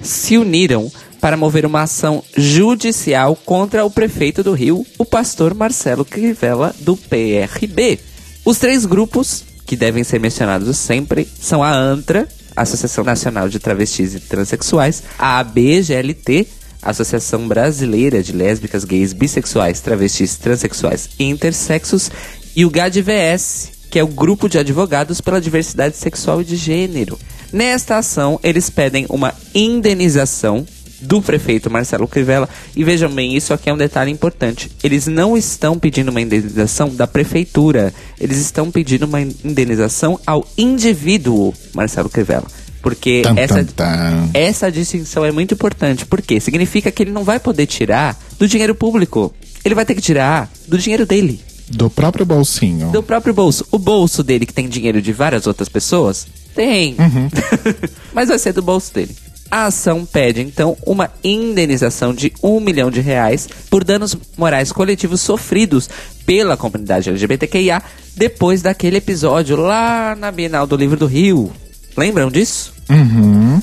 se 0.00 0.38
uniram 0.38 0.90
para 1.20 1.36
mover 1.36 1.66
uma 1.66 1.82
ação 1.82 2.24
judicial 2.34 3.36
contra 3.36 3.84
o 3.84 3.90
prefeito 3.90 4.42
do 4.42 4.52
Rio, 4.52 4.86
o 4.96 5.04
pastor 5.04 5.52
Marcelo 5.54 6.06
Crivella, 6.06 6.74
do 6.80 6.96
PRB. 6.96 7.98
Os 8.46 8.58
três 8.58 8.86
grupos, 8.86 9.44
que 9.66 9.76
devem 9.76 10.04
ser 10.04 10.20
mencionados 10.20 10.74
sempre, 10.78 11.28
são 11.38 11.62
a 11.62 11.70
ANTRA, 11.70 12.26
Associação 12.56 13.04
Nacional 13.04 13.48
de 13.50 13.58
Travestis 13.58 14.14
e 14.14 14.20
Transsexuais, 14.20 15.02
a 15.18 15.38
ABGLT, 15.38 16.46
Associação 16.84 17.48
Brasileira 17.48 18.22
de 18.22 18.32
Lésbicas, 18.32 18.84
Gays, 18.84 19.12
Bissexuais, 19.12 19.80
Travestis, 19.80 20.36
Transsexuais 20.36 21.08
e 21.18 21.24
Intersexos, 21.24 22.10
e 22.54 22.64
o 22.64 22.70
GADVS, 22.70 23.70
que 23.90 23.98
é 23.98 24.04
o 24.04 24.08
Grupo 24.08 24.48
de 24.48 24.58
Advogados 24.58 25.20
pela 25.20 25.40
Diversidade 25.40 25.96
Sexual 25.96 26.42
e 26.42 26.44
de 26.44 26.56
Gênero. 26.56 27.18
Nesta 27.52 27.98
ação, 27.98 28.38
eles 28.42 28.68
pedem 28.68 29.06
uma 29.08 29.32
indenização 29.54 30.66
do 31.00 31.22
prefeito 31.22 31.70
Marcelo 31.70 32.08
Crivella. 32.08 32.48
E 32.74 32.82
vejam 32.82 33.10
bem, 33.10 33.36
isso 33.36 33.52
aqui 33.52 33.70
é 33.70 33.72
um 33.72 33.76
detalhe 33.76 34.10
importante. 34.10 34.70
Eles 34.82 35.06
não 35.06 35.36
estão 35.36 35.78
pedindo 35.78 36.10
uma 36.10 36.20
indenização 36.20 36.88
da 36.88 37.06
prefeitura, 37.06 37.92
eles 38.20 38.38
estão 38.38 38.70
pedindo 38.70 39.04
uma 39.04 39.20
indenização 39.20 40.18
ao 40.26 40.46
indivíduo 40.56 41.54
Marcelo 41.74 42.08
Crivella. 42.08 42.46
Porque 42.84 43.22
tum, 43.22 43.32
essa, 43.38 43.64
tum, 43.64 43.72
tum. 43.72 44.30
essa 44.34 44.70
distinção 44.70 45.24
é 45.24 45.32
muito 45.32 45.54
importante. 45.54 46.04
Porque 46.04 46.38
significa 46.38 46.92
que 46.92 47.02
ele 47.02 47.10
não 47.10 47.24
vai 47.24 47.40
poder 47.40 47.64
tirar 47.64 48.14
do 48.38 48.46
dinheiro 48.46 48.74
público. 48.74 49.34
Ele 49.64 49.74
vai 49.74 49.86
ter 49.86 49.94
que 49.94 50.02
tirar 50.02 50.50
do 50.68 50.76
dinheiro 50.76 51.06
dele. 51.06 51.40
Do 51.66 51.88
próprio 51.88 52.26
bolsinho. 52.26 52.90
Do 52.92 53.02
próprio 53.02 53.32
bolso. 53.32 53.66
O 53.70 53.78
bolso 53.78 54.22
dele, 54.22 54.44
que 54.44 54.52
tem 54.52 54.68
dinheiro 54.68 55.00
de 55.00 55.14
várias 55.14 55.46
outras 55.46 55.66
pessoas, 55.66 56.26
tem. 56.54 56.94
Uhum. 56.98 57.30
Mas 58.12 58.28
vai 58.28 58.38
ser 58.38 58.52
do 58.52 58.60
bolso 58.60 58.92
dele. 58.92 59.16
A 59.50 59.66
ação 59.66 60.04
pede, 60.04 60.42
então, 60.42 60.76
uma 60.84 61.10
indenização 61.22 62.12
de 62.12 62.32
um 62.42 62.60
milhão 62.60 62.90
de 62.90 63.00
reais 63.00 63.48
por 63.70 63.82
danos 63.82 64.14
morais 64.36 64.72
coletivos 64.72 65.22
sofridos 65.22 65.88
pela 66.26 66.56
comunidade 66.56 67.08
LGBTQIA 67.08 67.82
depois 68.14 68.60
daquele 68.60 68.98
episódio 68.98 69.56
lá 69.56 70.14
na 70.14 70.30
Bienal 70.30 70.66
do 70.66 70.76
Livro 70.76 70.98
do 70.98 71.06
Rio. 71.06 71.52
Lembram 71.96 72.30
disso? 72.30 72.72
Uhum. 72.88 73.62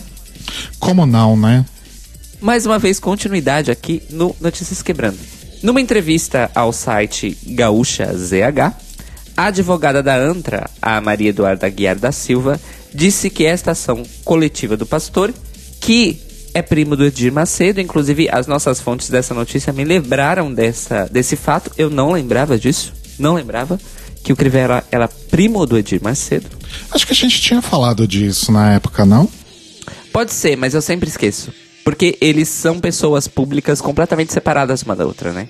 Como 0.79 1.05
não, 1.05 1.37
né? 1.37 1.65
Mais 2.41 2.65
uma 2.65 2.79
vez, 2.79 2.99
continuidade 2.99 3.69
aqui 3.69 4.01
no 4.09 4.35
Notícias 4.39 4.81
Quebrando. 4.81 5.19
Numa 5.61 5.79
entrevista 5.79 6.49
ao 6.55 6.73
site 6.73 7.37
Gaúcha 7.45 8.11
ZH, 8.15 8.73
a 9.37 9.45
advogada 9.45 10.01
da 10.01 10.15
ANTRA, 10.15 10.69
a 10.81 10.99
Maria 10.99 11.29
Eduarda 11.29 11.69
Guiar 11.69 11.97
da 11.97 12.11
Silva, 12.11 12.59
disse 12.93 13.29
que 13.29 13.45
esta 13.45 13.71
ação 13.71 14.03
coletiva 14.23 14.75
do 14.75 14.85
pastor, 14.85 15.33
que 15.79 16.19
é 16.53 16.61
primo 16.61 16.95
do 16.95 17.05
Edir 17.05 17.31
Macedo, 17.31 17.79
inclusive 17.79 18.27
as 18.29 18.47
nossas 18.47 18.81
fontes 18.81 19.09
dessa 19.09 19.33
notícia 19.33 19.71
me 19.71 19.85
lembraram 19.85 20.53
dessa, 20.53 21.07
desse 21.11 21.35
fato, 21.35 21.71
eu 21.77 21.89
não 21.89 22.11
lembrava 22.11 22.57
disso, 22.57 22.93
não 23.17 23.35
lembrava 23.35 23.79
que 24.23 24.33
o 24.33 24.35
Crivella 24.35 24.83
era 24.91 25.07
primo 25.07 25.65
do 25.65 25.77
Edir 25.77 26.01
Macedo. 26.03 26.60
Acho 26.91 27.05
que 27.05 27.13
a 27.13 27.15
gente 27.15 27.41
tinha 27.41 27.61
falado 27.61 28.07
disso 28.07 28.51
na 28.51 28.73
época, 28.73 29.05
não? 29.05 29.29
Pode 30.11 30.33
ser, 30.33 30.57
mas 30.57 30.73
eu 30.73 30.81
sempre 30.81 31.09
esqueço. 31.09 31.53
Porque 31.83 32.17
eles 32.21 32.47
são 32.47 32.79
pessoas 32.79 33.27
públicas 33.27 33.81
completamente 33.81 34.33
separadas 34.33 34.83
uma 34.83 34.95
da 34.95 35.05
outra, 35.05 35.31
né? 35.31 35.47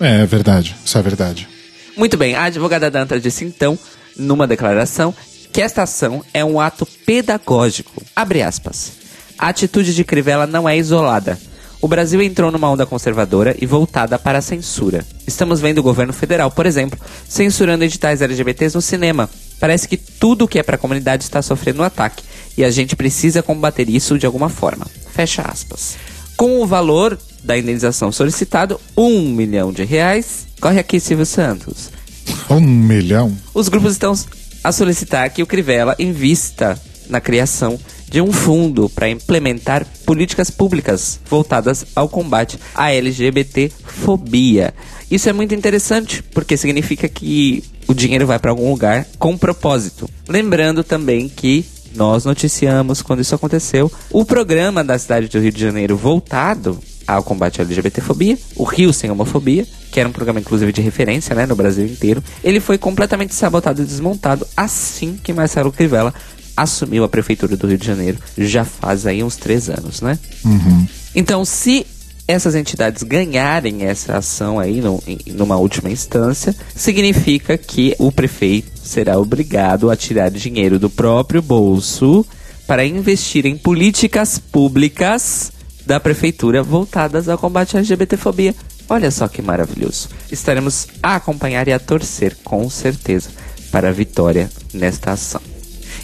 É, 0.00 0.22
é 0.22 0.26
verdade. 0.26 0.74
Isso 0.84 0.96
é 0.96 1.02
verdade. 1.02 1.48
Muito 1.96 2.16
bem, 2.16 2.34
a 2.34 2.44
advogada 2.44 2.90
Dantra 2.90 3.20
disse 3.20 3.44
então, 3.44 3.78
numa 4.16 4.46
declaração, 4.46 5.14
que 5.52 5.62
esta 5.62 5.82
ação 5.82 6.24
é 6.32 6.44
um 6.44 6.60
ato 6.60 6.86
pedagógico. 7.06 8.02
Abre 8.16 8.42
aspas. 8.42 8.92
A 9.38 9.48
atitude 9.48 9.94
de 9.94 10.04
Crivella 10.04 10.46
não 10.46 10.68
é 10.68 10.76
isolada. 10.76 11.38
O 11.80 11.86
Brasil 11.86 12.22
entrou 12.22 12.50
numa 12.50 12.70
onda 12.70 12.86
conservadora 12.86 13.54
e 13.60 13.66
voltada 13.66 14.18
para 14.18 14.38
a 14.38 14.42
censura. 14.42 15.04
Estamos 15.26 15.60
vendo 15.60 15.78
o 15.78 15.82
governo 15.82 16.12
federal, 16.12 16.50
por 16.50 16.66
exemplo, 16.66 16.98
censurando 17.28 17.84
editais 17.84 18.22
LGBTs 18.22 18.74
no 18.74 18.80
cinema. 18.80 19.28
Parece 19.60 19.88
que 19.88 19.96
tudo 19.96 20.48
que 20.48 20.58
é 20.58 20.62
para 20.62 20.76
a 20.76 20.78
comunidade 20.78 21.24
está 21.24 21.40
sofrendo 21.40 21.82
um 21.82 21.84
ataque 21.84 22.22
e 22.56 22.64
a 22.64 22.70
gente 22.70 22.96
precisa 22.96 23.42
combater 23.42 23.88
isso 23.88 24.18
de 24.18 24.26
alguma 24.26 24.48
forma. 24.48 24.86
Fecha 25.12 25.42
aspas. 25.42 25.96
Com 26.36 26.60
o 26.60 26.66
valor 26.66 27.18
da 27.42 27.56
indenização 27.56 28.10
solicitado, 28.10 28.80
um 28.96 29.28
milhão 29.28 29.72
de 29.72 29.84
reais, 29.84 30.46
corre 30.60 30.80
aqui 30.80 30.98
Silvio 30.98 31.26
Santos. 31.26 31.90
Um 32.48 32.60
milhão? 32.60 33.36
Os 33.52 33.68
grupos 33.68 33.92
estão 33.92 34.14
a 34.62 34.72
solicitar 34.72 35.28
que 35.30 35.42
o 35.42 35.46
Crivella 35.46 35.94
invista 35.98 36.80
na 37.08 37.20
criação 37.20 37.78
de 38.08 38.20
um 38.20 38.32
fundo 38.32 38.88
para 38.88 39.08
implementar 39.08 39.86
políticas 40.06 40.50
públicas 40.50 41.20
voltadas 41.28 41.84
ao 41.94 42.08
combate 42.08 42.58
à 42.74 42.92
LGBT-fobia. 42.92 44.74
Isso 45.10 45.28
é 45.28 45.32
muito 45.32 45.54
interessante, 45.54 46.22
porque 46.22 46.56
significa 46.56 47.08
que 47.08 47.64
o 47.86 47.94
dinheiro 47.94 48.26
vai 48.26 48.38
para 48.38 48.50
algum 48.50 48.70
lugar 48.70 49.06
com 49.18 49.36
propósito. 49.36 50.08
Lembrando 50.28 50.82
também 50.82 51.28
que 51.28 51.64
nós 51.94 52.24
noticiamos 52.24 53.02
quando 53.02 53.20
isso 53.20 53.34
aconteceu 53.34 53.90
o 54.10 54.24
programa 54.24 54.82
da 54.82 54.98
cidade 54.98 55.28
do 55.28 55.38
Rio 55.38 55.52
de 55.52 55.60
Janeiro 55.60 55.96
voltado 55.96 56.78
ao 57.06 57.22
combate 57.22 57.60
à 57.60 57.64
LGBTfobia, 57.64 58.38
o 58.56 58.64
Rio 58.64 58.92
Sem 58.92 59.10
Homofobia, 59.10 59.66
que 59.92 60.00
era 60.00 60.08
um 60.08 60.12
programa 60.12 60.40
inclusive 60.40 60.72
de 60.72 60.80
referência 60.80 61.34
né, 61.34 61.46
no 61.46 61.54
Brasil 61.54 61.84
inteiro, 61.84 62.24
ele 62.42 62.60
foi 62.60 62.78
completamente 62.78 63.34
sabotado 63.34 63.82
e 63.82 63.84
desmontado 63.84 64.46
assim 64.56 65.18
que 65.22 65.32
Marcelo 65.32 65.70
Crivella 65.70 66.14
assumiu 66.56 67.04
a 67.04 67.08
prefeitura 67.08 67.56
do 67.56 67.66
Rio 67.66 67.78
de 67.78 67.86
Janeiro 67.86 68.18
já 68.38 68.64
faz 68.64 69.06
aí 69.06 69.22
uns 69.22 69.36
três 69.36 69.68
anos, 69.68 70.00
né? 70.00 70.18
Uhum. 70.44 70.86
Então, 71.14 71.44
se 71.44 71.86
essas 72.26 72.54
entidades 72.54 73.02
ganharem 73.02 73.84
essa 73.84 74.16
ação 74.16 74.58
aí 74.58 74.80
no, 74.80 75.02
em, 75.06 75.18
numa 75.32 75.56
última 75.56 75.90
instância, 75.90 76.54
significa 76.74 77.58
que 77.58 77.94
o 77.98 78.10
prefeito 78.10 78.70
será 78.82 79.18
obrigado 79.18 79.90
a 79.90 79.96
tirar 79.96 80.30
dinheiro 80.30 80.78
do 80.78 80.88
próprio 80.88 81.42
bolso 81.42 82.24
para 82.66 82.84
investir 82.84 83.44
em 83.44 83.56
políticas 83.56 84.38
públicas 84.38 85.52
da 85.84 86.00
prefeitura 86.00 86.62
voltadas 86.62 87.28
ao 87.28 87.36
combate 87.36 87.76
à 87.76 87.80
LGBTfobia. 87.80 88.54
Olha 88.88 89.10
só 89.10 89.28
que 89.28 89.42
maravilhoso. 89.42 90.08
Estaremos 90.30 90.88
a 91.02 91.16
acompanhar 91.16 91.68
e 91.68 91.72
a 91.72 91.78
torcer, 91.78 92.36
com 92.42 92.68
certeza, 92.70 93.30
para 93.70 93.88
a 93.88 93.92
vitória 93.92 94.50
nesta 94.72 95.12
ação. 95.12 95.40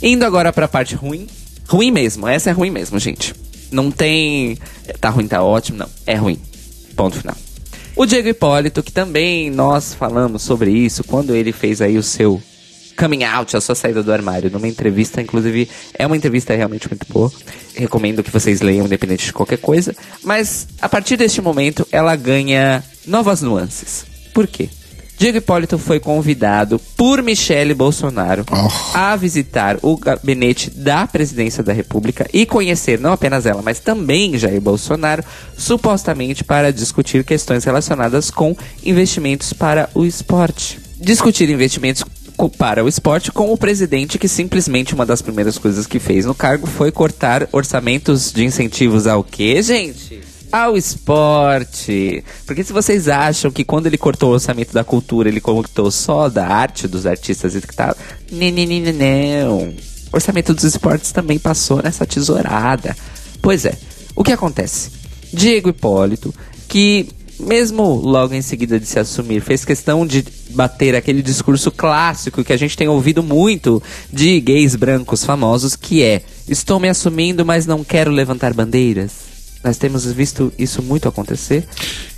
Indo 0.03 0.25
agora 0.25 0.53
para 0.53 0.67
a 0.67 0.69
parte 0.69 0.95
ruim. 0.95 1.27
Ruim 1.69 1.91
mesmo, 1.91 2.27
essa 2.27 2.51
é 2.51 2.53
ruim 2.53 2.71
mesmo, 2.71 2.99
gente. 2.99 3.35
Não 3.71 3.91
tem. 3.91 4.59
Tá 5.01 5.09
ruim, 5.11 5.27
tá 5.27 5.43
ótimo, 5.43 5.79
não. 5.79 5.89
É 6.07 6.15
ruim. 6.15 6.39
Ponto 6.97 7.17
final. 7.17 7.37
O 7.97 8.07
Diego 8.07 8.29
Hipólito, 8.29 8.83
que 8.83 8.93
também 8.93 9.51
nós 9.51 9.95
falamos 9.95 10.43
sobre 10.43 10.71
isso 10.71 11.05
quando 11.05 11.35
ele 11.35 11.53
fez 11.53 11.81
aí 11.81 11.99
o 11.99 12.03
seu 12.03 12.41
coming 12.97 13.25
out, 13.25 13.57
a 13.57 13.61
sua 13.61 13.75
saída 13.75 14.03
do 14.03 14.13
armário, 14.13 14.51
numa 14.51 14.69
entrevista, 14.69 15.23
inclusive 15.23 15.69
é 15.95 16.07
uma 16.07 16.17
entrevista 16.17 16.55
realmente 16.55 16.89
muito 16.89 17.07
boa. 17.11 17.33
Recomendo 17.75 18.23
que 18.23 18.31
vocês 18.31 18.61
leiam, 18.61 18.85
independente 18.85 19.27
de 19.27 19.33
qualquer 19.33 19.59
coisa. 19.59 19.95
Mas 20.23 20.69
a 20.81 20.89
partir 20.89 21.17
deste 21.17 21.41
momento, 21.41 21.87
ela 21.91 22.15
ganha 22.15 22.85
novas 23.07 23.41
nuances. 23.41 24.05
Por 24.35 24.47
quê? 24.47 24.69
Diego 25.21 25.37
Hipólito 25.37 25.77
foi 25.79 26.01
convidado 26.01 26.81
por 26.97 27.23
Michele 27.23 27.75
Bolsonaro 27.75 28.43
Oh. 28.51 28.69
a 28.97 29.15
visitar 29.17 29.77
o 29.83 29.95
gabinete 29.95 30.71
da 30.71 31.07
presidência 31.07 31.63
da 31.63 31.75
República 31.75 32.27
e 32.33 32.47
conhecer 32.47 32.99
não 32.99 33.13
apenas 33.13 33.45
ela, 33.45 33.61
mas 33.61 33.81
também 33.81 34.39
Jair 34.39 34.63
Bolsonaro, 34.63 35.23
supostamente 35.59 36.43
para 36.43 36.73
discutir 36.73 37.23
questões 37.23 37.65
relacionadas 37.65 38.31
com 38.31 38.57
investimentos 38.83 39.53
para 39.53 39.91
o 39.95 40.07
esporte. 40.07 40.81
Discutir 40.99 41.51
investimentos 41.51 42.03
para 42.57 42.83
o 42.83 42.89
esporte 42.89 43.31
com 43.31 43.53
o 43.53 43.59
presidente 43.59 44.19
que 44.19 44.27
simplesmente 44.27 44.95
uma 44.95 45.05
das 45.05 45.21
primeiras 45.21 45.59
coisas 45.59 45.87
que 45.87 45.99
fez 45.99 46.25
no 46.25 46.35
cargo 46.35 46.67
foi 46.67 46.91
cortar 46.91 47.47
orçamentos 47.53 48.33
de 48.33 48.43
incentivos 48.47 49.07
ao 49.07 49.23
quê, 49.23 49.61
gente? 49.63 50.30
Ao 50.53 50.77
esporte. 50.77 52.25
Porque 52.47 52.65
se 52.65 52.73
vocês 52.73 53.09
acham 53.09 53.51
que 53.51 53.65
quando 53.65 53.87
ele 53.87 53.99
cortou 53.99 54.31
o 54.31 54.33
orçamento 54.35 54.73
da 54.73 54.83
cultura, 54.83 55.29
ele 55.29 55.41
cortou 55.41 55.91
só 55.91 56.29
da 56.29 56.47
arte 56.47 56.89
dos 56.89 57.07
artistas 57.07 57.55
e 57.55 57.61
tal. 57.61 57.97
Não, 58.33 58.51
não, 58.51 58.67
não, 58.67 58.81
não, 58.81 58.93
não. 58.93 59.75
Orçamento 60.13 60.53
dos 60.53 60.65
esportes 60.65 61.13
também 61.13 61.39
passou 61.39 61.83
nessa 61.83 62.05
tesourada. 62.05 62.97
Pois 63.41 63.65
é. 63.65 63.79
O 64.17 64.25
que 64.25 64.33
acontece? 64.33 64.91
Diego 65.33 65.69
Hipólito, 65.69 66.35
que 66.69 67.09
mesmo 67.39 67.95
logo 67.95 68.35
em 68.35 68.43
seguida 68.43 68.79
de 68.79 68.87
se 68.87 68.99
assumir, 68.99 69.41
fez 69.41 69.65
questão 69.65 70.07
de 70.07 70.25
bater 70.51 70.95
aquele 70.95 71.23
discurso 71.23 71.71
clássico 71.71 72.45
que 72.45 72.53
a 72.53 72.57
gente 72.57 72.77
tem 72.77 72.89
ouvido 72.89 73.23
muito 73.23 73.83
de 74.13 74.41
gays 74.41 74.77
brancos 74.77 75.25
famosos, 75.25 75.75
que 75.75 76.03
é: 76.03 76.23
estou 76.49 76.79
me 76.79 76.89
assumindo, 76.89 77.45
mas 77.45 77.67
não 77.67 77.83
quero 77.83 78.11
levantar 78.11 78.53
bandeiras. 78.53 79.30
Nós 79.63 79.77
temos 79.77 80.11
visto 80.11 80.53
isso 80.59 80.83
muito 80.83 81.09
acontecer. 81.09 81.67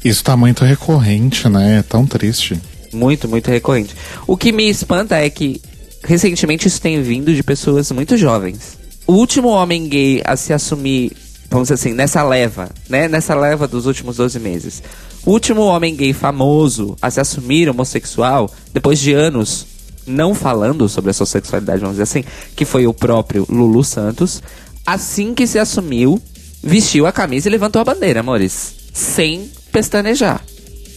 Isso 0.05 0.23
tá 0.23 0.37
muito 0.37 0.65
recorrente, 0.65 1.49
né? 1.49 1.79
É 1.79 1.83
tão 1.83 2.07
triste. 2.07 2.61
Muito, 2.93 3.29
muito 3.29 3.51
recorrente. 3.51 3.97
O 4.27 4.37
que 4.37 4.53
me 4.53 4.69
espanta 4.69 5.17
é 5.17 5.29
que 5.29 5.61
recentemente 6.05 6.69
isso 6.69 6.81
tem 6.81 7.03
vindo 7.03 7.35
de 7.35 7.43
pessoas 7.43 7.91
muito 7.91 8.17
jovens. 8.17 8.79
O 9.07 9.15
último 9.15 9.49
homem 9.49 9.89
gay 9.89 10.23
a 10.25 10.37
se 10.37 10.53
assumir, 10.53 11.13
vamos 11.51 11.69
dizer 11.69 11.75
assim, 11.75 11.93
nessa 11.93 12.23
leva, 12.23 12.71
né? 12.89 13.09
Nessa 13.09 13.35
leva 13.35 13.67
dos 13.67 13.87
últimos 13.87 14.17
12 14.17 14.39
meses. 14.39 14.83
O 15.25 15.33
último 15.33 15.63
homem 15.63 15.97
gay 15.97 16.13
famoso 16.13 16.97
a 17.01 17.11
se 17.11 17.21
assumir 17.21 17.69
homossexual, 17.69 18.51
depois 18.73 18.99
de 18.99 19.13
anos 19.13 19.67
não 20.07 20.35
falando 20.35 20.89
sobre 20.89 21.11
a 21.11 21.15
sua 21.15 21.27
sexualidade, 21.27 21.81
vamos 21.81 21.95
dizer 21.95 22.03
assim, 22.03 22.25
que 22.57 22.65
foi 22.65 22.87
o 22.87 22.95
próprio 22.95 23.47
Lulu 23.49 23.85
Santos, 23.85 24.43
assim 24.85 25.35
que 25.35 25.47
se 25.47 25.59
assumiu, 25.59 26.21
vestiu 26.63 27.07
a 27.07 27.13
camisa 27.13 27.49
e 27.49 27.51
levantou 27.51 27.81
a 27.81 27.85
bandeira, 27.85 28.21
amores. 28.21 28.75
Sem 28.93 29.51
pestanejar, 29.73 30.43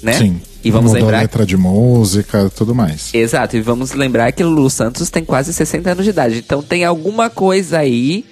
né? 0.03 0.13
Sim. 0.13 0.41
E 0.63 0.71
vamos 0.71 0.91
Mudou 0.91 1.05
lembrar 1.05 1.21
letra 1.21 1.45
de 1.45 1.55
música, 1.55 2.49
tudo 2.55 2.73
mais. 2.73 3.13
Exato, 3.13 3.55
e 3.55 3.61
vamos 3.61 3.91
lembrar 3.91 4.31
que 4.31 4.43
o 4.43 4.49
Lulu 4.49 4.69
Santos 4.69 5.09
tem 5.11 5.23
quase 5.23 5.53
60 5.53 5.91
anos 5.91 6.03
de 6.03 6.09
idade. 6.09 6.37
Então 6.39 6.63
tem 6.63 6.83
alguma 6.83 7.29
coisa 7.29 7.79
aí 7.79 8.25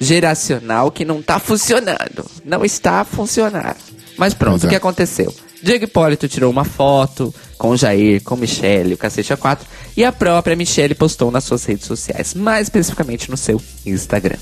geracional 0.00 0.90
que 0.90 1.04
não 1.04 1.20
tá 1.20 1.38
funcionando. 1.40 2.24
Não 2.44 2.64
está 2.64 3.00
a 3.00 3.04
funcionar. 3.04 3.76
Mas 4.16 4.34
pronto, 4.34 4.64
é. 4.64 4.66
o 4.66 4.70
que 4.70 4.76
aconteceu? 4.76 5.34
Diego 5.62 5.84
Hipólito 5.84 6.28
tirou 6.28 6.50
uma 6.50 6.64
foto 6.64 7.34
com 7.58 7.70
o 7.70 7.76
Jair, 7.76 8.22
com 8.22 8.36
Michele, 8.36 8.94
o 8.94 8.98
Cacete 8.98 9.34
A4, 9.34 9.58
e 9.96 10.04
a 10.04 10.12
própria 10.12 10.56
Michele 10.56 10.94
postou 10.94 11.30
nas 11.30 11.44
suas 11.44 11.64
redes 11.64 11.86
sociais, 11.86 12.34
mais 12.34 12.66
especificamente 12.66 13.30
no 13.30 13.36
seu 13.36 13.60
Instagram. 13.84 14.38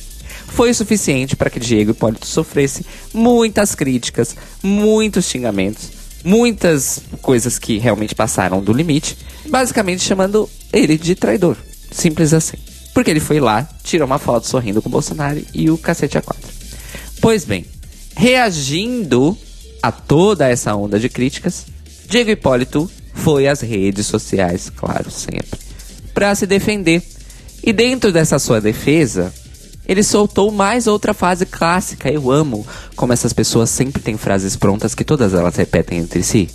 Foi 0.48 0.70
o 0.70 0.74
suficiente 0.74 1.36
para 1.36 1.50
que 1.50 1.60
Diego 1.60 1.92
Hipólito 1.92 2.26
sofresse 2.26 2.84
muitas 3.14 3.74
críticas, 3.74 4.34
muitos 4.62 5.26
xingamentos, 5.26 5.90
muitas 6.24 7.00
coisas 7.22 7.58
que 7.58 7.78
realmente 7.78 8.14
passaram 8.14 8.60
do 8.60 8.72
limite, 8.72 9.16
basicamente 9.48 10.02
chamando 10.02 10.48
ele 10.72 10.98
de 10.98 11.14
traidor. 11.14 11.56
Simples 11.90 12.34
assim. 12.34 12.56
Porque 12.92 13.10
ele 13.10 13.20
foi 13.20 13.38
lá, 13.38 13.68
tirou 13.84 14.06
uma 14.06 14.18
foto 14.18 14.46
sorrindo 14.46 14.82
com 14.82 14.88
o 14.88 14.92
Bolsonaro 14.92 15.40
e 15.54 15.70
o 15.70 15.78
cacete 15.78 16.18
A4. 16.18 16.36
Pois 17.20 17.44
bem, 17.44 17.64
reagindo 18.16 19.38
a 19.82 19.92
toda 19.92 20.48
essa 20.48 20.74
onda 20.74 20.98
de 20.98 21.08
críticas, 21.08 21.66
Diego 22.08 22.30
Hipólito 22.30 22.90
foi 23.14 23.46
às 23.46 23.60
redes 23.60 24.06
sociais, 24.06 24.70
claro, 24.70 25.10
sempre, 25.10 25.58
para 26.14 26.34
se 26.34 26.46
defender. 26.46 27.02
E 27.62 27.72
dentro 27.72 28.12
dessa 28.12 28.38
sua 28.38 28.60
defesa, 28.60 29.32
ele 29.88 30.02
soltou 30.02 30.52
mais 30.52 30.86
outra 30.86 31.14
frase 31.14 31.46
clássica. 31.46 32.12
Eu 32.12 32.30
amo 32.30 32.66
como 32.94 33.14
essas 33.14 33.32
pessoas 33.32 33.70
sempre 33.70 34.02
têm 34.02 34.18
frases 34.18 34.54
prontas 34.54 34.94
que 34.94 35.02
todas 35.02 35.32
elas 35.32 35.56
repetem 35.56 35.98
entre 35.98 36.22
si. 36.22 36.50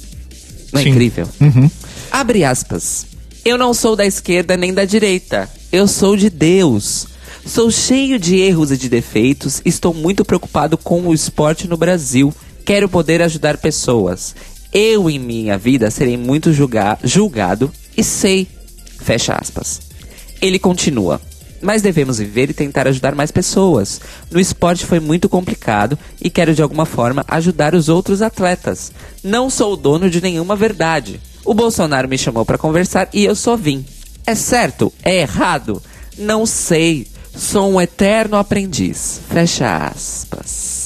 Não 0.72 0.80
é 0.80 0.84
Sim. 0.84 0.90
incrível? 0.92 1.28
Uhum. 1.42 1.70
Abre 2.12 2.44
aspas. 2.44 3.08
Eu 3.44 3.58
não 3.58 3.74
sou 3.74 3.96
da 3.96 4.06
esquerda 4.06 4.56
nem 4.56 4.72
da 4.72 4.86
direita. 4.86 5.50
Eu 5.72 5.88
sou 5.88 6.16
de 6.16 6.30
Deus. 6.30 7.08
Sou 7.46 7.72
cheio 7.72 8.20
de 8.20 8.38
erros 8.38 8.72
e 8.72 8.78
de 8.78 8.88
defeitos. 8.88 9.62
Estou 9.66 9.94
muito 9.94 10.24
preocupado 10.24 10.78
com 10.78 11.02
o 11.08 11.14
esporte 11.14 11.68
no 11.68 11.76
Brasil. 11.76 12.34
Quero 12.64 12.88
poder 12.88 13.22
ajudar 13.22 13.58
pessoas. 13.58 14.36
Eu, 14.72 15.10
em 15.10 15.20
minha 15.20 15.58
vida, 15.58 15.92
serei 15.92 16.18
muito 16.18 16.54
julga 16.54 16.98
julgado 17.04 17.72
e 17.98 18.04
sei. 18.04 18.48
Fecha 19.00 19.34
aspas. 19.34 19.82
Ele 20.42 20.58
continua. 20.58 21.20
Mas 21.64 21.82
devemos 21.82 22.18
viver 22.18 22.50
e 22.50 22.54
tentar 22.54 22.88
ajudar 22.88 23.16
mais 23.16 23.32
pessoas. 23.32 24.02
No 24.30 24.40
esporte 24.40 24.86
foi 24.86 25.00
muito 25.00 25.30
complicado 25.30 25.98
e 26.22 26.30
quero 26.30 26.54
de 26.54 26.62
alguma 26.62 26.86
forma 26.86 27.24
ajudar 27.28 27.74
os 27.74 27.88
outros 27.88 28.22
atletas. 28.22 28.92
Não 29.24 29.50
sou 29.50 29.74
o 29.74 29.78
dono 29.78 30.10
de 30.10 30.22
nenhuma 30.22 30.58
verdade. 30.58 31.22
O 31.46 31.54
Bolsonaro 31.54 32.10
me 32.10 32.18
chamou 32.18 32.46
para 32.46 32.58
conversar 32.58 33.08
e 33.14 33.24
eu 33.24 33.34
só 33.34 33.56
vim. 33.56 33.86
É 34.28 34.36
certo? 34.36 34.92
É 35.02 35.22
errado? 35.22 35.82
Não 36.18 36.46
sei. 36.46 37.08
Sou 37.36 37.72
um 37.72 37.82
eterno 37.82 38.36
aprendiz. 38.36 39.22
Fecha 39.30 39.88
aspas. 39.88 40.84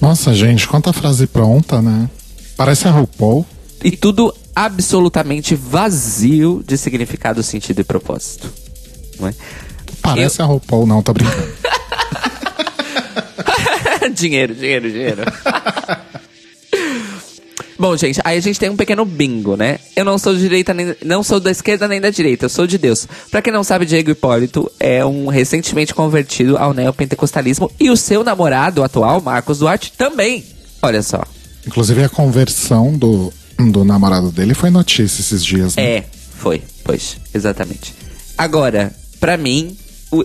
Nossa, 0.00 0.34
gente, 0.34 0.68
quanta 0.68 0.92
frase 0.92 1.26
pronta, 1.26 1.80
né? 1.80 2.10
Parece 2.56 2.86
a 2.86 2.90
RuPaul. 2.90 3.46
E 3.82 3.92
tudo 3.92 4.34
absolutamente 4.54 5.54
vazio 5.54 6.62
de 6.66 6.76
significado, 6.76 7.42
sentido 7.42 7.80
e 7.80 7.84
propósito. 7.84 8.63
Não 9.18 9.28
é? 9.28 9.34
Parece 10.02 10.42
a 10.42 10.44
RuPaul, 10.44 10.86
não, 10.86 11.02
tô 11.02 11.12
brincando. 11.12 11.54
dinheiro, 14.14 14.54
dinheiro, 14.54 14.90
dinheiro. 14.90 15.22
Bom, 17.78 17.96
gente, 17.96 18.20
aí 18.24 18.38
a 18.38 18.40
gente 18.40 18.58
tem 18.58 18.70
um 18.70 18.76
pequeno 18.76 19.04
bingo, 19.04 19.56
né? 19.56 19.78
Eu 19.96 20.04
não 20.04 20.16
sou 20.16 20.34
de 20.34 20.40
direita 20.40 20.72
nem 20.72 20.94
não 21.04 21.24
sou 21.24 21.40
da 21.40 21.50
esquerda 21.50 21.88
nem 21.88 22.00
da 22.00 22.08
direita, 22.08 22.44
eu 22.44 22.48
sou 22.48 22.66
de 22.66 22.78
Deus. 22.78 23.06
Pra 23.30 23.42
quem 23.42 23.52
não 23.52 23.64
sabe, 23.64 23.84
Diego 23.84 24.10
Hipólito 24.10 24.70
é 24.78 25.04
um 25.04 25.26
recentemente 25.26 25.92
convertido 25.92 26.56
ao 26.56 26.72
neopentecostalismo 26.72 27.70
e 27.80 27.90
o 27.90 27.96
seu 27.96 28.22
namorado 28.22 28.82
atual, 28.82 29.20
Marcos 29.20 29.58
Duarte, 29.58 29.92
também. 29.98 30.44
Olha 30.80 31.02
só. 31.02 31.24
Inclusive 31.66 32.04
a 32.04 32.08
conversão 32.08 32.96
do, 32.96 33.32
do 33.58 33.84
namorado 33.84 34.30
dele 34.30 34.54
foi 34.54 34.70
notícia 34.70 35.20
esses 35.20 35.44
dias, 35.44 35.76
né? 35.76 35.82
É, 35.82 36.04
foi, 36.38 36.62
pois, 36.84 37.16
exatamente. 37.34 37.92
Agora, 38.38 38.94
pra 39.24 39.38
mim, 39.38 39.74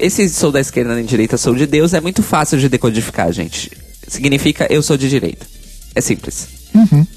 esse 0.02 0.28
sou 0.28 0.52
da 0.52 0.60
esquerda 0.60 0.94
nem 0.94 1.06
direita, 1.06 1.38
sou 1.38 1.56
de 1.56 1.66
Deus 1.66 1.94
é 1.94 2.02
muito 2.02 2.22
fácil 2.22 2.60
de 2.60 2.68
decodificar, 2.68 3.32
gente. 3.32 3.72
Significa 4.06 4.68
eu 4.70 4.84
sou 4.84 4.98
de 4.98 5.08
direita. 5.08 5.46
É 5.96 6.02
simples. 6.02 6.50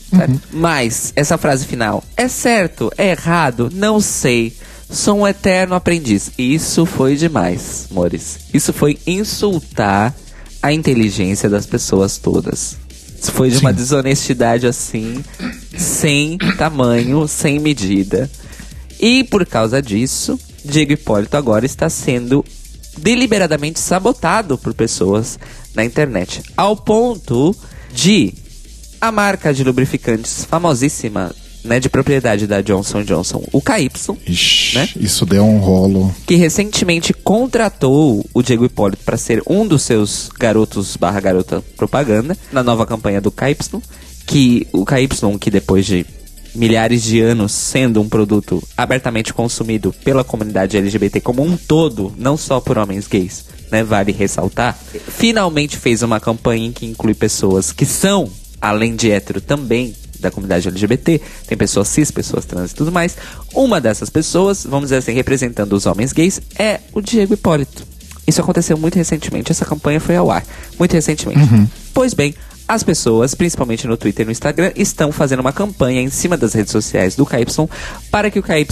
Certo? 0.08 0.40
Mas, 0.52 1.12
essa 1.16 1.36
frase 1.36 1.66
final, 1.66 2.04
é 2.16 2.28
certo, 2.28 2.88
é 2.96 3.10
errado, 3.10 3.68
não 3.74 4.00
sei. 4.00 4.56
Sou 4.88 5.18
um 5.18 5.26
eterno 5.26 5.74
aprendiz. 5.74 6.30
Isso 6.38 6.86
foi 6.86 7.16
demais, 7.16 7.88
amores. 7.90 8.38
Isso 8.54 8.72
foi 8.72 8.96
insultar 9.04 10.14
a 10.62 10.72
inteligência 10.72 11.50
das 11.50 11.66
pessoas 11.66 12.16
todas. 12.16 12.76
Foi 13.20 13.50
de 13.50 13.58
uma 13.58 13.70
Sim. 13.70 13.76
desonestidade 13.76 14.68
assim, 14.68 15.24
sem 15.76 16.38
tamanho, 16.56 17.26
sem 17.26 17.58
medida. 17.58 18.30
E 19.00 19.24
por 19.24 19.44
causa 19.44 19.82
disso, 19.82 20.38
Diego 20.64 20.92
Hipólito 20.92 21.36
agora 21.36 21.66
está 21.66 21.88
sendo 21.88 22.44
deliberadamente 22.98 23.80
sabotado 23.80 24.58
por 24.58 24.74
pessoas 24.74 25.38
na 25.74 25.84
internet. 25.84 26.42
Ao 26.56 26.76
ponto 26.76 27.54
de 27.92 28.34
a 29.00 29.10
marca 29.10 29.52
de 29.52 29.64
lubrificantes 29.64 30.44
famosíssima, 30.44 31.34
né, 31.64 31.80
de 31.80 31.88
propriedade 31.88 32.46
da 32.46 32.60
Johnson 32.60 33.02
Johnson, 33.04 33.42
o 33.52 33.60
KY, 33.60 33.90
Ixi, 34.26 34.76
Né? 34.76 34.88
isso 34.96 35.24
deu 35.24 35.44
um 35.44 35.58
rolo. 35.58 36.14
que 36.26 36.34
recentemente 36.34 37.12
contratou 37.12 38.24
o 38.34 38.42
Diego 38.42 38.64
Hipólito 38.64 39.02
para 39.04 39.16
ser 39.16 39.42
um 39.46 39.66
dos 39.66 39.82
seus 39.82 40.28
garotos 40.38 40.96
barra 40.96 41.20
garota 41.20 41.62
propaganda 41.76 42.36
na 42.52 42.62
nova 42.62 42.84
campanha 42.86 43.20
do 43.20 43.30
KY, 43.30 43.56
que 44.26 44.66
o 44.72 44.84
KY, 44.84 45.08
que 45.40 45.50
depois 45.50 45.86
de 45.86 46.04
milhares 46.54 47.02
de 47.02 47.20
anos 47.20 47.52
sendo 47.52 48.00
um 48.00 48.08
produto 48.08 48.62
abertamente 48.76 49.32
consumido 49.32 49.94
pela 50.04 50.24
comunidade 50.24 50.76
LGBT 50.76 51.20
como 51.20 51.42
um 51.42 51.56
todo, 51.56 52.12
não 52.16 52.36
só 52.36 52.60
por 52.60 52.78
homens 52.78 53.06
gays, 53.06 53.44
né, 53.70 53.82
vale 53.82 54.12
ressaltar, 54.12 54.78
finalmente 55.08 55.76
fez 55.76 56.02
uma 56.02 56.20
campanha 56.20 56.70
que 56.72 56.86
inclui 56.86 57.14
pessoas 57.14 57.72
que 57.72 57.86
são, 57.86 58.28
além 58.60 58.94
de 58.94 59.10
hétero 59.10 59.40
também, 59.40 59.94
da 60.20 60.30
comunidade 60.30 60.68
LGBT, 60.68 61.20
tem 61.48 61.58
pessoas 61.58 61.88
cis, 61.88 62.10
pessoas 62.10 62.44
trans 62.44 62.70
e 62.70 62.74
tudo 62.74 62.92
mais. 62.92 63.16
Uma 63.52 63.80
dessas 63.80 64.08
pessoas, 64.08 64.64
vamos 64.64 64.84
dizer 64.84 64.98
assim, 64.98 65.12
representando 65.12 65.72
os 65.72 65.84
homens 65.84 66.12
gays, 66.12 66.40
é 66.56 66.80
o 66.92 67.00
Diego 67.00 67.34
Hipólito. 67.34 67.84
Isso 68.24 68.40
aconteceu 68.40 68.78
muito 68.78 68.94
recentemente, 68.94 69.50
essa 69.50 69.64
campanha 69.64 69.98
foi 69.98 70.16
ao 70.16 70.30
ar, 70.30 70.44
muito 70.78 70.92
recentemente. 70.92 71.40
Pois 71.92 72.14
bem, 72.14 72.34
as 72.72 72.82
pessoas, 72.82 73.34
principalmente 73.34 73.86
no 73.86 73.98
Twitter 73.98 74.24
e 74.24 74.26
no 74.26 74.32
Instagram, 74.32 74.72
estão 74.74 75.12
fazendo 75.12 75.40
uma 75.40 75.52
campanha 75.52 76.00
em 76.00 76.08
cima 76.08 76.38
das 76.38 76.54
redes 76.54 76.72
sociais 76.72 77.14
do 77.14 77.26
KY 77.26 77.44
para 78.10 78.30
que 78.30 78.38
o 78.38 78.42
KY 78.42 78.66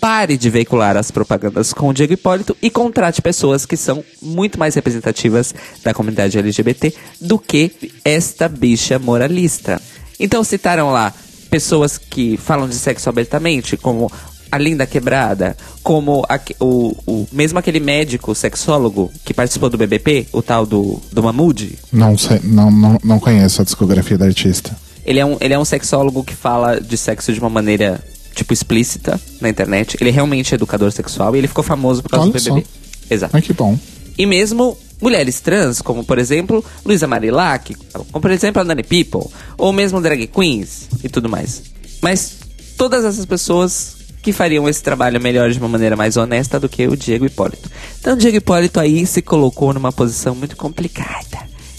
pare 0.00 0.36
de 0.36 0.50
veicular 0.50 0.96
as 0.96 1.12
propagandas 1.12 1.72
com 1.72 1.88
o 1.88 1.94
Diego 1.94 2.14
Hipólito 2.14 2.56
e 2.60 2.68
contrate 2.68 3.22
pessoas 3.22 3.64
que 3.64 3.76
são 3.76 4.02
muito 4.20 4.58
mais 4.58 4.74
representativas 4.74 5.54
da 5.84 5.94
comunidade 5.94 6.38
LGBT 6.38 6.92
do 7.20 7.38
que 7.38 7.92
esta 8.04 8.48
bicha 8.48 8.98
moralista. 8.98 9.80
Então 10.18 10.42
citaram 10.42 10.90
lá 10.90 11.14
pessoas 11.48 11.98
que 11.98 12.36
falam 12.36 12.68
de 12.68 12.74
sexo 12.74 13.08
abertamente, 13.08 13.76
como 13.76 14.10
a 14.50 14.58
Linda 14.58 14.86
Quebrada, 14.86 15.56
como 15.82 16.24
aque- 16.28 16.56
o, 16.60 16.96
o- 17.06 17.26
mesmo 17.32 17.58
aquele 17.58 17.80
médico 17.80 18.34
sexólogo 18.34 19.10
que 19.24 19.32
participou 19.32 19.68
do 19.70 19.78
BBP, 19.78 20.26
o 20.32 20.42
tal 20.42 20.66
do, 20.66 21.00
do 21.12 21.22
Mahmoud, 21.22 21.78
Não, 21.92 22.16
sei, 22.18 22.40
não, 22.42 22.70
não, 22.70 22.98
não 23.04 23.18
conheço 23.20 23.62
a 23.62 23.64
discografia 23.64 24.18
da 24.18 24.26
artista. 24.26 24.76
ele 25.04 25.18
é, 25.20 25.24
um, 25.26 25.36
ele 25.40 25.54
é 25.54 25.58
um 25.58 25.64
sexólogo 25.64 26.22
que 26.24 26.34
fala 26.34 26.80
de 26.80 26.96
sexo 26.96 27.32
de 27.32 27.38
uma 27.40 27.50
maneira, 27.50 28.02
tipo, 28.34 28.52
explícita 28.52 29.20
na 29.40 29.48
internet. 29.48 29.96
Ele 30.00 30.10
é 30.10 30.12
realmente 30.12 30.54
educador 30.54 30.90
sexual 30.92 31.34
e 31.34 31.38
ele 31.38 31.48
ficou 31.48 31.64
famoso 31.64 32.02
por 32.02 32.10
causa 32.10 32.24
Olha 32.28 32.32
do 32.32 32.42
BBB. 32.42 32.66
Exato. 33.10 33.30
Mas 33.32 33.44
que 33.44 33.52
bom. 33.52 33.78
E 34.18 34.26
mesmo 34.26 34.76
mulheres 35.00 35.40
trans, 35.40 35.80
como 35.80 36.04
por 36.04 36.18
exemplo 36.18 36.62
Luísa 36.84 37.06
Marilac, 37.06 37.74
como 37.92 38.20
por 38.20 38.30
exemplo 38.30 38.60
a 38.60 38.64
Nani 38.64 38.82
People, 38.82 39.30
ou 39.56 39.72
mesmo 39.72 40.00
drag 40.00 40.26
queens 40.26 40.88
e 41.02 41.08
tudo 41.08 41.28
mais. 41.28 41.62
Mas 42.02 42.34
todas 42.76 43.04
essas 43.04 43.24
pessoas 43.24 43.96
que 44.22 44.32
fariam 44.32 44.68
esse 44.68 44.82
trabalho 44.82 45.20
melhor 45.20 45.50
de 45.50 45.58
uma 45.58 45.68
maneira 45.68 45.96
mais 45.96 46.16
honesta 46.16 46.60
do 46.60 46.68
que 46.68 46.86
o 46.86 46.96
Diego 46.96 47.24
Hipólito. 47.26 47.70
Então 48.00 48.14
o 48.14 48.16
Diego 48.16 48.36
Hipólito 48.36 48.78
aí 48.78 49.06
se 49.06 49.22
colocou 49.22 49.72
numa 49.72 49.90
posição 49.92 50.34
muito 50.34 50.56
complicada. 50.56 51.38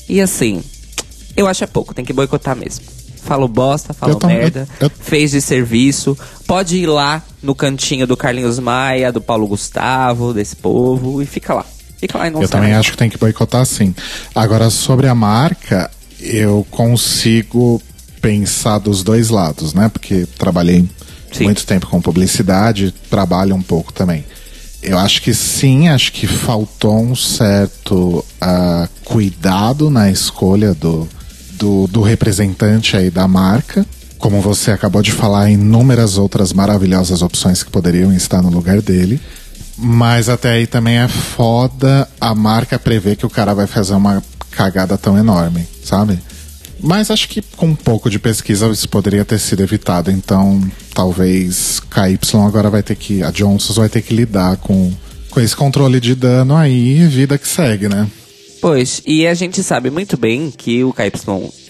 E 0.10 0.20
assim, 0.20 0.62
eu 1.38 1.48
acho 1.48 1.64
é 1.64 1.68
pouco, 1.68 1.94
tem 1.94 2.04
que 2.04 2.14
boicotar 2.14 2.56
mesmo. 2.56 2.84
Falou 3.24 3.48
bosta, 3.48 3.94
falou 3.94 4.18
Eu 4.22 4.28
merda, 4.28 4.68
eu- 4.80 4.88
eu- 4.88 4.92
fez 5.00 5.30
de 5.32 5.40
serviço. 5.42 6.18
Pode 6.48 6.76
ir 6.78 6.88
lá 6.88 7.24
no 7.42 7.54
cantinho 7.54 8.08
do 8.08 8.18
Carlinhos 8.18 8.58
Maia, 8.58 9.12
do 9.12 9.22
Paulo 9.22 9.46
Gustavo, 9.48 10.34
desse 10.34 10.56
povo, 10.56 11.22
e 11.22 11.26
fica 11.28 11.54
lá. 11.54 11.66
Fica 11.98 12.18
lá 12.18 12.28
e 12.28 12.32
não 12.32 12.42
Eu 12.42 12.50
também 12.50 12.74
acho 12.74 12.92
que 12.92 12.98
tem 12.98 13.12
que 13.12 13.18
boicotar 13.20 13.64
sim. 13.68 13.94
Agora, 14.34 14.72
sobre 14.72 15.08
a 15.08 15.14
marca, 15.14 15.90
eu 16.20 16.66
consigo 16.72 17.80
pensar 18.20 18.80
dos 18.80 19.04
dois 19.04 19.30
lados, 19.30 19.74
né? 19.76 19.88
Porque 19.88 20.26
trabalhei 20.38 20.90
Sim. 21.32 21.46
muito 21.46 21.66
tempo 21.66 21.88
com 21.88 22.02
publicidade, 22.02 22.94
trabalho 23.10 23.56
um 23.56 23.62
pouco 23.62 23.94
também. 23.94 24.26
Eu 24.82 24.98
acho 24.98 25.22
que 25.22 25.34
sim, 25.34 25.90
acho 25.90 26.12
que 26.12 26.26
faltou 26.26 27.00
um 27.00 27.16
certo 27.16 28.26
ah, 28.40 28.90
cuidado 29.06 29.90
na 29.90 30.10
escolha 30.10 30.74
do, 30.74 31.08
do, 31.54 31.88
do 31.88 32.02
representante 32.02 32.98
aí 32.98 33.12
da 33.12 33.28
marca. 33.28 33.86
Como 34.18 34.42
você 34.42 34.72
acabou 34.72 35.02
de 35.02 35.12
falar, 35.12 35.50
inúmeras 35.50 36.18
outras 36.18 36.52
maravilhosas 36.52 37.22
opções 37.22 37.64
que 37.64 37.72
poderiam 37.72 38.12
estar 38.14 38.42
no 38.42 38.50
lugar 38.50 38.82
dele. 38.82 39.22
Mas 39.78 40.30
até 40.30 40.52
aí 40.52 40.68
também 40.68 40.98
é 40.98 41.08
foda 41.08 42.08
a 42.20 42.36
marca 42.36 42.78
prever 42.78 43.16
que 43.16 43.26
o 43.26 43.30
cara 43.30 43.54
vai 43.54 43.68
fazer 43.68 43.94
uma 43.94 44.22
cagada 44.52 44.98
tão 44.98 45.18
enorme, 45.18 45.68
sabe? 45.84 46.20
Mas 46.82 47.12
acho 47.12 47.30
que 47.30 47.42
com 47.56 47.68
um 47.68 47.76
pouco 47.76 48.10
de 48.10 48.18
pesquisa 48.18 48.68
isso 48.70 48.90
poderia 48.90 49.24
ter 49.24 49.40
sido 49.40 49.62
evitado. 49.62 50.10
Então, 50.10 50.62
talvez 50.94 51.80
KY 51.80 52.38
agora 52.46 52.70
vai 52.70 52.82
ter 52.82 52.96
que. 52.96 53.22
A 53.22 53.30
Johnson 53.30 53.74
vai 53.74 53.90
ter 53.90 54.02
que 54.02 54.14
lidar 54.14 54.58
com, 54.58 54.92
com 55.30 55.40
esse 55.40 55.56
controle 55.56 56.00
de 56.00 56.16
dano 56.16 56.56
aí 56.56 57.00
e 57.00 57.08
vida 57.08 57.38
que 57.38 57.48
segue, 57.48 57.88
né? 57.88 58.08
Pois, 58.60 59.02
e 59.08 59.26
a 59.26 59.34
gente 59.34 59.64
sabe 59.64 59.90
muito 59.90 60.16
bem 60.18 60.52
que 60.56 60.84
o 60.84 60.94
KY 60.94 61.12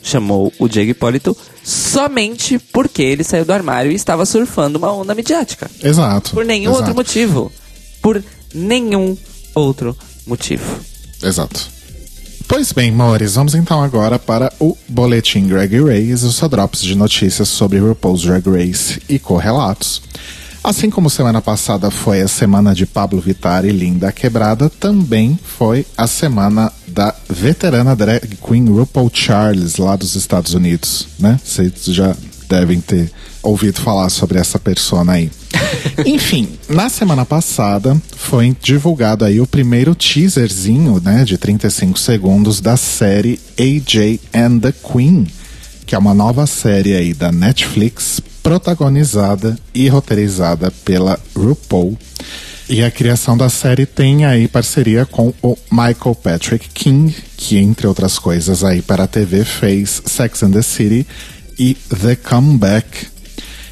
chamou 0.03 0.51
o 0.59 0.67
Diego 0.67 0.91
Hipólito 0.91 1.37
somente 1.63 2.59
porque 2.59 3.01
ele 3.01 3.23
saiu 3.23 3.45
do 3.45 3.53
armário 3.53 3.91
e 3.91 3.95
estava 3.95 4.25
surfando 4.25 4.77
uma 4.77 4.91
onda 4.91 5.15
midiática. 5.15 5.71
Exato. 5.81 6.31
Por 6.31 6.43
nenhum 6.43 6.71
exato, 6.71 6.79
outro 6.79 6.95
motivo. 6.95 7.51
Por 8.01 8.21
nenhum 8.53 9.17
outro 9.55 9.95
motivo. 10.27 10.79
Exato. 11.23 11.80
Pois 12.51 12.73
bem, 12.73 12.91
Mores, 12.91 13.35
vamos 13.35 13.55
então 13.55 13.81
agora 13.81 14.19
para 14.19 14.51
o 14.59 14.77
Boletim 14.85 15.47
Drag 15.47 15.73
Race, 15.85 16.25
os 16.25 16.37
drops 16.49 16.81
de 16.81 16.95
notícias 16.95 17.47
sobre 17.47 17.79
RuPaul's 17.79 18.23
Drag 18.23 18.45
Race 18.45 19.01
e 19.07 19.17
correlatos. 19.17 20.01
Assim 20.61 20.89
como 20.89 21.09
semana 21.09 21.41
passada 21.41 21.89
foi 21.89 22.19
a 22.19 22.27
semana 22.27 22.75
de 22.75 22.85
Pablo 22.85 23.21
Vittar 23.21 23.63
e 23.63 23.71
Linda 23.71 24.11
Quebrada, 24.11 24.69
também 24.69 25.39
foi 25.41 25.85
a 25.97 26.05
semana 26.07 26.69
da 26.85 27.15
veterana 27.29 27.95
drag 27.95 28.35
queen 28.45 28.67
RuPaul 28.67 29.09
Charles, 29.13 29.77
lá 29.77 29.95
dos 29.95 30.15
Estados 30.15 30.53
Unidos, 30.53 31.07
né? 31.17 31.39
Vocês 31.41 31.85
já 31.85 32.13
devem 32.49 32.81
ter 32.81 33.09
ouvido 33.41 33.81
falar 33.81 34.09
sobre 34.09 34.39
essa 34.39 34.59
persona 34.59 35.13
aí. 35.13 35.31
Enfim, 36.05 36.49
na 36.69 36.89
semana 36.89 37.25
passada 37.25 37.99
foi 38.15 38.55
divulgado 38.61 39.25
aí 39.25 39.39
o 39.41 39.47
primeiro 39.47 39.95
teaserzinho, 39.95 41.01
né, 41.03 41.23
de 41.23 41.37
35 41.37 41.99
segundos 41.99 42.61
da 42.61 42.77
série 42.77 43.39
AJ 43.57 44.19
and 44.33 44.59
the 44.59 44.71
Queen, 44.71 45.27
que 45.85 45.95
é 45.95 45.97
uma 45.97 46.13
nova 46.13 46.45
série 46.45 46.95
aí 46.95 47.13
da 47.13 47.31
Netflix, 47.31 48.21
protagonizada 48.41 49.57
e 49.73 49.87
roteirizada 49.87 50.71
pela 50.83 51.19
RuPaul. 51.35 51.97
E 52.69 52.83
a 52.83 52.89
criação 52.89 53.35
da 53.35 53.49
série 53.49 53.85
tem 53.85 54.23
aí 54.23 54.47
parceria 54.47 55.05
com 55.05 55.33
o 55.41 55.57
Michael 55.69 56.15
Patrick 56.15 56.69
King, 56.69 57.13
que 57.35 57.57
entre 57.57 57.85
outras 57.85 58.17
coisas 58.17 58.63
aí 58.63 58.81
para 58.81 59.03
a 59.03 59.07
TV 59.07 59.43
fez 59.43 60.01
Sex 60.05 60.41
and 60.43 60.51
the 60.51 60.61
City 60.61 61.05
e 61.59 61.73
The 61.73 62.15
Comeback. 62.15 63.10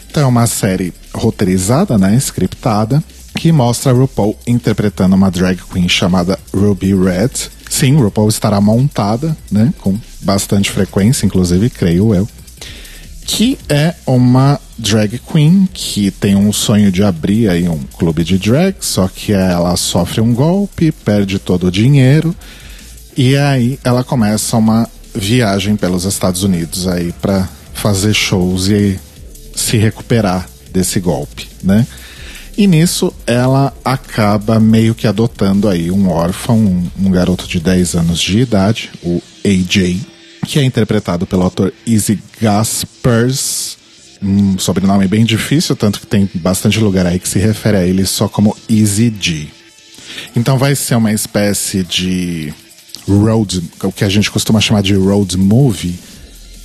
Então 0.10 0.24
é 0.24 0.26
uma 0.26 0.48
série 0.48 0.94
roteirizada, 1.14 1.98
né, 1.98 2.16
scriptada, 2.16 3.04
que 3.36 3.52
mostra 3.52 3.92
a 3.92 3.96
RuPaul 3.96 4.38
interpretando 4.48 5.16
uma 5.16 5.30
drag 5.30 5.62
queen 5.72 5.88
chamada 5.88 6.38
Ruby 6.54 6.96
Red. 6.96 7.50
Sim, 7.70 7.96
RuPaul 7.98 8.30
estará 8.30 8.60
montada, 8.60 9.38
né, 9.52 9.74
com 9.80 9.98
bastante 10.22 10.72
frequência, 10.72 11.26
inclusive, 11.26 11.70
creio 11.70 12.14
eu. 12.14 12.28
Que 13.26 13.60
é 13.70 13.94
uma 14.08 14.60
drag 14.76 15.20
queen 15.20 15.70
que 15.72 16.10
tem 16.10 16.36
um 16.36 16.52
sonho 16.52 16.92
de 16.92 17.04
abrir 17.04 17.48
aí 17.48 17.70
um 17.70 17.80
clube 17.98 18.24
de 18.24 18.40
drag, 18.40 18.78
só 18.80 19.08
que 19.08 19.32
ela 19.32 19.78
sofre 19.78 20.20
um 20.20 20.34
golpe, 20.34 20.92
perde 20.92 21.38
todo 21.38 21.68
o 21.68 21.72
dinheiro 21.72 22.36
e 23.16 23.36
aí 23.36 23.78
ela 23.84 24.04
começa 24.04 24.56
uma 24.56 24.90
viagem 25.14 25.76
pelos 25.76 26.06
Estados 26.06 26.44
Unidos 26.44 26.88
aí 26.88 27.12
para 27.22 27.48
fazer 27.74 28.14
shows 28.14 28.70
e 28.70 28.98
se 29.60 29.78
recuperar 29.78 30.50
desse 30.72 31.00
golpe, 31.00 31.48
né? 31.64 31.86
E 32.58 32.68
nisso 32.68 33.14
ela 33.26 33.74
acaba 33.86 34.60
meio 34.60 34.94
que 34.94 35.08
adotando 35.08 35.70
aí 35.70 35.90
um 35.90 36.10
órfão, 36.10 36.58
um, 36.58 36.92
um 37.08 37.12
garoto 37.12 37.48
de 37.48 37.60
10 37.60 37.96
anos 37.96 38.20
de 38.20 38.40
idade, 38.40 38.92
o 39.02 39.22
AJ, 39.46 39.98
que 40.46 40.60
é 40.60 40.64
interpretado 40.64 41.26
pelo 41.26 41.46
ator 41.46 41.74
Easy 41.88 42.20
Gaspers. 42.42 43.78
Um 44.22 44.60
sobrenome 44.60 45.08
bem 45.08 45.24
difícil, 45.24 45.74
tanto 45.74 46.02
que 46.02 46.08
tem 46.08 46.30
bastante 46.34 46.80
lugar 46.80 47.06
aí 47.06 47.18
que 47.18 47.30
se 47.30 47.40
refere 47.40 47.78
a 47.78 47.86
ele 47.86 48.06
só 48.06 48.28
como 48.28 48.56
Easy 48.70 49.14
G. 49.18 49.48
Então 50.36 50.58
vai 50.58 50.76
ser 50.76 50.96
uma 50.96 51.14
espécie 51.14 51.84
de 51.84 52.54
road, 53.08 53.64
o 53.84 53.92
que 53.92 54.04
a 54.04 54.10
gente 54.10 54.30
costuma 54.30 54.60
chamar 54.60 54.82
de 54.82 54.96
road 54.96 55.38
movie, 55.38 55.98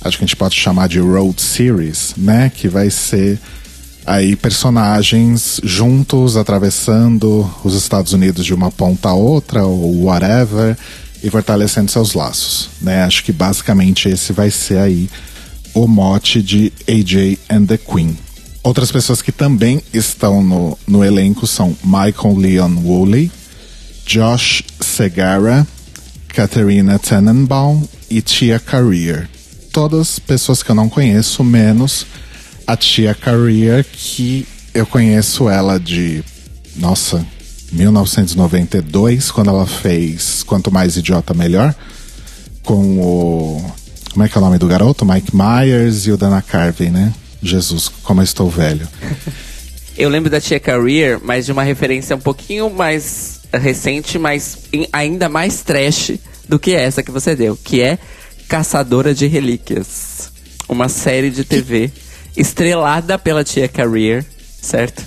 acho 0.05 0.17
que 0.17 0.23
a 0.23 0.27
gente 0.27 0.35
pode 0.35 0.55
chamar 0.55 0.87
de 0.87 0.99
road 0.99 1.41
series, 1.41 2.13
né? 2.15 2.51
Que 2.53 2.67
vai 2.67 2.89
ser 2.89 3.39
aí 4.05 4.35
personagens 4.35 5.59
juntos 5.63 6.37
atravessando 6.37 7.49
os 7.63 7.73
Estados 7.73 8.13
Unidos 8.13 8.45
de 8.45 8.53
uma 8.53 8.71
ponta 8.71 9.09
a 9.09 9.13
outra 9.13 9.65
ou 9.65 10.03
whatever 10.03 10.77
e 11.23 11.29
fortalecendo 11.29 11.89
seus 11.89 12.13
laços, 12.13 12.69
né? 12.79 13.03
Acho 13.03 13.23
que 13.23 13.31
basicamente 13.31 14.07
esse 14.07 14.31
vai 14.31 14.51
ser 14.51 14.77
aí 14.77 15.09
o 15.73 15.87
mote 15.87 16.41
de 16.41 16.71
AJ 16.87 17.39
and 17.49 17.65
the 17.65 17.77
Queen. 17.77 18.15
Outras 18.61 18.91
pessoas 18.91 19.23
que 19.23 19.31
também 19.31 19.81
estão 19.91 20.43
no, 20.43 20.77
no 20.87 21.03
elenco 21.03 21.47
são 21.47 21.75
Michael 21.83 22.37
Leon 22.37 22.75
Woolley, 22.77 23.31
Josh 24.05 24.63
Segara, 24.79 25.67
Katharina 26.27 26.99
Tenenbaum 26.99 27.83
e 28.09 28.21
Tia 28.21 28.59
Career. 28.59 29.29
Todas 29.75 30.19
pessoas 30.19 30.63
que 30.63 30.71
eu 30.71 30.75
não 30.75 30.87
conheço, 30.87 31.43
menos 31.43 32.05
a 32.65 32.77
Tia 32.77 33.13
Career, 33.13 33.83
que 33.83 34.47
eu 34.73 34.85
conheço 34.85 35.49
ela 35.49 35.77
de, 35.77 36.23
nossa, 36.77 37.25
1992, 37.73 39.31
quando 39.31 39.49
ela 39.49 39.67
fez 39.67 40.43
Quanto 40.43 40.71
Mais 40.71 40.95
Idiota 40.95 41.33
Melhor, 41.33 41.75
com 42.63 42.99
o. 42.99 43.75
Como 44.13 44.23
é 44.23 44.29
que 44.29 44.37
é 44.37 44.39
o 44.39 44.45
nome 44.45 44.57
do 44.57 44.65
garoto? 44.65 45.05
Mike 45.05 45.33
Myers 45.35 46.07
e 46.07 46.11
o 46.11 46.17
Dana 46.17 46.41
Carvey, 46.41 46.89
né? 46.89 47.13
Jesus, 47.43 47.89
como 48.01 48.21
eu 48.21 48.23
estou 48.23 48.49
velho. 48.49 48.87
Eu 49.97 50.07
lembro 50.07 50.29
da 50.29 50.39
Tia 50.39 50.59
Career, 50.59 51.19
mas 51.21 51.45
de 51.45 51.51
uma 51.51 51.63
referência 51.63 52.15
um 52.15 52.21
pouquinho 52.21 52.69
mais 52.69 53.41
recente, 53.53 54.17
mas 54.17 54.57
ainda 54.91 55.27
mais 55.27 55.61
trash 55.63 56.13
do 56.47 56.57
que 56.57 56.73
essa 56.73 57.03
que 57.03 57.11
você 57.11 57.35
deu, 57.35 57.57
que 57.61 57.81
é 57.81 57.97
Caçadora 58.47 59.13
de 59.13 59.27
Relíquias. 59.27 60.31
Uma 60.67 60.89
série 60.89 61.29
de 61.29 61.43
TV 61.43 61.91
estrelada 62.35 63.17
pela 63.17 63.43
Tia 63.43 63.67
Career, 63.67 64.25
certo? 64.61 65.03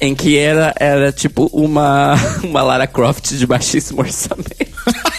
Em 0.00 0.14
que 0.14 0.36
era, 0.36 0.74
era 0.78 1.12
tipo 1.12 1.48
uma, 1.52 2.14
uma 2.42 2.62
Lara 2.62 2.86
Croft 2.86 3.32
de 3.32 3.46
baixíssimo 3.46 4.00
orçamento. 4.00 4.52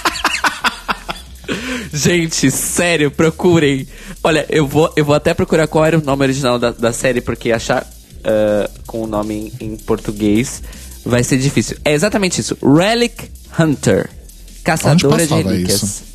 Gente, 1.94 2.50
sério, 2.50 3.12
procurem. 3.12 3.88
Olha, 4.24 4.46
eu 4.50 4.68
vou, 4.68 4.92
eu 4.96 5.06
vou 5.06 5.16
até 5.16 5.34
procurar 5.34 5.68
qual 5.68 5.86
era 5.86 5.98
o 5.98 6.04
nome 6.04 6.24
original 6.24 6.58
da, 6.58 6.72
da 6.72 6.92
série, 6.92 7.22
porque 7.22 7.52
achar 7.52 7.84
uh, 7.84 8.82
com 8.88 9.04
o 9.04 9.08
nome 9.08 9.54
em, 9.60 9.66
em 9.66 9.78
português 9.78 10.64
vai 11.06 11.24
ser 11.24 11.38
difícil. 11.38 11.78
É 11.86 11.94
exatamente 11.94 12.42
isso. 12.42 12.58
Relic 12.62 13.30
Hunter. 13.60 14.10
Caçadora 14.64 15.28
de 15.28 15.34
relíquias. 15.34 15.84
Isso? 15.84 16.13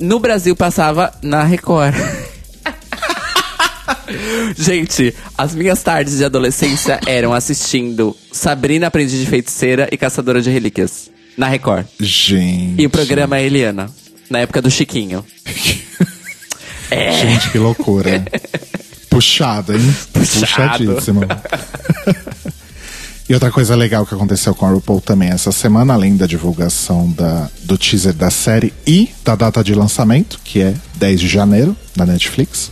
No 0.00 0.18
Brasil 0.18 0.56
passava 0.56 1.12
na 1.22 1.44
Record. 1.44 1.94
Gente, 4.56 5.14
as 5.36 5.54
minhas 5.54 5.82
tardes 5.82 6.16
de 6.18 6.24
adolescência 6.24 7.00
eram 7.06 7.32
assistindo 7.32 8.16
Sabrina 8.30 8.88
Aprendiz 8.88 9.18
de 9.18 9.26
Feiticeira 9.26 9.88
e 9.90 9.96
Caçadora 9.96 10.42
de 10.42 10.50
Relíquias. 10.50 11.10
Na 11.36 11.48
Record. 11.48 11.86
Gente. 11.98 12.82
E 12.82 12.86
o 12.86 12.90
programa 12.90 13.40
Eliana. 13.40 13.90
Na 14.28 14.40
época 14.40 14.62
do 14.62 14.70
Chiquinho. 14.70 15.24
é. 16.90 17.12
Gente, 17.12 17.50
que 17.50 17.58
loucura. 17.58 18.24
Puxado, 19.08 19.74
hein? 19.74 19.96
Puxado. 20.12 20.84
Puxadíssimo. 20.84 21.22
E 23.28 23.34
outra 23.34 23.50
coisa 23.50 23.74
legal 23.76 24.04
que 24.04 24.14
aconteceu 24.14 24.54
com 24.54 24.66
a 24.66 24.70
RuPaul 24.70 25.00
também 25.00 25.30
essa 25.30 25.52
semana, 25.52 25.94
além 25.94 26.16
da 26.16 26.26
divulgação 26.26 27.10
da, 27.12 27.48
do 27.64 27.78
teaser 27.78 28.12
da 28.12 28.30
série 28.30 28.72
e 28.86 29.10
da 29.24 29.36
data 29.36 29.62
de 29.62 29.74
lançamento, 29.74 30.40
que 30.44 30.60
é 30.60 30.74
10 30.96 31.20
de 31.20 31.28
janeiro, 31.28 31.76
na 31.96 32.04
Netflix, 32.04 32.70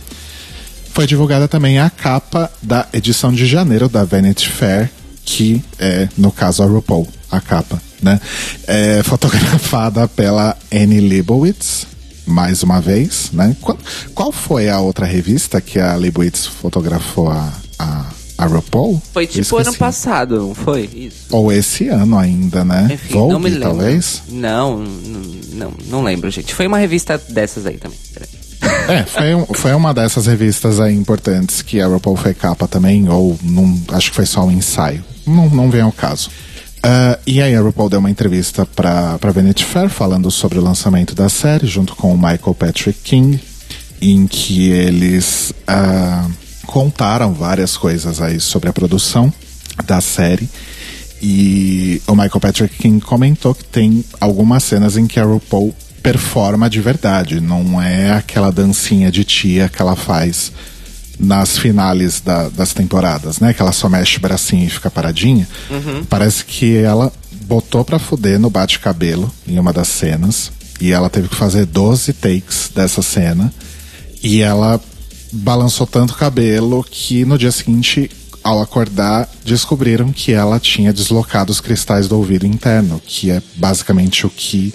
foi 0.93 1.07
divulgada 1.07 1.47
também 1.47 1.79
a 1.79 1.89
capa 1.89 2.51
da 2.61 2.85
edição 2.91 3.31
de 3.31 3.45
janeiro 3.45 3.87
da 3.87 4.03
Vanity 4.03 4.49
Fair, 4.49 4.89
que 5.23 5.63
é, 5.79 6.09
no 6.17 6.31
caso, 6.31 6.61
a 6.61 6.65
RuPaul, 6.65 7.07
a 7.31 7.39
capa, 7.39 7.81
né? 8.01 8.19
É 8.67 9.01
fotografada 9.03 10.07
pela 10.07 10.57
Annie 10.71 10.99
Leibovitz, 10.99 11.87
mais 12.25 12.61
uma 12.61 12.81
vez, 12.81 13.29
né? 13.31 13.55
Qual, 13.61 13.77
qual 14.13 14.31
foi 14.31 14.69
a 14.69 14.79
outra 14.79 15.05
revista 15.05 15.61
que 15.61 15.79
a 15.79 15.95
Leibovitz 15.95 16.45
fotografou 16.45 17.29
a, 17.29 17.53
a 17.79 18.05
a 18.41 18.45
RuPaul? 18.47 18.99
Foi 19.13 19.27
tipo 19.27 19.55
ano 19.57 19.73
passado, 19.75 20.39
não 20.39 20.55
foi? 20.55 20.89
Isso. 20.93 21.27
Ou 21.29 21.51
esse 21.51 21.87
ano 21.89 22.17
ainda, 22.17 22.65
né? 22.65 22.89
Enfim, 22.91 23.13
Vogue, 23.13 23.33
não 23.33 23.39
me 23.39 23.49
lembro. 23.51 23.69
talvez? 23.69 24.23
Não, 24.29 24.79
não, 24.79 25.21
não, 25.53 25.73
não 25.87 26.03
lembro, 26.03 26.31
gente. 26.31 26.55
Foi 26.55 26.65
uma 26.65 26.79
revista 26.79 27.21
dessas 27.29 27.67
aí 27.67 27.77
também. 27.77 27.99
É, 28.87 29.03
foi, 29.03 29.55
foi 29.55 29.73
uma 29.73 29.93
dessas 29.93 30.25
revistas 30.25 30.79
aí 30.79 30.95
importantes 30.95 31.61
que 31.61 31.79
a 31.79 31.85
RuPaul 31.85 32.15
foi 32.17 32.33
capa 32.33 32.67
também, 32.67 33.07
ou 33.09 33.37
num, 33.43 33.79
acho 33.89 34.09
que 34.09 34.15
foi 34.15 34.25
só 34.25 34.43
um 34.43 34.51
ensaio. 34.51 35.03
Não, 35.25 35.47
não 35.47 35.69
vem 35.69 35.81
ao 35.81 35.91
caso. 35.91 36.31
Uh, 36.83 37.21
e 37.27 37.39
aí 37.43 37.55
a 37.55 37.61
RuPaul 37.61 37.89
deu 37.89 37.99
uma 37.99 38.09
entrevista 38.09 38.65
para 38.65 39.17
Vanity 39.31 39.63
Fair 39.65 39.87
falando 39.87 40.31
sobre 40.31 40.57
o 40.57 40.63
lançamento 40.63 41.13
da 41.13 41.29
série, 41.29 41.67
junto 41.67 41.95
com 41.95 42.11
o 42.11 42.17
Michael 42.17 42.55
Patrick 42.57 42.99
King, 43.03 43.39
em 44.01 44.25
que 44.25 44.71
eles 44.71 45.53
uh, 45.69 46.40
contaram 46.65 47.33
várias 47.33 47.77
coisas 47.77 48.21
aí 48.21 48.39
sobre 48.39 48.69
a 48.69 48.73
produção 48.73 49.33
da 49.85 50.01
série. 50.01 50.49
E 51.21 52.01
o 52.07 52.13
Michael 52.13 52.39
Patrick 52.39 52.77
King 52.77 52.99
comentou 52.99 53.53
que 53.53 53.63
tem 53.63 54.03
algumas 54.19 54.63
cenas 54.63 54.97
em 54.97 55.05
que 55.05 55.19
a 55.19 55.23
RuPaul 55.23 55.75
performa 56.01 56.69
de 56.69 56.81
verdade, 56.81 57.39
não 57.39 57.79
é 57.79 58.11
aquela 58.11 58.51
dancinha 58.51 59.11
de 59.11 59.23
tia 59.23 59.69
que 59.69 59.81
ela 59.81 59.95
faz 59.95 60.51
nas 61.19 61.57
finales 61.57 62.19
da, 62.19 62.49
das 62.49 62.73
temporadas, 62.73 63.39
né? 63.39 63.53
Que 63.53 63.61
ela 63.61 63.71
só 63.71 63.87
mexe 63.87 64.17
o 64.17 64.21
bracinho 64.21 64.65
e 64.65 64.69
fica 64.69 64.89
paradinha. 64.89 65.47
Uhum. 65.69 66.03
Parece 66.05 66.43
que 66.43 66.77
ela 66.77 67.13
botou 67.43 67.85
pra 67.85 67.99
fuder 67.99 68.39
no 68.39 68.49
bate-cabelo 68.49 69.31
em 69.47 69.59
uma 69.59 69.71
das 69.71 69.87
cenas. 69.87 70.51
E 70.79 70.91
ela 70.91 71.11
teve 71.11 71.27
que 71.29 71.35
fazer 71.35 71.67
12 71.67 72.13
takes 72.13 72.71
dessa 72.73 73.03
cena. 73.03 73.53
E 74.23 74.41
ela 74.41 74.81
balançou 75.31 75.87
tanto 75.87 76.11
o 76.11 76.17
cabelo 76.17 76.85
que 76.89 77.25
no 77.25 77.37
dia 77.37 77.51
seguinte, 77.51 78.09
ao 78.43 78.61
acordar, 78.61 79.29
descobriram 79.45 80.11
que 80.11 80.31
ela 80.31 80.59
tinha 80.59 80.91
deslocado 80.93 81.51
os 81.51 81.61
cristais 81.61 82.07
do 82.07 82.17
ouvido 82.17 82.45
interno, 82.45 83.01
que 83.05 83.31
é 83.31 83.41
basicamente 83.55 84.25
o 84.25 84.29
que 84.29 84.73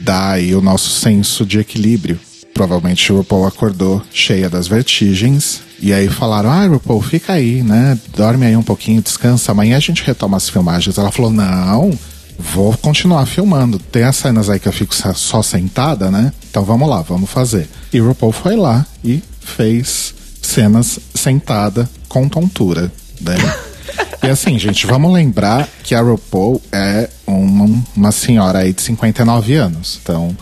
dá 0.00 0.30
aí 0.32 0.54
o 0.54 0.60
nosso 0.60 0.90
senso 0.90 1.44
de 1.44 1.58
equilíbrio. 1.58 2.18
Provavelmente 2.54 3.12
o 3.12 3.18
RuPaul 3.18 3.46
acordou 3.46 4.02
cheia 4.12 4.50
das 4.50 4.66
vertigens. 4.66 5.60
E 5.80 5.92
aí 5.92 6.08
falaram: 6.08 6.50
Ah, 6.50 6.66
RuPaul, 6.66 7.00
fica 7.00 7.34
aí, 7.34 7.62
né? 7.62 7.96
Dorme 8.16 8.46
aí 8.46 8.56
um 8.56 8.62
pouquinho, 8.62 9.00
descansa. 9.00 9.52
Amanhã 9.52 9.76
a 9.76 9.80
gente 9.80 10.02
retoma 10.02 10.36
as 10.36 10.48
filmagens. 10.48 10.98
Ela 10.98 11.12
falou: 11.12 11.30
Não, 11.30 11.96
vou 12.38 12.76
continuar 12.76 13.26
filmando. 13.26 13.78
Tem 13.78 14.04
as 14.04 14.16
cenas 14.16 14.48
aí 14.48 14.60
que 14.60 14.68
eu 14.68 14.72
fico 14.72 14.94
só 14.94 15.42
sentada, 15.42 16.10
né? 16.10 16.32
Então 16.48 16.64
vamos 16.64 16.88
lá, 16.88 17.02
vamos 17.02 17.28
fazer. 17.28 17.68
E 17.92 17.98
RuPaul 17.98 18.32
foi 18.32 18.56
lá 18.56 18.86
e 19.04 19.22
fez 19.40 20.14
cenas 20.40 21.00
sentada 21.14 21.88
com 22.08 22.28
tontura, 22.28 22.92
né? 23.20 23.34
e 24.22 24.28
assim, 24.28 24.58
gente, 24.58 24.86
vamos 24.86 25.12
lembrar 25.12 25.68
que 25.82 25.94
a 25.94 26.00
RuPaul 26.00 26.62
é 26.70 27.10
uma, 27.26 27.82
uma 27.96 28.12
senhora 28.12 28.60
aí 28.60 28.72
de 28.72 28.82
59 28.82 29.54
anos. 29.54 29.98
Então, 30.00 30.36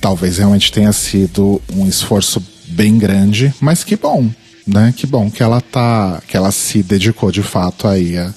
talvez 0.00 0.38
realmente 0.38 0.70
tenha 0.70 0.92
sido 0.92 1.60
um 1.74 1.86
esforço 1.86 2.42
bem 2.68 2.96
grande, 2.96 3.52
mas 3.60 3.82
que 3.82 3.96
bom, 3.96 4.30
né? 4.66 4.94
Que 4.96 5.06
bom 5.06 5.30
que 5.30 5.42
ela 5.42 5.60
tá, 5.60 6.22
que 6.28 6.36
ela 6.36 6.52
se 6.52 6.82
dedicou 6.82 7.32
de 7.32 7.42
fato 7.42 7.88
aí 7.88 8.16
a, 8.16 8.32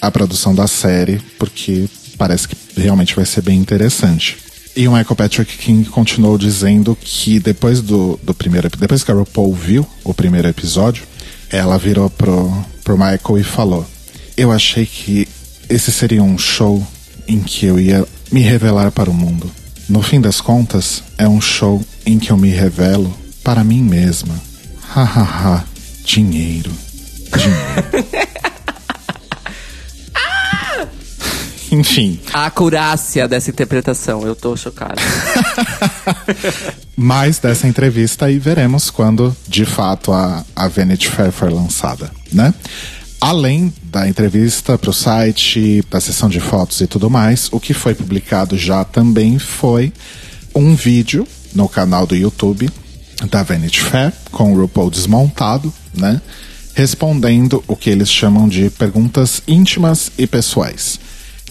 a 0.00 0.10
produção 0.10 0.54
da 0.54 0.66
série, 0.66 1.20
porque 1.38 1.88
parece 2.22 2.46
que 2.46 2.56
realmente 2.76 3.16
vai 3.16 3.26
ser 3.26 3.42
bem 3.42 3.58
interessante. 3.58 4.36
E 4.76 4.86
o 4.86 4.92
Michael 4.92 5.16
Patrick 5.16 5.58
King 5.58 5.88
continuou 5.88 6.38
dizendo 6.38 6.96
que 7.00 7.40
depois 7.40 7.80
do, 7.80 8.16
do 8.22 8.32
primeiro 8.32 8.70
depois 8.78 9.02
que 9.02 9.10
a 9.10 9.14
RuPaul 9.14 9.52
viu 9.52 9.84
o 10.04 10.14
primeiro 10.14 10.46
episódio, 10.46 11.02
ela 11.50 11.76
virou 11.76 12.08
pro, 12.08 12.64
pro 12.84 12.96
Michael 12.96 13.40
e 13.40 13.42
falou: 13.42 13.84
Eu 14.36 14.52
achei 14.52 14.86
que 14.86 15.26
esse 15.68 15.90
seria 15.90 16.22
um 16.22 16.38
show 16.38 16.86
em 17.26 17.40
que 17.40 17.66
eu 17.66 17.80
ia 17.80 18.06
me 18.30 18.40
revelar 18.40 18.92
para 18.92 19.10
o 19.10 19.14
mundo. 19.14 19.50
No 19.88 20.00
fim 20.00 20.20
das 20.20 20.40
contas, 20.40 21.02
é 21.18 21.26
um 21.26 21.40
show 21.40 21.84
em 22.06 22.20
que 22.20 22.30
eu 22.30 22.36
me 22.36 22.50
revelo 22.50 23.12
para 23.42 23.64
mim 23.64 23.82
mesma. 23.82 24.40
Hahaha, 24.94 25.64
dinheiro. 26.04 26.70
Dinheiro. 27.36 28.32
Enfim. 31.72 32.20
A 32.34 32.44
acurácia 32.44 33.26
dessa 33.26 33.48
interpretação, 33.48 34.26
eu 34.26 34.36
tô 34.36 34.54
chocado. 34.54 35.00
Mais 36.94 37.38
dessa 37.38 37.66
entrevista 37.66 38.26
aí 38.26 38.38
veremos 38.38 38.90
quando, 38.90 39.34
de 39.48 39.64
fato, 39.64 40.12
a, 40.12 40.44
a 40.54 40.68
Vanity 40.68 41.08
Fair 41.08 41.32
for 41.32 41.50
lançada, 41.50 42.10
né? 42.30 42.52
Além 43.18 43.72
da 43.84 44.06
entrevista 44.06 44.76
para 44.76 44.90
o 44.90 44.92
site, 44.92 45.82
da 45.90 45.98
sessão 45.98 46.28
de 46.28 46.40
fotos 46.40 46.82
e 46.82 46.86
tudo 46.86 47.08
mais, 47.08 47.48
o 47.50 47.58
que 47.58 47.72
foi 47.72 47.94
publicado 47.94 48.58
já 48.58 48.84
também 48.84 49.38
foi 49.38 49.92
um 50.54 50.74
vídeo 50.74 51.26
no 51.54 51.68
canal 51.70 52.06
do 52.06 52.14
YouTube 52.14 52.68
da 53.30 53.42
Vanity 53.42 53.80
Fair, 53.80 54.12
com 54.30 54.52
o 54.52 54.60
RuPaul 54.60 54.90
desmontado, 54.90 55.72
né? 55.94 56.20
Respondendo 56.74 57.64
o 57.66 57.74
que 57.76 57.88
eles 57.88 58.10
chamam 58.10 58.46
de 58.46 58.68
perguntas 58.68 59.42
íntimas 59.48 60.12
e 60.18 60.26
pessoais. 60.26 61.00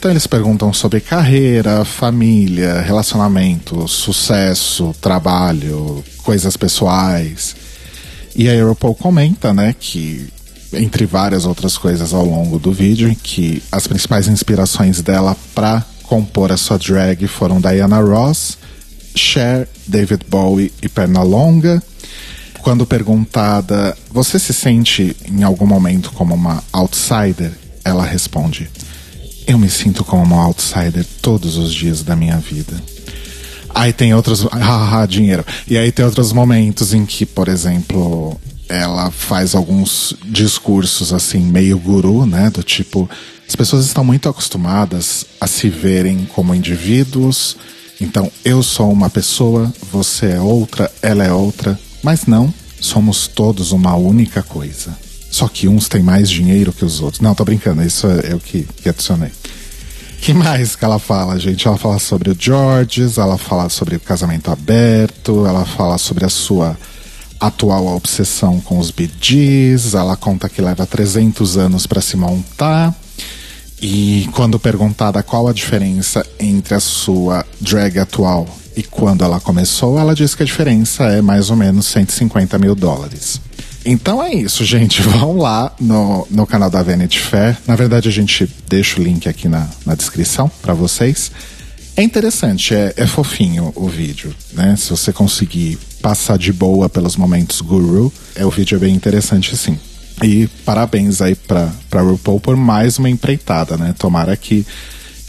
Então 0.02 0.10
eles 0.10 0.26
perguntam 0.26 0.74
sobre 0.74 1.00
carreira, 1.00 1.86
família, 1.86 2.82
relacionamento, 2.82 3.88
sucesso, 3.88 4.96
trabalho, 5.00 6.04
coisas 6.24 6.58
pessoais. 6.58 7.56
E 8.36 8.50
a 8.50 8.66
RuPaul 8.66 8.96
comenta, 8.96 9.54
né, 9.54 9.76
que 9.80 10.28
entre 10.74 11.06
várias 11.06 11.46
outras 11.46 11.78
coisas 11.78 12.16
ao 12.16 12.26
longo 12.26 12.58
do 12.58 12.72
vídeo, 12.72 13.16
que 13.22 13.62
as 13.72 13.86
principais 13.86 14.28
inspirações 14.28 15.04
dela 15.04 15.38
para 15.54 15.86
compor 16.02 16.52
a 16.52 16.58
sua 16.58 16.80
drag 16.80 17.28
foram 17.28 17.62
Diana 17.62 18.00
Ross, 18.00 18.58
Cher, 19.14 19.70
David 19.86 20.26
Bowie 20.28 20.74
e 20.82 20.90
Pernalonga. 20.90 21.80
Quando 22.64 22.88
perguntada, 22.88 23.96
você 24.10 24.40
se 24.40 24.52
sente 24.52 25.16
em 25.32 25.44
algum 25.44 25.68
momento 25.68 26.12
como 26.14 26.34
uma 26.34 26.64
outsider? 26.74 27.52
Ela 27.86 28.04
responde: 28.04 28.68
Eu 29.52 29.58
me 29.58 29.70
sinto 29.70 30.04
como 30.04 30.24
uma 30.24 30.44
outsider 30.44 31.06
todos 31.22 31.58
os 31.58 31.74
dias 31.74 32.04
da 32.04 32.16
minha 32.16 32.38
vida. 32.38 32.74
Aí 33.74 33.92
tem 33.92 34.14
outros. 34.14 34.44
Haha, 34.52 35.06
dinheiro. 35.06 35.46
E 35.68 35.78
aí 35.78 35.92
tem 35.92 36.06
outros 36.06 36.32
momentos 36.32 36.94
em 36.94 37.06
que, 37.06 37.26
por 37.26 37.48
exemplo, 37.48 38.40
ela 38.70 39.12
faz 39.12 39.54
alguns 39.56 40.16
discursos 40.26 41.12
assim, 41.12 41.40
meio 41.40 41.78
guru, 41.78 42.26
né? 42.26 42.50
Do 42.50 42.64
tipo. 42.64 43.10
As 43.48 43.56
pessoas 43.56 43.86
estão 43.86 44.04
muito 44.04 44.30
acostumadas 44.30 45.26
a 45.40 45.46
se 45.46 45.70
verem 45.70 46.26
como 46.34 46.56
indivíduos 46.56 47.58
então, 48.02 48.32
eu 48.44 48.64
sou 48.64 48.92
uma 48.92 49.12
pessoa, 49.12 49.72
você 49.92 50.32
é 50.32 50.40
outra, 50.40 50.92
ela 51.04 51.24
é 51.24 51.32
outra, 51.32 51.80
mas 52.02 52.26
não, 52.26 52.52
somos 52.80 53.28
todos 53.28 53.72
uma 53.72 53.96
única 53.96 54.42
coisa. 54.42 54.98
Só 55.30 55.48
que 55.48 55.68
uns 55.68 55.88
têm 55.88 56.02
mais 56.02 56.28
dinheiro 56.28 56.74
que 56.74 56.84
os 56.84 57.00
outros. 57.00 57.22
Não, 57.22 57.36
tô 57.36 57.46
brincando, 57.46 57.84
isso 57.84 58.08
é, 58.08 58.34
eu 58.34 58.40
que, 58.40 58.64
que 58.64 58.90
adicionei. 58.90 59.30
Que 60.22 60.36
mais 60.36 60.76
que 60.76 60.86
ela 60.86 61.00
fala, 61.00 61.40
gente? 61.40 61.68
Ela 61.68 61.78
fala 61.78 61.98
sobre 61.98 62.30
o 62.30 62.38
Georges, 62.38 63.18
ela 63.18 63.40
fala 63.40 63.70
sobre 63.70 63.96
o 63.96 64.00
casamento 64.00 64.52
aberto, 64.52 65.48
ela 65.48 65.66
fala 65.66 65.98
sobre 65.98 66.24
a 66.24 66.30
sua 66.30 66.78
atual 67.40 67.88
obsessão 67.88 68.62
com 68.62 68.78
os 68.78 68.92
Bee 68.92 69.10
ela 69.96 70.16
conta 70.16 70.48
que 70.48 70.62
leva 70.62 70.86
300 70.86 71.58
anos 71.58 71.88
para 71.88 72.00
se 72.00 72.16
montar 72.16 72.96
e 73.82 74.30
quando 74.34 74.60
perguntada 74.60 75.24
qual 75.24 75.48
a 75.48 75.54
diferença 75.54 76.24
entre 76.40 76.76
a 76.76 76.80
sua 76.80 77.44
drag 77.60 77.98
atual 77.98 78.48
e 78.78 78.84
quando 78.84 79.24
ela 79.24 79.40
começou, 79.40 79.98
ela 79.98 80.14
disse 80.14 80.38
que 80.38 80.44
a 80.44 80.46
diferença 80.46 81.06
é 81.06 81.20
mais 81.20 81.50
ou 81.50 81.56
menos 81.56 81.88
150 81.88 82.60
mil 82.60 82.76
dólares. 82.76 83.42
Então 83.86 84.22
é 84.24 84.34
isso, 84.34 84.64
gente. 84.64 85.02
Vão 85.04 85.38
lá 85.38 85.74
no, 85.80 86.28
no 86.30 86.46
canal 86.46 86.70
da 86.70 86.84
Vanity 86.84 87.20
Fair. 87.20 87.58
Na 87.68 87.76
verdade, 87.76 88.08
a 88.08 88.12
gente 88.12 88.50
deixa 88.68 89.00
o 89.00 89.04
link 89.04 89.28
aqui 89.28 89.48
na, 89.48 89.68
na 89.86 89.96
descrição 89.96 90.50
para 90.62 90.74
vocês. 90.74 91.32
É 91.96 92.04
interessante, 92.04 92.74
é, 92.74 92.94
é 92.96 93.06
fofinho 93.06 93.74
o 93.76 93.88
vídeo, 93.88 94.34
né? 94.54 94.76
Se 94.78 94.90
você 94.90 95.12
conseguir 95.12 95.78
passar 96.02 96.38
de 96.38 96.54
boa 96.54 96.88
pelos 96.88 97.18
momentos 97.18 97.60
guru, 97.60 98.12
é, 98.34 98.46
o 98.46 98.50
vídeo 98.50 98.78
é 98.78 98.80
bem 98.80 98.96
interessante 98.96 99.56
sim. 99.58 99.78
E 100.24 100.48
parabéns 100.66 101.22
aí 101.22 101.36
pra, 101.36 101.70
pra 101.90 102.02
RuPaul 102.02 102.40
por 102.40 102.56
mais 102.56 102.98
uma 102.98 103.10
empreitada, 103.10 103.76
né? 103.76 103.94
Tomara 103.98 104.38
que 104.38 104.66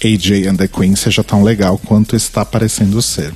AJ 0.05 0.46
and 0.48 0.57
the 0.57 0.68
Queen 0.68 0.94
seja 0.94 1.24
tão 1.24 1.42
legal 1.42 1.78
quanto 1.78 2.14
está 2.14 2.44
parecendo 2.44 3.00
ser. 3.03 3.32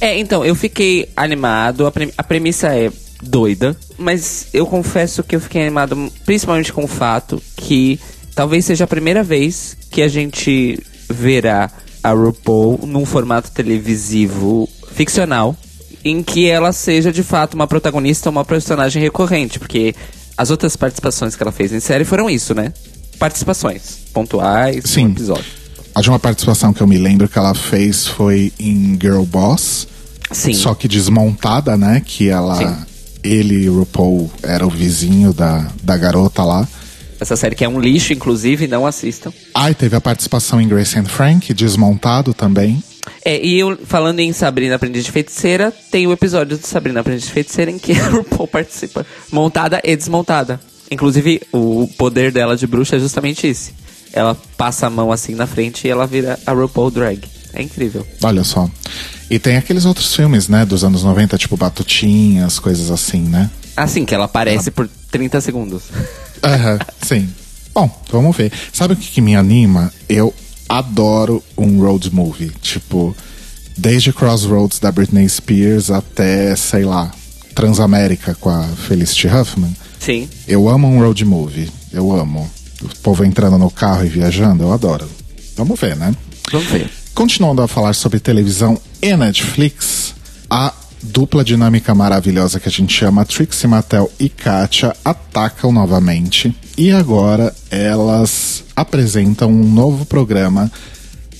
É, 0.00 0.18
então, 0.18 0.44
eu 0.44 0.54
fiquei 0.54 1.08
animado. 1.16 1.86
A, 1.86 1.92
pre 1.92 2.12
a 2.16 2.22
premissa 2.22 2.68
é 2.68 2.90
doida, 3.22 3.76
mas 3.98 4.48
eu 4.52 4.66
confesso 4.66 5.22
que 5.22 5.34
eu 5.34 5.40
fiquei 5.40 5.62
animado 5.62 6.12
principalmente 6.24 6.72
com 6.72 6.84
o 6.84 6.88
fato 6.88 7.42
que 7.56 7.98
talvez 8.34 8.64
seja 8.64 8.84
a 8.84 8.86
primeira 8.86 9.22
vez 9.22 9.76
que 9.90 10.02
a 10.02 10.08
gente 10.08 10.78
verá 11.08 11.70
a 12.02 12.10
RuPaul 12.12 12.80
num 12.86 13.04
formato 13.04 13.50
televisivo 13.50 14.68
ficcional 14.92 15.56
em 16.04 16.22
que 16.22 16.48
ela 16.48 16.72
seja 16.72 17.10
de 17.10 17.22
fato 17.22 17.54
uma 17.54 17.66
protagonista, 17.66 18.30
uma 18.30 18.44
personagem 18.44 19.02
recorrente, 19.02 19.58
porque 19.58 19.94
as 20.36 20.50
outras 20.50 20.76
participações 20.76 21.34
que 21.34 21.42
ela 21.42 21.50
fez 21.50 21.72
em 21.72 21.80
série 21.80 22.04
foram 22.04 22.30
isso, 22.30 22.54
né? 22.54 22.72
Participações 23.18 23.98
pontuais 24.12 24.84
Sim. 24.84 25.06
no 25.06 25.10
episódio. 25.12 25.44
A 25.94 26.00
de 26.00 26.10
uma 26.10 26.18
participação 26.18 26.72
que 26.72 26.82
eu 26.82 26.86
me 26.86 26.98
lembro 26.98 27.26
que 27.26 27.38
ela 27.38 27.54
fez 27.54 28.06
foi 28.06 28.52
em 28.58 28.98
Girl 29.00 29.22
Boss. 29.22 29.88
Sim. 30.30 30.52
Só 30.52 30.74
que 30.74 30.86
desmontada, 30.86 31.76
né? 31.76 32.02
Que 32.04 32.28
ela. 32.28 32.56
Sim. 32.56 32.76
Ele 33.26 33.64
e 33.64 33.70
o 33.70 33.80
RuPaul 33.80 34.30
era 34.42 34.66
o 34.66 34.70
vizinho 34.70 35.32
da, 35.32 35.70
da 35.82 35.96
garota 35.96 36.42
lá. 36.42 36.66
Essa 37.18 37.36
série 37.36 37.54
que 37.54 37.64
é 37.64 37.68
um 37.68 37.80
lixo, 37.80 38.12
inclusive, 38.12 38.66
não 38.66 38.86
assistam. 38.86 39.32
Ah, 39.54 39.70
e 39.70 39.74
teve 39.74 39.96
a 39.96 40.00
participação 40.00 40.60
em 40.60 40.68
Grace 40.68 40.98
and 40.98 41.06
Frank, 41.06 41.52
desmontado 41.54 42.34
também. 42.34 42.82
É, 43.24 43.44
e 43.44 43.58
eu, 43.58 43.78
falando 43.84 44.20
em 44.20 44.32
Sabrina 44.32 44.74
Aprendiz 44.74 45.04
de 45.04 45.12
Feiticeira, 45.12 45.72
tem 45.90 46.06
o 46.06 46.12
episódio 46.12 46.58
de 46.58 46.66
Sabrina 46.66 47.00
Aprendiz 47.00 47.24
de 47.24 47.32
Feiticeira 47.32 47.70
em 47.70 47.78
que 47.78 47.92
a 47.92 48.08
RuPaul 48.10 48.48
participa, 48.48 49.06
montada 49.32 49.80
e 49.82 49.96
desmontada. 49.96 50.60
Inclusive, 50.90 51.42
o 51.52 51.88
poder 51.96 52.30
dela 52.30 52.56
de 52.56 52.66
bruxa 52.66 52.96
é 52.96 52.98
justamente 52.98 53.46
esse. 53.46 53.72
Ela 54.12 54.36
passa 54.56 54.86
a 54.86 54.90
mão 54.90 55.10
assim 55.10 55.34
na 55.34 55.46
frente 55.46 55.86
e 55.86 55.90
ela 55.90 56.06
vira 56.06 56.38
a 56.46 56.52
RuPaul 56.52 56.90
Drag. 56.90 57.20
É 57.56 57.62
incrível. 57.62 58.06
Olha 58.22 58.44
só. 58.44 58.70
E 59.30 59.38
tem 59.38 59.56
aqueles 59.56 59.84
outros 59.86 60.14
filmes, 60.14 60.46
né, 60.46 60.64
dos 60.64 60.84
anos 60.84 61.02
90, 61.02 61.38
tipo 61.38 61.56
Batutinhas, 61.56 62.58
coisas 62.58 62.90
assim, 62.90 63.22
né? 63.22 63.50
Assim, 63.76 64.04
que 64.04 64.14
ela 64.14 64.26
aparece 64.26 64.70
por 64.70 64.88
30 65.10 65.40
segundos. 65.40 65.84
Aham, 66.44 66.78
sim. 67.02 67.28
Bom, 67.74 67.90
vamos 68.10 68.36
ver. 68.36 68.52
Sabe 68.72 68.94
o 68.94 68.96
que, 68.96 69.10
que 69.10 69.20
me 69.20 69.34
anima? 69.34 69.92
Eu 70.08 70.32
adoro 70.68 71.42
um 71.56 71.80
road 71.80 72.14
movie. 72.14 72.52
Tipo, 72.60 73.16
desde 73.76 74.12
Crossroads 74.12 74.78
da 74.78 74.92
Britney 74.92 75.28
Spears 75.28 75.90
até, 75.90 76.54
sei 76.56 76.84
lá, 76.84 77.10
Transamérica 77.54 78.34
com 78.34 78.50
a 78.50 78.64
Felicity 78.64 79.28
Huffman. 79.28 79.74
Sim. 79.98 80.28
Eu 80.46 80.68
amo 80.68 80.86
um 80.88 81.00
road 81.00 81.24
movie. 81.24 81.70
Eu 81.92 82.12
amo. 82.12 82.50
O 82.82 82.88
povo 83.02 83.24
entrando 83.24 83.58
no 83.58 83.70
carro 83.70 84.04
e 84.04 84.08
viajando, 84.08 84.64
eu 84.64 84.72
adoro. 84.72 85.08
Vamos 85.56 85.80
ver, 85.80 85.96
né? 85.96 86.14
Vamos 86.52 86.68
ver. 86.68 86.90
Continuando 87.16 87.62
a 87.62 87.66
falar 87.66 87.94
sobre 87.94 88.20
televisão 88.20 88.78
e 89.00 89.16
Netflix, 89.16 90.14
a 90.50 90.70
dupla 91.02 91.42
dinâmica 91.42 91.94
maravilhosa 91.94 92.60
que 92.60 92.68
a 92.68 92.70
gente 92.70 92.92
chama 92.92 93.24
Trixie 93.24 93.66
Mattel 93.66 94.12
e 94.20 94.28
Katia 94.28 94.94
atacam 95.02 95.72
novamente 95.72 96.54
e 96.76 96.92
agora 96.92 97.54
elas 97.70 98.64
apresentam 98.76 99.50
um 99.50 99.66
novo 99.66 100.04
programa 100.04 100.70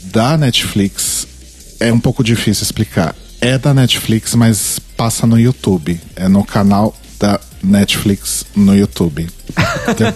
da 0.04 0.38
Netflix. 0.38 1.26
É 1.78 1.92
um 1.92 2.00
pouco 2.00 2.24
difícil 2.24 2.62
explicar. 2.62 3.14
É 3.38 3.58
da 3.58 3.74
Netflix, 3.74 4.34
mas 4.34 4.78
passa 4.96 5.26
no 5.26 5.38
YouTube. 5.38 6.00
É 6.16 6.26
no 6.26 6.42
canal 6.42 6.96
da 7.20 7.38
Netflix 7.62 8.46
no 8.56 8.74
YouTube. 8.74 9.28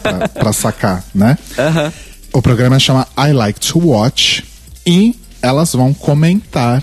pra, 0.01 0.27
pra 0.27 0.53
sacar, 0.55 1.05
né? 1.15 1.37
Aham. 1.59 1.93
O 2.33 2.41
programa 2.41 2.79
chama 2.79 3.07
I 3.19 3.35
Like 3.35 3.61
to 3.61 3.79
Watch 3.79 4.43
e 4.87 5.20
elas 5.43 5.73
vão 5.73 5.93
comentar 5.95 6.83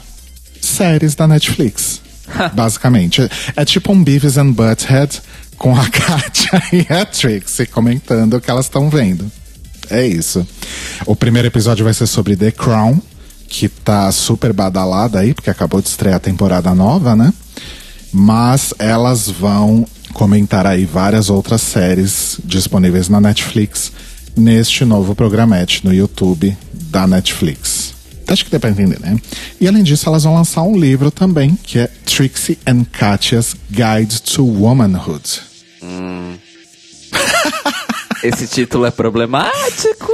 séries 0.62 1.16
da 1.16 1.28
Netflix. 1.28 2.02
basicamente. 2.54 3.22
É, 3.22 3.30
é 3.58 3.66
tipo 3.66 3.92
um 3.92 4.04
Beavis 4.04 4.38
and 4.38 4.52
Butthead 4.52 5.22
com 5.58 5.76
a 5.76 5.88
Katia 5.90 6.62
e 6.74 6.94
a 6.94 7.06
Trixie 7.06 7.66
comentando 7.66 8.36
o 8.36 8.42
que 8.42 8.50
elas 8.50 8.66
estão 8.66 8.90
vendo. 8.90 9.30
É 9.90 10.06
isso. 10.06 10.46
O 11.06 11.16
primeiro 11.16 11.48
episódio 11.48 11.86
vai 11.86 11.94
ser 11.94 12.08
sobre 12.08 12.36
The 12.36 12.52
Crown, 12.52 13.02
que 13.48 13.70
tá 13.70 14.12
super 14.12 14.52
badalada 14.52 15.20
aí, 15.20 15.34
porque 15.34 15.50
acabou 15.50 15.82
de 15.82 15.88
estrear 15.88 16.18
a 16.18 16.20
temporada 16.20 16.76
nova, 16.76 17.16
né? 17.16 17.34
Mas 18.12 18.74
elas 18.78 19.30
vão 19.30 19.86
comentar 20.14 20.66
aí 20.66 20.86
várias 20.86 21.30
outras 21.30 21.62
séries 21.62 22.38
disponíveis 22.44 23.08
na 23.08 23.22
Netflix 23.22 23.92
neste 24.36 24.84
novo 24.84 25.16
programete 25.16 25.86
no 25.86 25.94
YouTube 25.94 26.56
da 26.74 27.08
Netflix. 27.08 27.97
Acho 28.28 28.46
que 28.46 28.52
dá 28.52 28.60
pra 28.60 28.70
entender, 28.70 29.00
né? 29.00 29.18
E 29.60 29.68
além 29.68 29.82
disso, 29.84 30.08
elas 30.10 30.24
vão 30.24 30.36
lançar 30.36 30.62
um 30.64 30.78
livro 30.78 31.10
também, 31.10 31.58
que 31.64 31.80
é 31.80 31.88
Trixie 32.06 32.60
and 32.68 32.84
Katya's 32.92 33.56
Guide 33.72 34.22
to 34.22 34.46
Womanhood. 34.46 35.42
Esse 38.24 38.48
título 38.48 38.86
é 38.86 38.92
problemático. 38.92 40.12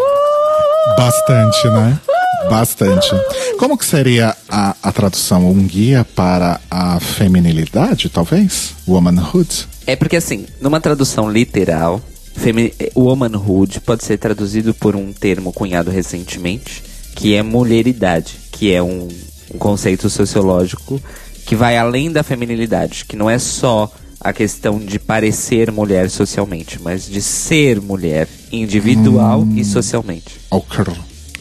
Bastante, 0.97 1.67
né? 1.69 1.99
Bastante. 2.49 3.09
Como 3.57 3.77
que 3.77 3.85
seria 3.85 4.35
a, 4.49 4.75
a 4.83 4.91
tradução? 4.91 5.49
Um 5.49 5.65
guia 5.65 6.05
para 6.15 6.59
a 6.69 6.99
feminilidade, 6.99 8.09
talvez? 8.09 8.71
Womanhood? 8.87 9.67
É 9.87 9.95
porque 9.95 10.17
assim, 10.17 10.45
numa 10.61 10.81
tradução 10.81 11.31
literal, 11.31 12.01
femi- 12.35 12.73
womanhood 12.95 13.79
pode 13.81 14.03
ser 14.03 14.17
traduzido 14.17 14.73
por 14.73 14.95
um 14.95 15.13
termo 15.13 15.53
cunhado 15.53 15.89
recentemente, 15.89 16.83
que 17.15 17.35
é 17.35 17.43
mulheridade, 17.43 18.37
que 18.51 18.73
é 18.73 18.81
um, 18.81 19.07
um 19.53 19.57
conceito 19.57 20.09
sociológico 20.09 21.01
que 21.45 21.55
vai 21.55 21.77
além 21.77 22.11
da 22.11 22.23
feminilidade, 22.23 23.05
que 23.05 23.15
não 23.15 23.29
é 23.29 23.37
só 23.37 23.91
a 24.19 24.31
questão 24.31 24.79
de 24.79 24.97
parecer 24.97 25.69
mulher 25.71 26.09
socialmente, 26.09 26.81
mas 26.81 27.05
de 27.05 27.21
ser 27.21 27.81
mulher 27.81 28.27
individual 28.51 29.41
hum. 29.41 29.53
e 29.57 29.65
socialmente. 29.65 30.39
Okay. 30.49 30.85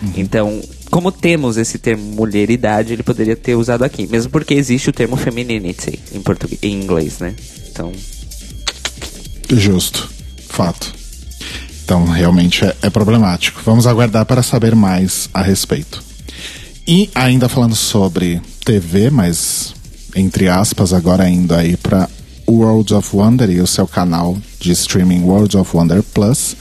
Uhum. 0.03 0.13
Então, 0.17 0.61
como 0.91 1.13
temos 1.13 1.57
esse 1.57 1.79
termo 1.79 2.03
mulheridade, 2.03 2.93
ele 2.93 3.05
poderia 3.05 3.37
ter 3.37 3.55
usado 3.55 3.85
aqui, 3.85 4.07
mesmo 4.09 4.33
porque 4.33 4.55
existe 4.55 4.91
o 4.91 4.93
termo 4.93 5.17
femininity 5.17 5.99
em 6.13 6.21
português, 6.21 6.61
em 6.63 6.83
inglês, 6.83 7.21
né? 7.21 7.35
Então, 7.71 7.93
justo, 9.49 10.11
fato. 10.49 10.93
Então, 11.93 12.07
realmente 12.07 12.65
é, 12.65 12.75
é 12.81 12.89
problemático. 12.89 13.61
Vamos 13.67 13.87
aguardar 13.87 14.25
para 14.25 14.43
saber 14.43 14.75
mais 14.75 15.29
a 15.35 15.43
respeito. 15.43 16.03
E 16.89 17.11
ainda 17.15 17.51
falando 17.51 17.77
sobre 17.77 18.41
TV, 18.65 19.11
mas 19.11 19.75
entre 20.17 20.49
aspas, 20.49 20.95
agora 20.95 21.29
indo 21.29 21.55
aí 21.55 21.77
para 21.77 22.09
World 22.49 22.95
of 22.95 23.15
Wonder 23.15 23.51
e 23.51 23.61
o 23.61 23.67
seu 23.67 23.87
canal 23.87 24.39
de 24.59 24.73
streaming 24.73 25.25
World 25.25 25.55
of 25.55 25.77
Wonder 25.77 26.03
Plus. 26.03 26.57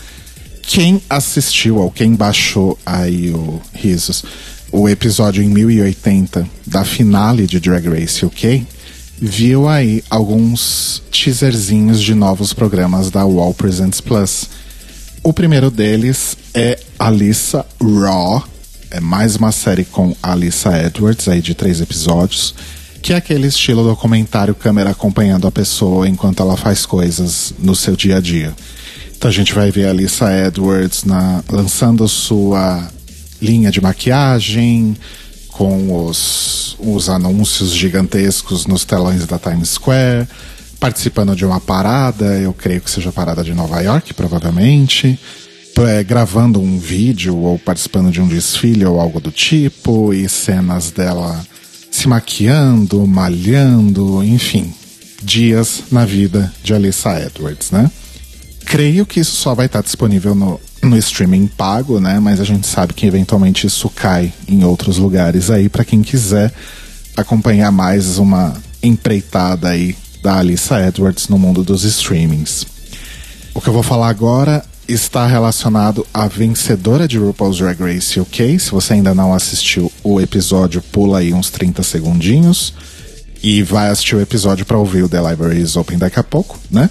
Quem 0.63 1.01
assistiu 1.09 1.77
ou 1.77 1.89
quem 1.89 2.13
baixou 2.13 2.77
aí 2.86 3.32
o 3.32 3.61
Risos, 3.73 4.25
o 4.69 4.89
episódio 4.89 5.41
em 5.41 5.47
1080 5.47 6.45
da 6.67 6.84
finale 6.84 7.47
de 7.47 7.57
Drag 7.57 7.88
Race 7.88 8.25
UK, 8.25 8.67
viu 9.17 9.69
aí 9.69 10.03
alguns 10.09 11.01
teaserzinhos 11.09 12.01
de 12.01 12.13
novos 12.13 12.51
programas 12.51 13.09
da 13.09 13.23
Wall 13.23 13.53
Presents 13.53 14.01
Plus. 14.01 14.49
O 15.24 15.32
primeiro 15.34 15.69
deles 15.69 16.36
é 16.53 16.80
Alissa 16.97 17.65
Raw, 17.80 18.43
é 18.89 18.99
mais 18.99 19.36
uma 19.36 19.51
série 19.51 19.86
com 19.86 20.15
Alissa 20.22 20.78
Edwards 20.86 21.28
aí 21.28 21.41
de 21.41 21.53
três 21.53 21.80
episódios 21.80 22.55
que 23.01 23.13
é 23.13 23.15
aquele 23.15 23.47
estilo 23.47 23.84
documentário 23.84 24.53
câmera 24.53 24.91
acompanhando 24.91 25.47
a 25.47 25.51
pessoa 25.51 26.07
enquanto 26.07 26.41
ela 26.41 26.55
faz 26.55 26.86
coisas 26.86 27.53
no 27.57 27.76
seu 27.76 27.95
dia 27.95 28.17
a 28.17 28.22
dia. 28.22 28.53
Então 29.17 29.30
a 29.30 29.34
gente 29.34 29.53
vai 29.53 29.72
ver 29.72 29.88
a 29.88 29.93
Lisa 29.93 30.32
Edwards 30.47 31.03
na, 31.03 31.43
lançando 31.49 32.07
sua 32.07 32.88
linha 33.41 33.72
de 33.72 33.82
maquiagem, 33.82 34.95
com 35.49 36.05
os, 36.05 36.78
os 36.80 37.09
anúncios 37.09 37.72
gigantescos 37.72 38.65
nos 38.67 38.86
telões 38.86 39.26
da 39.26 39.39
Times 39.39 39.69
Square, 39.69 40.28
participando 40.82 41.36
de 41.36 41.45
uma 41.45 41.59
parada, 41.59 42.25
eu 42.39 42.51
creio 42.53 42.82
que 42.82 42.89
seja 42.89 43.11
a 43.11 43.13
parada 43.13 43.43
de 43.43 43.53
Nova 43.53 43.79
York, 43.82 44.15
provavelmente, 44.15 45.17
é, 45.77 46.03
gravando 46.03 46.59
um 46.59 46.79
vídeo 46.79 47.38
ou 47.38 47.59
participando 47.59 48.11
de 48.11 48.19
um 48.19 48.27
desfile 48.27 48.84
ou 48.84 48.99
algo 48.99 49.21
do 49.21 49.32
tipo, 49.32 50.11
e 50.11 50.27
cenas 50.27 50.89
dela 50.89 51.39
se 51.91 52.07
maquiando, 52.07 53.05
malhando, 53.05 54.23
enfim, 54.23 54.73
dias 55.21 55.84
na 55.91 56.03
vida 56.03 56.51
de 56.63 56.73
Alyssa 56.73 57.11
Edwards, 57.21 57.69
né? 57.69 57.89
Creio 58.65 59.05
que 59.05 59.19
isso 59.19 59.36
só 59.36 59.53
vai 59.53 59.67
estar 59.67 59.84
disponível 59.84 60.34
no, 60.34 60.59
no 60.82 60.97
streaming 60.97 61.45
pago, 61.45 61.99
né? 61.99 62.19
Mas 62.19 62.39
a 62.39 62.43
gente 62.43 62.65
sabe 62.65 62.95
que 62.95 63.05
eventualmente 63.05 63.67
isso 63.67 63.88
cai 63.88 64.34
em 64.47 64.63
outros 64.63 64.97
lugares 64.97 65.51
aí 65.51 65.69
para 65.69 65.86
quem 65.86 66.01
quiser 66.01 66.51
acompanhar 67.15 67.71
mais 67.71 68.17
uma 68.17 68.55
empreitada 68.82 69.69
aí 69.69 69.95
da 70.22 70.38
Alyssa 70.38 70.80
Edwards 70.86 71.28
no 71.28 71.38
mundo 71.38 71.63
dos 71.63 71.84
streamings. 71.84 72.65
O 73.53 73.61
que 73.61 73.67
eu 73.67 73.74
vou 73.74 73.84
falar 73.84 74.09
agora 74.09 74.63
está 74.88 75.26
relacionado 75.26 76.05
à 76.13 76.28
vencedora 76.28 77.07
de 77.07 77.17
RuPaul's 77.17 77.57
Drag 77.57 77.80
Race 77.80 78.19
UK. 78.19 78.59
Se 78.59 78.72
você 78.72 78.93
ainda 78.93 79.13
não 79.13 79.34
assistiu 79.34 79.91
o 80.03 80.19
episódio, 80.19 80.82
pula 80.91 81.19
aí 81.19 81.34
uns 81.34 81.49
30 81.49 81.84
segundinhos 81.84 82.74
e 83.43 83.63
vai 83.63 83.89
assistir 83.89 84.15
o 84.15 84.22
episódio 84.22 84.65
para 84.65 84.78
ouvir 84.78 85.03
o 85.03 85.09
The 85.09 85.30
Library 85.30 85.61
is 85.61 85.76
Open 85.76 85.97
daqui 85.97 86.19
a 86.19 86.24
pouco, 86.24 86.59
né? 86.69 86.89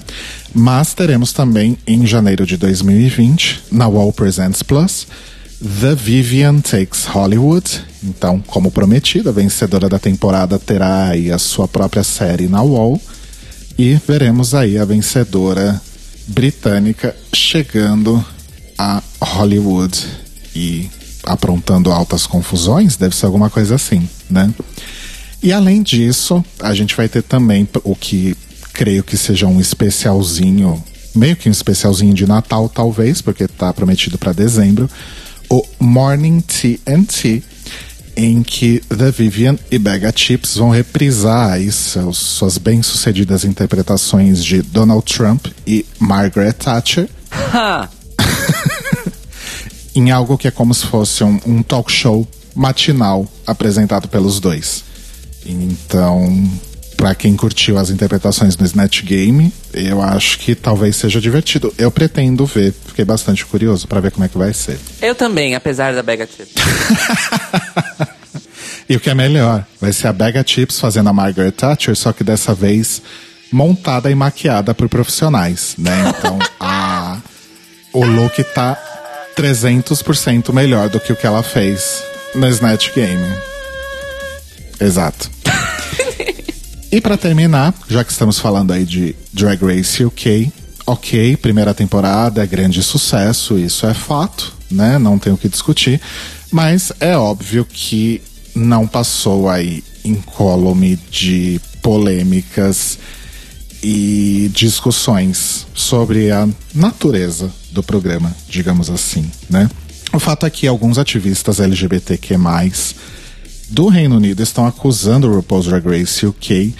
Mas 0.52 0.94
teremos 0.94 1.32
também 1.32 1.78
em 1.86 2.04
janeiro 2.06 2.44
de 2.44 2.56
2020, 2.56 3.64
na 3.70 3.86
Wall 3.86 4.12
Presents 4.12 4.62
Plus, 4.62 5.06
The 5.80 5.94
Vivian 5.94 6.60
Takes 6.60 7.04
Hollywood. 7.04 7.82
Então, 8.02 8.42
como 8.46 8.70
prometido, 8.70 9.28
a 9.28 9.32
vencedora 9.32 9.88
da 9.88 9.98
temporada 9.98 10.58
terá 10.58 11.10
aí 11.10 11.30
a 11.30 11.38
sua 11.38 11.68
própria 11.68 12.02
série 12.02 12.48
na 12.48 12.62
Wall. 12.62 13.00
E 13.82 13.98
veremos 14.06 14.54
aí 14.54 14.76
a 14.76 14.84
vencedora 14.84 15.80
britânica 16.26 17.16
chegando 17.32 18.22
a 18.76 19.02
Hollywood 19.18 20.06
e 20.54 20.90
aprontando 21.24 21.90
altas 21.90 22.26
confusões, 22.26 22.98
deve 22.98 23.16
ser 23.16 23.24
alguma 23.24 23.48
coisa 23.48 23.76
assim, 23.76 24.06
né? 24.28 24.52
E 25.42 25.50
além 25.50 25.82
disso, 25.82 26.44
a 26.60 26.74
gente 26.74 26.94
vai 26.94 27.08
ter 27.08 27.22
também 27.22 27.66
o 27.82 27.96
que 27.96 28.36
creio 28.74 29.02
que 29.02 29.16
seja 29.16 29.46
um 29.46 29.58
especialzinho, 29.58 30.84
meio 31.14 31.34
que 31.34 31.48
um 31.48 31.52
especialzinho 31.52 32.12
de 32.12 32.26
Natal, 32.26 32.68
talvez, 32.68 33.22
porque 33.22 33.44
está 33.44 33.72
prometido 33.72 34.18
para 34.18 34.34
dezembro, 34.34 34.90
o 35.48 35.64
Morning 35.78 36.42
TNT, 36.42 37.42
em 38.16 38.42
que 38.42 38.80
The 38.88 39.10
Vivian 39.10 39.58
e 39.70 39.78
Bega 39.78 40.12
Chips 40.14 40.56
vão 40.56 40.70
reprisar 40.70 41.52
aí 41.52 41.70
seus, 41.70 42.18
suas 42.18 42.58
bem-sucedidas 42.58 43.44
interpretações 43.44 44.44
de 44.44 44.62
Donald 44.62 45.04
Trump 45.04 45.46
e 45.66 45.84
Margaret 45.98 46.52
Thatcher. 46.52 47.08
em 49.94 50.10
algo 50.10 50.38
que 50.38 50.48
é 50.48 50.50
como 50.50 50.74
se 50.74 50.86
fosse 50.86 51.24
um, 51.24 51.40
um 51.46 51.62
talk 51.62 51.90
show 51.90 52.26
matinal 52.54 53.26
apresentado 53.46 54.08
pelos 54.08 54.40
dois. 54.40 54.84
Então, 55.44 56.50
para 57.00 57.14
quem 57.14 57.34
curtiu 57.34 57.78
as 57.78 57.88
interpretações 57.88 58.58
no 58.58 58.66
Snatch 58.66 59.04
Game, 59.04 59.50
eu 59.72 60.02
acho 60.02 60.38
que 60.38 60.54
talvez 60.54 60.96
seja 60.96 61.18
divertido. 61.18 61.72
Eu 61.78 61.90
pretendo 61.90 62.44
ver, 62.44 62.74
fiquei 62.88 63.06
bastante 63.06 63.46
curioso 63.46 63.88
para 63.88 64.00
ver 64.00 64.10
como 64.10 64.26
é 64.26 64.28
que 64.28 64.36
vai 64.36 64.52
ser. 64.52 64.78
Eu 65.00 65.14
também, 65.14 65.54
apesar 65.54 65.94
da 65.94 66.02
Bega 66.02 66.26
Chips. 66.26 66.52
e 68.86 68.96
o 68.96 69.00
que 69.00 69.08
é 69.08 69.14
melhor, 69.14 69.64
vai 69.80 69.94
ser 69.94 70.08
a 70.08 70.12
Bega 70.12 70.44
Chips 70.46 70.78
fazendo 70.78 71.08
a 71.08 71.12
Margaret 71.14 71.52
Thatcher, 71.52 71.96
só 71.96 72.12
que 72.12 72.22
dessa 72.22 72.52
vez 72.52 73.00
montada 73.50 74.10
e 74.10 74.14
maquiada 74.14 74.74
por 74.74 74.86
profissionais, 74.86 75.76
né? 75.78 76.12
Então, 76.18 76.38
a 76.60 77.16
o 77.94 78.04
look 78.04 78.44
tá 78.54 78.76
300% 79.38 80.52
melhor 80.52 80.90
do 80.90 81.00
que 81.00 81.14
o 81.14 81.16
que 81.16 81.26
ela 81.26 81.42
fez 81.42 82.04
no 82.34 82.46
Snatch 82.46 82.94
Game. 82.94 83.24
Exato. 84.78 85.30
E 86.92 87.00
para 87.00 87.16
terminar, 87.16 87.72
já 87.88 88.02
que 88.02 88.10
estamos 88.10 88.38
falando 88.38 88.72
aí 88.72 88.84
de 88.84 89.14
Drag 89.32 89.62
Race 89.64 90.04
UK, 90.04 90.52
ok, 90.84 91.36
primeira 91.36 91.72
temporada 91.72 92.42
é 92.42 92.46
grande 92.46 92.82
sucesso, 92.82 93.56
isso 93.56 93.86
é 93.86 93.94
fato, 93.94 94.52
né? 94.68 94.98
Não 94.98 95.16
tenho 95.16 95.36
o 95.36 95.38
que 95.38 95.48
discutir. 95.48 96.00
Mas 96.50 96.92
é 96.98 97.16
óbvio 97.16 97.64
que 97.64 98.20
não 98.56 98.88
passou 98.88 99.48
aí 99.48 99.84
incólume 100.04 100.98
de 101.10 101.60
polêmicas 101.80 102.98
e 103.82 104.50
discussões 104.52 105.66
sobre 105.72 106.32
a 106.32 106.48
natureza 106.74 107.52
do 107.70 107.84
programa, 107.84 108.34
digamos 108.48 108.90
assim, 108.90 109.30
né? 109.48 109.70
O 110.12 110.18
fato 110.18 110.44
é 110.44 110.50
que 110.50 110.66
alguns 110.66 110.98
ativistas 110.98 111.60
LGBTQ+, 111.60 112.36
do 113.70 113.88
Reino 113.88 114.16
Unido 114.16 114.42
estão 114.42 114.66
acusando 114.66 115.28
o 115.28 115.34
RuPaul's 115.34 115.66
Drag 115.66 115.86
Race 115.86 116.26
UK 116.26 116.74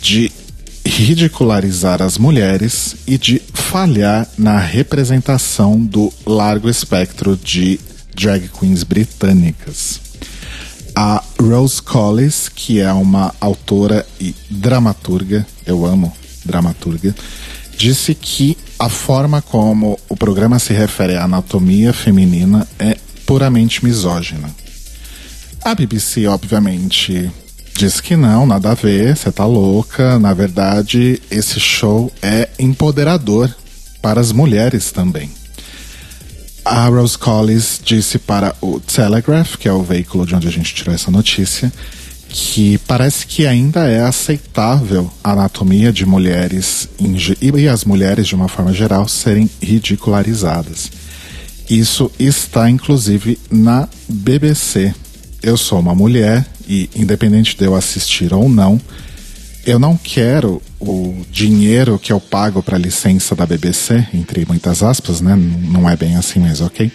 de 0.00 0.32
ridicularizar 0.84 2.02
as 2.02 2.18
mulheres 2.18 2.96
e 3.06 3.16
de 3.16 3.40
falhar 3.54 4.28
na 4.36 4.58
representação 4.58 5.80
do 5.80 6.12
largo 6.26 6.68
espectro 6.68 7.36
de 7.36 7.78
drag 8.14 8.48
queens 8.48 8.82
britânicas. 8.82 10.00
A 10.94 11.22
Rose 11.40 11.80
Collis, 11.80 12.48
que 12.48 12.80
é 12.80 12.92
uma 12.92 13.34
autora 13.40 14.04
e 14.20 14.34
dramaturga, 14.50 15.46
eu 15.64 15.86
amo 15.86 16.12
dramaturga, 16.44 17.14
disse 17.78 18.14
que 18.14 18.58
a 18.78 18.88
forma 18.88 19.40
como 19.40 19.98
o 20.08 20.16
programa 20.16 20.58
se 20.58 20.74
refere 20.74 21.14
à 21.14 21.24
anatomia 21.24 21.92
feminina 21.92 22.66
é 22.78 22.96
puramente 23.24 23.84
misógina. 23.84 24.50
A 25.64 25.76
BBC, 25.76 26.26
obviamente, 26.26 27.30
diz 27.76 28.00
que 28.00 28.16
não, 28.16 28.44
nada 28.44 28.72
a 28.72 28.74
ver, 28.74 29.16
você 29.16 29.30
tá 29.30 29.46
louca. 29.46 30.18
Na 30.18 30.34
verdade, 30.34 31.22
esse 31.30 31.60
show 31.60 32.12
é 32.20 32.48
empoderador 32.58 33.54
para 34.02 34.20
as 34.20 34.32
mulheres 34.32 34.90
também. 34.90 35.30
A 36.64 36.86
Rose 36.86 37.16
Collins 37.16 37.80
disse 37.84 38.18
para 38.18 38.56
o 38.60 38.80
Telegraph, 38.80 39.54
que 39.56 39.68
é 39.68 39.72
o 39.72 39.84
veículo 39.84 40.26
de 40.26 40.34
onde 40.34 40.48
a 40.48 40.50
gente 40.50 40.74
tirou 40.74 40.92
essa 40.92 41.12
notícia, 41.12 41.72
que 42.28 42.78
parece 42.78 43.24
que 43.24 43.46
ainda 43.46 43.88
é 43.88 44.00
aceitável 44.02 45.08
a 45.22 45.30
anatomia 45.30 45.92
de 45.92 46.04
mulheres 46.04 46.88
e 47.40 47.68
as 47.68 47.84
mulheres 47.84 48.26
de 48.26 48.34
uma 48.34 48.48
forma 48.48 48.72
geral 48.72 49.06
serem 49.06 49.48
ridicularizadas. 49.60 50.90
Isso 51.70 52.10
está 52.18 52.68
inclusive 52.68 53.38
na 53.50 53.88
BBC, 54.08 54.94
eu 55.42 55.56
sou 55.56 55.80
uma 55.80 55.94
mulher 55.94 56.46
e, 56.68 56.88
independente 56.94 57.56
de 57.56 57.64
eu 57.64 57.74
assistir 57.74 58.32
ou 58.32 58.48
não, 58.48 58.80
eu 59.64 59.78
não 59.78 59.96
quero 59.96 60.60
o 60.80 61.24
dinheiro 61.30 61.98
que 61.98 62.12
eu 62.12 62.20
pago 62.20 62.62
para 62.62 62.78
licença 62.78 63.34
da 63.34 63.46
BBC, 63.46 64.06
entre 64.12 64.44
muitas 64.44 64.82
aspas, 64.82 65.20
né? 65.20 65.36
Não 65.36 65.88
é 65.88 65.96
bem 65.96 66.16
assim, 66.16 66.40
mas 66.40 66.60
ok. 66.60 66.90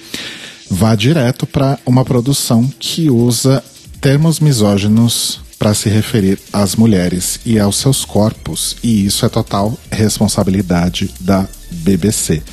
Vá 0.69 0.95
direto 0.95 1.45
para 1.45 1.79
uma 1.85 2.03
produção 2.03 2.69
que 2.77 3.09
usa 3.09 3.63
termos 4.01 4.39
misóginos 4.39 5.39
para 5.57 5.73
se 5.73 5.89
referir 5.89 6.37
às 6.51 6.75
mulheres 6.75 7.39
e 7.45 7.57
aos 7.57 7.77
seus 7.77 8.05
corpos, 8.05 8.75
e 8.83 9.05
isso 9.05 9.25
é 9.25 9.29
total 9.29 9.77
responsabilidade 9.89 11.09
da 11.19 11.47
BBC. 11.71 12.43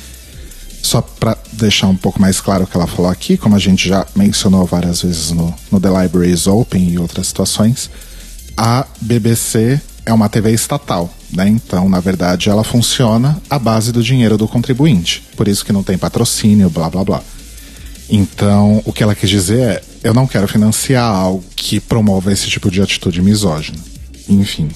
Só 0.85 1.01
para 1.01 1.35
deixar 1.51 1.87
um 1.87 1.95
pouco 1.95 2.21
mais 2.21 2.39
claro 2.39 2.63
o 2.63 2.67
que 2.67 2.77
ela 2.77 2.85
falou 2.85 3.09
aqui, 3.09 3.37
como 3.37 3.55
a 3.55 3.59
gente 3.59 3.89
já 3.89 4.05
mencionou 4.15 4.67
várias 4.67 5.01
vezes 5.01 5.31
no, 5.31 5.51
no 5.71 5.79
The 5.79 5.89
Libraries 5.89 6.45
Open 6.45 6.91
e 6.91 6.99
outras 6.99 7.25
situações, 7.25 7.89
a 8.55 8.85
BBC 9.01 9.81
é 10.05 10.13
uma 10.13 10.29
TV 10.29 10.51
estatal, 10.51 11.11
né? 11.33 11.47
Então, 11.47 11.89
na 11.89 11.99
verdade, 11.99 12.51
ela 12.51 12.63
funciona 12.63 13.41
à 13.49 13.57
base 13.57 13.91
do 13.91 14.03
dinheiro 14.03 14.37
do 14.37 14.47
contribuinte. 14.47 15.23
Por 15.35 15.47
isso 15.47 15.65
que 15.65 15.73
não 15.73 15.81
tem 15.81 15.97
patrocínio, 15.97 16.69
blá 16.69 16.87
blá 16.87 17.03
blá. 17.03 17.23
Então, 18.07 18.83
o 18.85 18.93
que 18.93 19.01
ela 19.01 19.15
quis 19.15 19.31
dizer 19.31 19.59
é: 19.59 19.83
eu 20.03 20.13
não 20.13 20.27
quero 20.27 20.47
financiar 20.47 21.11
algo 21.11 21.43
que 21.55 21.79
promova 21.79 22.31
esse 22.31 22.47
tipo 22.47 22.69
de 22.69 22.79
atitude 22.79 23.23
misógina. 23.23 23.79
Enfim. 24.29 24.69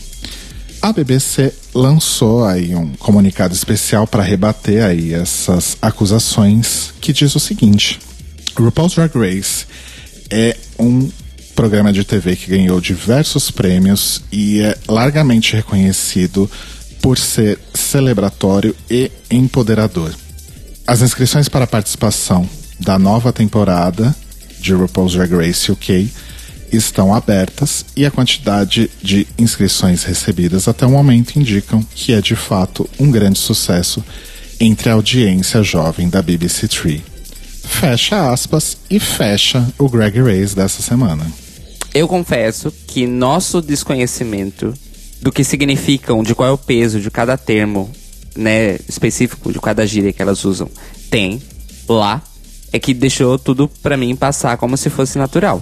A 0.81 0.93
BBC 0.93 1.53
lançou 1.73 2.45
aí 2.45 2.73
um 2.73 2.93
comunicado 2.93 3.53
especial 3.53 4.07
para 4.07 4.23
rebater 4.23 4.81
aí 4.81 5.13
essas 5.13 5.77
acusações 5.81 6.93
que 7.01 7.11
diz 7.11 7.35
o 7.35 7.39
seguinte: 7.39 7.99
RuPaul's 8.57 8.95
Drag 8.95 9.11
Race 9.13 9.65
é 10.29 10.55
um 10.79 11.09
programa 11.53 11.91
de 11.91 12.05
TV 12.05 12.37
que 12.37 12.51
ganhou 12.51 12.79
diversos 12.79 13.51
prêmios 13.51 14.21
e 14.31 14.61
é 14.61 14.77
largamente 14.87 15.53
reconhecido 15.53 16.49
por 17.01 17.17
ser 17.17 17.59
celebratório 17.73 18.73
e 18.89 19.11
empoderador. 19.29 20.15
As 20.87 21.01
inscrições 21.01 21.49
para 21.49 21.65
a 21.65 21.67
participação 21.67 22.49
da 22.79 22.97
nova 22.97 23.33
temporada 23.33 24.15
de 24.61 24.73
RuPaul's 24.73 25.11
Drag 25.11 25.35
Race 25.35 25.69
UK 25.69 26.09
estão 26.71 27.13
abertas 27.13 27.85
e 27.95 28.05
a 28.05 28.11
quantidade 28.11 28.89
de 29.01 29.27
inscrições 29.37 30.03
recebidas 30.03 30.67
até 30.67 30.85
o 30.85 30.89
momento 30.89 31.37
indicam 31.37 31.83
que 31.95 32.13
é 32.13 32.21
de 32.21 32.35
fato 32.35 32.89
um 32.99 33.09
grande 33.09 33.39
sucesso 33.39 34.03
entre 34.59 34.89
a 34.89 34.93
audiência 34.93 35.63
jovem 35.63 36.09
da 36.09 36.21
BBC 36.21 36.67
Three. 36.67 37.03
Fecha 37.63 38.31
aspas 38.31 38.77
e 38.89 38.99
fecha 38.99 39.65
o 39.77 39.87
Greg 39.87 40.19
Race 40.21 40.55
dessa 40.55 40.81
semana. 40.81 41.25
Eu 41.93 42.07
confesso 42.07 42.71
que 42.87 43.07
nosso 43.07 43.61
desconhecimento 43.61 44.73
do 45.21 45.31
que 45.31 45.43
significam, 45.43 46.23
de 46.23 46.35
qual 46.35 46.49
é 46.49 46.51
o 46.51 46.57
peso 46.57 46.99
de 46.99 47.09
cada 47.09 47.37
termo, 47.37 47.89
né, 48.35 48.77
específico 48.87 49.51
de 49.51 49.59
cada 49.59 49.85
gíria 49.85 50.13
que 50.13 50.21
elas 50.21 50.45
usam, 50.45 50.69
tem 51.09 51.41
lá, 51.87 52.21
é 52.71 52.79
que 52.79 52.93
deixou 52.93 53.37
tudo 53.39 53.67
para 53.81 53.97
mim 53.97 54.15
passar 54.15 54.57
como 54.57 54.77
se 54.77 54.89
fosse 54.89 55.17
natural. 55.17 55.61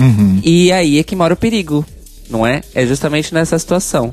Uhum. 0.00 0.40
E 0.42 0.72
aí 0.72 0.98
é 0.98 1.02
que 1.02 1.14
mora 1.14 1.34
o 1.34 1.36
perigo, 1.36 1.84
não 2.28 2.46
é? 2.46 2.62
É 2.74 2.86
justamente 2.86 3.34
nessa 3.34 3.58
situação. 3.58 4.10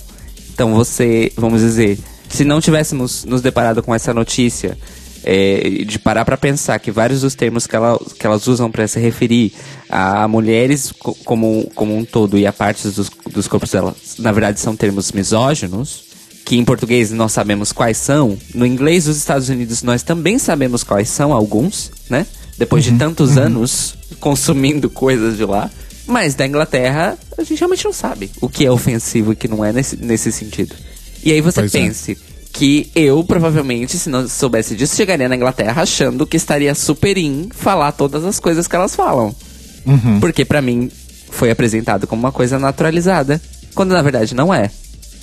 Então 0.53 0.73
você, 0.73 1.31
vamos 1.37 1.61
dizer, 1.61 1.97
se 2.29 2.43
não 2.43 2.59
tivéssemos 2.59 3.23
nos 3.23 3.41
deparado 3.41 3.81
com 3.81 3.95
essa 3.95 4.13
notícia 4.13 4.77
é, 5.23 5.83
de 5.85 5.97
parar 5.99 6.25
para 6.25 6.37
pensar 6.37 6.79
que 6.79 6.91
vários 6.91 7.21
dos 7.21 7.35
termos 7.35 7.65
que, 7.65 7.75
ela, 7.75 7.99
que 8.19 8.25
elas 8.25 8.47
usam 8.47 8.69
para 8.69 8.87
se 8.87 8.99
referir 8.99 9.53
a 9.89 10.27
mulheres 10.27 10.91
como, 11.25 11.69
como 11.75 11.95
um 11.95 12.03
todo 12.03 12.37
e 12.37 12.45
a 12.45 12.53
partes 12.53 12.93
dos, 12.95 13.09
dos 13.31 13.47
corpos 13.47 13.71
delas, 13.71 14.15
na 14.19 14.31
verdade, 14.31 14.59
são 14.59 14.75
termos 14.75 15.11
misóginos, 15.11 16.03
que 16.45 16.57
em 16.57 16.63
português 16.63 17.11
nós 17.11 17.33
sabemos 17.33 17.71
quais 17.71 17.97
são, 17.97 18.37
no 18.53 18.65
inglês 18.65 19.05
dos 19.05 19.17
Estados 19.17 19.49
Unidos 19.49 19.83
nós 19.83 20.01
também 20.01 20.39
sabemos 20.39 20.83
quais 20.83 21.09
são 21.09 21.33
alguns, 21.33 21.91
né? 22.09 22.25
Depois 22.57 22.85
Uhum, 22.85 22.93
de 22.93 22.99
tantos 22.99 23.37
anos 23.37 23.95
consumindo 24.19 24.89
coisas 24.89 25.37
de 25.37 25.45
lá. 25.45 25.69
Mas 26.05 26.35
da 26.35 26.47
Inglaterra, 26.47 27.17
a 27.37 27.43
gente 27.43 27.59
realmente 27.59 27.83
não 27.85 27.91
sabe 27.93 28.31
o 28.41 28.47
que 28.47 28.65
é 28.65 28.71
ofensivo 28.71 29.31
e 29.31 29.33
o 29.33 29.35
que 29.35 29.47
não 29.47 29.63
é 29.63 29.73
nesse, 29.73 29.97
nesse 29.97 30.31
sentido. 30.31 30.73
E 31.23 31.31
aí 31.31 31.41
você 31.41 31.59
Pois 31.61 31.75
é. 31.75 31.79
pense 31.79 32.17
que 32.53 32.89
eu, 32.95 33.23
provavelmente, 33.23 33.97
se 33.99 34.09
não 34.09 34.27
soubesse 34.27 34.73
disso, 34.75 34.95
chegaria 34.95 35.27
na 35.27 35.35
Inglaterra 35.35 35.81
achando 35.81 36.25
que 36.25 36.37
estaria 36.37 36.73
super 36.73 37.17
in 37.17 37.49
falar 37.53 37.91
todas 37.91 38.23
as 38.23 38.39
coisas 38.39 38.67
que 38.67 38.75
elas 38.75 38.95
falam. 38.95 39.35
Uhum. 39.85 40.19
Porque 40.21 40.45
pra 40.45 40.61
mim 40.61 40.89
foi 41.29 41.51
apresentado 41.51 42.07
como 42.07 42.21
uma 42.21 42.31
coisa 42.31 42.57
naturalizada, 42.57 43.41
quando 43.75 43.91
na 43.91 44.01
verdade 44.01 44.33
não 44.33 44.53
é. 44.53 44.71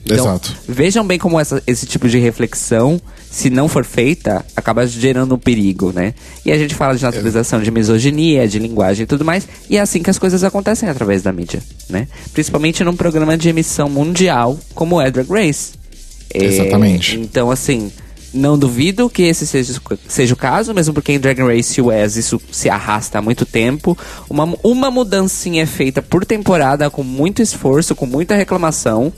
Então, 0.05 0.27
Exato. 0.27 0.55
Vejam 0.69 1.05
bem 1.07 1.19
como 1.19 1.41
essa- 1.41 1.63
esse 1.67 1.87
tipo 1.87 2.09
de 2.11 2.19
reflexão, 2.19 3.01
se 3.35 3.51
não 3.51 3.67
for 3.67 3.85
feita, 3.85 4.47
acaba 4.55 4.87
gerando 4.87 5.35
um 5.35 5.39
perigo, 5.39 5.93
né? 5.93 6.15
E 6.47 6.53
a 6.53 6.57
gente 6.57 6.73
fala 6.73 6.95
de 6.95 7.03
naturalização 7.03 7.61
de 7.61 7.69
misoginia, 7.69 8.47
de 8.47 8.61
linguagem 8.61 9.03
e 9.03 9.07
tudo 9.07 9.25
mais, 9.25 9.49
e 9.69 9.77
é 9.77 9.81
assim 9.81 10.01
que 10.01 10.09
as 10.09 10.21
coisas 10.21 10.45
acontecem 10.45 10.89
através 10.89 11.21
da 11.21 11.33
mídia, 11.33 11.61
né? 11.91 12.07
Principalmente 12.33 12.85
num 12.85 12.95
programa 12.95 13.37
de 13.37 13.49
emissão 13.49 13.89
mundial 13.89 14.57
como 14.73 15.03
é 15.03 15.11
Drag 15.11 15.29
Race. 15.29 15.73
É, 16.33 16.45
Exatamente. 16.45 17.19
então, 17.19 17.51
assim, 17.51 17.91
não 18.33 18.57
duvido 18.57 19.11
que 19.11 19.25
esse 19.25 19.49
seja, 19.49 19.81
seja 20.07 20.33
o 20.33 20.37
caso, 20.37 20.73
mesmo 20.73 20.95
porque 20.95 21.11
em 21.11 21.19
Drag 21.19 21.41
Race 21.41 21.81
US 21.81 22.15
isso 22.15 22.41
se 22.53 22.71
arrasta 22.71 23.19
há 23.19 23.23
muito 23.23 23.45
tempo. 23.45 23.99
Uma, 24.31 24.55
uma 24.63 24.93
mudancinha 24.93 25.65
é 25.65 25.67
feita 25.67 26.01
por 26.01 26.25
temporada 26.25 26.89
com 26.89 27.03
muito 27.03 27.43
esforço, 27.43 27.97
com 27.97 28.07
muita 28.07 28.37
reclamação, 28.37 29.13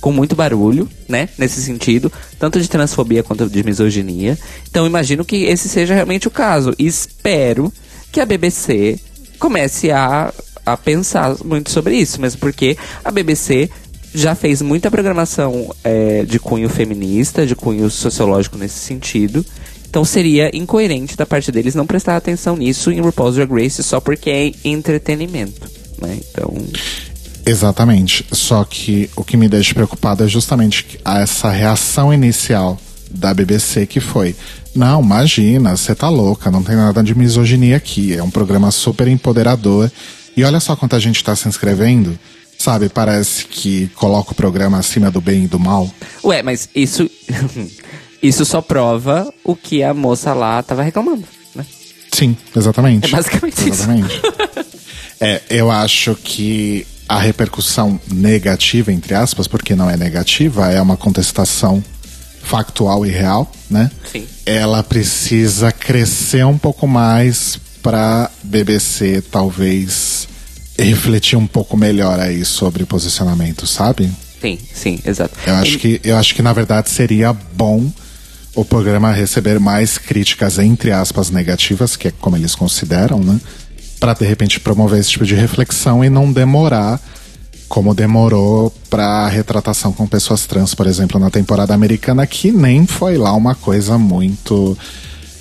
com 0.00 0.12
muito 0.12 0.34
barulho, 0.34 0.88
né? 1.08 1.28
Nesse 1.38 1.62
sentido, 1.62 2.10
tanto 2.38 2.60
de 2.60 2.68
transfobia 2.68 3.22
quanto 3.22 3.48
de 3.48 3.62
misoginia. 3.62 4.38
Então, 4.70 4.86
imagino 4.86 5.24
que 5.24 5.44
esse 5.44 5.68
seja 5.68 5.94
realmente 5.94 6.28
o 6.28 6.30
caso. 6.30 6.74
E 6.78 6.86
espero 6.86 7.72
que 8.10 8.20
a 8.20 8.26
BBC 8.26 8.98
comece 9.38 9.90
a, 9.90 10.32
a 10.64 10.76
pensar 10.76 11.36
muito 11.44 11.70
sobre 11.70 11.96
isso, 11.96 12.20
mesmo 12.20 12.40
porque 12.40 12.76
a 13.04 13.10
BBC 13.10 13.70
já 14.14 14.34
fez 14.34 14.60
muita 14.60 14.90
programação 14.90 15.72
é, 15.84 16.24
de 16.24 16.38
cunho 16.38 16.68
feminista, 16.68 17.46
de 17.46 17.54
cunho 17.54 17.88
sociológico 17.90 18.58
nesse 18.58 18.78
sentido. 18.78 19.44
Então 19.88 20.04
seria 20.04 20.56
incoerente 20.56 21.16
da 21.16 21.26
parte 21.26 21.50
deles 21.50 21.74
não 21.74 21.86
prestar 21.86 22.16
atenção 22.16 22.56
nisso 22.56 22.92
em 22.92 23.00
RuPaul's 23.00 23.34
Drag 23.34 23.52
Race 23.52 23.82
só 23.82 24.00
porque 24.00 24.30
é 24.30 24.52
entretenimento, 24.64 25.68
né? 26.00 26.18
Então, 26.30 26.54
Exatamente. 27.50 28.24
Só 28.30 28.62
que 28.64 29.10
o 29.16 29.24
que 29.24 29.36
me 29.36 29.48
deixa 29.48 29.74
preocupado 29.74 30.22
é 30.22 30.28
justamente 30.28 31.00
essa 31.04 31.50
reação 31.50 32.14
inicial 32.14 32.78
da 33.10 33.34
BBC 33.34 33.86
que 33.86 33.98
foi: 33.98 34.36
não, 34.74 35.02
imagina, 35.02 35.76
você 35.76 35.94
tá 35.94 36.08
louca, 36.08 36.50
não 36.50 36.62
tem 36.62 36.76
nada 36.76 37.02
de 37.02 37.12
misoginia 37.14 37.76
aqui. 37.76 38.14
É 38.14 38.22
um 38.22 38.30
programa 38.30 38.70
super 38.70 39.08
empoderador. 39.08 39.90
E 40.36 40.44
olha 40.44 40.60
só 40.60 40.76
quanta 40.76 41.00
gente 41.00 41.24
tá 41.24 41.34
se 41.34 41.48
inscrevendo. 41.48 42.16
Sabe, 42.56 42.88
parece 42.88 43.46
que 43.46 43.88
coloca 43.96 44.32
o 44.32 44.34
programa 44.34 44.78
acima 44.78 45.10
do 45.10 45.20
bem 45.20 45.44
e 45.44 45.48
do 45.48 45.58
mal. 45.58 45.90
ué, 46.22 46.42
mas 46.42 46.68
isso 46.74 47.10
isso 48.22 48.44
só 48.44 48.60
prova 48.60 49.32
o 49.42 49.56
que 49.56 49.82
a 49.82 49.92
moça 49.94 50.34
lá 50.34 50.62
tava 50.62 50.82
reclamando, 50.82 51.24
né? 51.54 51.64
Sim, 52.12 52.36
exatamente. 52.54 53.06
É 53.06 53.16
basicamente 53.16 53.58
isso. 53.60 53.68
Exatamente. 53.68 54.22
é, 55.18 55.42
eu 55.48 55.70
acho 55.70 56.14
que 56.14 56.86
a 57.10 57.18
repercussão 57.18 58.00
negativa, 58.08 58.92
entre 58.92 59.14
aspas, 59.14 59.48
porque 59.48 59.74
não 59.74 59.90
é 59.90 59.96
negativa, 59.96 60.70
é 60.70 60.80
uma 60.80 60.96
contestação 60.96 61.82
factual 62.40 63.04
e 63.04 63.10
real, 63.10 63.50
né? 63.68 63.90
Sim. 64.12 64.28
Ela 64.46 64.80
precisa 64.84 65.72
crescer 65.72 66.46
um 66.46 66.56
pouco 66.56 66.86
mais 66.86 67.58
para 67.82 68.30
BBC 68.44 69.24
talvez 69.28 70.28
refletir 70.78 71.36
um 71.36 71.48
pouco 71.48 71.76
melhor 71.76 72.20
aí 72.20 72.44
sobre 72.44 72.86
posicionamento, 72.86 73.66
sabe? 73.66 74.08
Sim, 74.40 74.56
sim, 74.72 75.00
exato. 75.04 75.34
Eu 75.44 75.54
acho 75.56 75.78
que 75.80 76.00
eu 76.04 76.16
acho 76.16 76.32
que 76.32 76.42
na 76.42 76.52
verdade 76.52 76.90
seria 76.90 77.32
bom 77.32 77.90
o 78.54 78.64
programa 78.64 79.10
receber 79.10 79.58
mais 79.58 79.98
críticas 79.98 80.60
entre 80.60 80.92
aspas 80.92 81.28
negativas, 81.28 81.96
que 81.96 82.06
é 82.06 82.12
como 82.20 82.36
eles 82.36 82.54
consideram, 82.54 83.18
né? 83.18 83.40
Para 84.00 84.14
de 84.14 84.24
repente 84.24 84.58
promover 84.58 84.98
esse 84.98 85.10
tipo 85.10 85.24
de 85.26 85.34
reflexão 85.34 86.04
e 86.04 86.10
não 86.10 86.32
demorar 86.32 87.00
como 87.68 87.94
demorou 87.94 88.74
para 88.90 89.28
retratação 89.28 89.92
com 89.92 90.04
pessoas 90.04 90.44
trans, 90.44 90.74
por 90.74 90.88
exemplo, 90.88 91.20
na 91.20 91.30
temporada 91.30 91.72
americana, 91.72 92.26
que 92.26 92.50
nem 92.50 92.84
foi 92.84 93.16
lá 93.16 93.32
uma 93.32 93.54
coisa 93.54 93.96
muito 93.96 94.76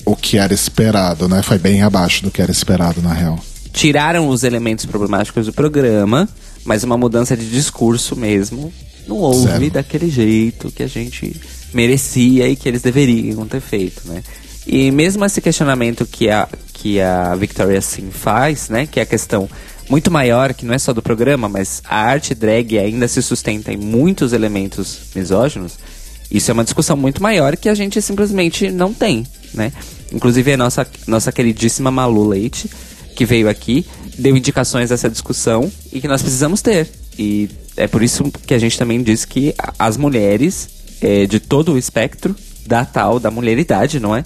o 0.06 0.16
que 0.16 0.38
era 0.38 0.54
esperado, 0.54 1.28
né? 1.28 1.42
Foi 1.42 1.58
bem 1.58 1.82
abaixo 1.82 2.24
do 2.24 2.30
que 2.30 2.40
era 2.40 2.52
esperado 2.52 3.02
na 3.02 3.14
real. 3.14 3.40
tiraram 3.74 4.28
os 4.28 4.44
elementos 4.44 4.86
problemáticos 4.86 5.48
do 5.48 5.54
programa, 5.54 6.30
mas 6.64 6.84
uma 6.84 6.98
mudança 6.98 7.36
de 7.36 7.50
discurso 7.50 8.16
mesmo 8.16 8.72
não 9.08 9.18
houve 9.18 9.48
Zero. 9.48 9.72
daquele 9.72 10.10
jeito 10.10 10.72
que 10.72 10.84
a 10.84 10.88
gente 10.88 11.36
merecia 11.74 12.48
e 12.48 12.56
que 12.56 12.70
eles 12.70 12.84
deveriam 12.84 13.48
ter 13.48 13.62
feito, 13.62 14.02
né? 14.06 14.24
E 14.68 14.92
mesmo 14.92 15.26
esse 15.26 15.42
questionamento 15.42 16.06
que 16.06 16.30
a, 16.30 16.48
que 16.80 17.02
a 17.02 17.36
Victoria 17.36 17.82
Sim 17.82 18.10
faz, 18.10 18.70
né? 18.70 18.88
Que 18.88 19.00
é 19.00 19.04
a 19.04 19.06
questão, 19.06 19.50
muito 19.90 20.10
maior, 20.10 20.54
que 20.54 20.66
não 20.66 20.74
é 20.74 20.80
só 20.80 20.94
do 20.94 21.02
programa, 21.02 21.50
mas 21.50 21.82
a 21.84 21.98
arte 21.98 22.34
drag 22.34 22.78
ainda 22.78 23.08
se 23.08 23.22
sustenta 23.22 23.74
em 23.74 23.78
muitos 23.78 24.34
elementos 24.34 25.00
misóginos, 25.16 25.78
isso 26.32 26.52
é 26.52 26.54
uma 26.54 26.64
discussão 26.64 26.96
muito 26.96 27.22
maior 27.24 27.58
que 27.58 27.68
a 27.68 27.74
gente 27.74 28.02
simplesmente 28.02 28.70
não 28.70 28.94
tem, 28.94 29.26
né? 29.54 29.74
Inclusive 30.12 30.54
a 30.54 30.58
nossa, 30.58 30.88
nossa 31.08 31.32
queridíssima 31.32 31.90
Malu 31.90 32.28
Leite, 32.28 32.70
que 33.16 33.26
veio 33.26 33.50
aqui, 33.50 33.86
deu 34.18 34.38
indicações 34.38 34.90
dessa 34.90 35.10
discussão 35.10 35.72
e 35.92 36.00
que 36.00 36.08
nós 36.08 36.22
precisamos 36.22 36.62
ter. 36.62 36.88
E 37.18 37.50
é 37.76 37.88
por 37.88 38.04
isso 38.04 38.32
que 38.46 38.54
a 38.54 38.60
gente 38.60 38.78
também 38.78 39.02
diz 39.02 39.26
que 39.26 39.54
as 39.78 39.98
mulheres 39.98 40.70
é, 41.02 41.26
de 41.26 41.40
todo 41.40 41.74
o 41.74 41.78
espectro 41.78 42.36
da 42.66 42.86
tal, 42.86 43.20
da 43.20 43.32
mulheridade, 43.32 44.00
não 44.00 44.16
é? 44.16 44.24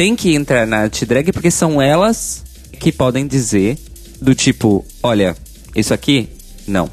Tem 0.00 0.16
que 0.16 0.34
entrar 0.34 0.66
na 0.66 0.78
arte 0.78 1.04
drag 1.04 1.30
porque 1.30 1.50
são 1.50 1.82
elas 1.82 2.42
que 2.78 2.90
podem 2.90 3.26
dizer 3.26 3.76
do 4.18 4.34
tipo, 4.34 4.82
olha, 5.02 5.36
isso 5.76 5.92
aqui, 5.92 6.26
não. 6.66 6.88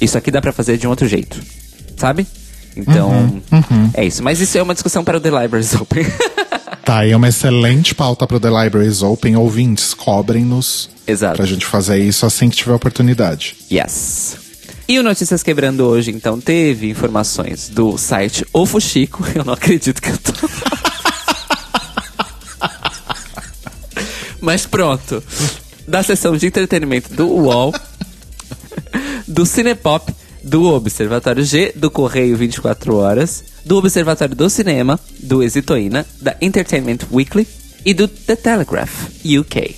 Isso 0.00 0.18
aqui 0.18 0.28
dá 0.28 0.40
para 0.40 0.50
fazer 0.50 0.76
de 0.76 0.84
um 0.84 0.90
outro 0.90 1.06
jeito. 1.06 1.40
Sabe? 1.96 2.26
Então, 2.76 3.10
uhum, 3.10 3.42
uhum. 3.52 3.90
é 3.94 4.04
isso. 4.04 4.24
Mas 4.24 4.40
isso 4.40 4.58
é 4.58 4.62
uma 4.62 4.74
discussão 4.74 5.04
para 5.04 5.18
o 5.18 5.20
The 5.20 5.30
Libraries 5.30 5.72
Open. 5.76 6.04
tá, 6.84 7.06
e 7.06 7.12
é 7.12 7.16
uma 7.16 7.28
excelente 7.28 7.94
pauta 7.94 8.26
para 8.26 8.38
o 8.38 8.40
The 8.40 8.50
Libraries 8.50 9.02
Open. 9.02 9.36
Ouvintes, 9.36 9.94
cobrem-nos. 9.94 10.90
Exato. 11.06 11.36
Pra 11.36 11.46
gente 11.46 11.64
fazer 11.64 11.98
isso 11.98 12.26
assim 12.26 12.50
que 12.50 12.56
tiver 12.56 12.74
oportunidade. 12.74 13.54
Yes. 13.70 14.36
E 14.88 14.98
o 14.98 15.04
Notícias 15.04 15.44
Quebrando 15.44 15.84
hoje, 15.84 16.10
então, 16.10 16.40
teve 16.40 16.90
informações 16.90 17.68
do 17.68 17.96
site 17.96 18.44
O 18.52 18.66
Fuxico. 18.66 19.24
Eu 19.32 19.44
não 19.44 19.52
acredito 19.52 20.02
que 20.02 20.08
eu 20.08 20.18
tô. 20.18 20.32
Mas 24.40 24.66
pronto. 24.66 25.22
Da 25.86 26.02
sessão 26.02 26.36
de 26.36 26.46
entretenimento 26.46 27.14
do 27.14 27.26
UOL, 27.26 27.74
do 29.26 29.46
Cinepop, 29.46 30.12
do 30.42 30.64
Observatório 30.64 31.44
G, 31.44 31.72
do 31.74 31.90
Correio 31.90 32.36
24 32.36 32.94
Horas, 32.94 33.44
do 33.64 33.76
Observatório 33.76 34.34
do 34.34 34.48
Cinema, 34.48 34.98
do 35.20 35.42
Exitoína, 35.42 36.06
da 36.20 36.36
Entertainment 36.40 36.98
Weekly 37.12 37.46
e 37.84 37.94
do 37.94 38.06
The 38.06 38.36
Telegraph 38.36 39.08
UK. 39.24 39.76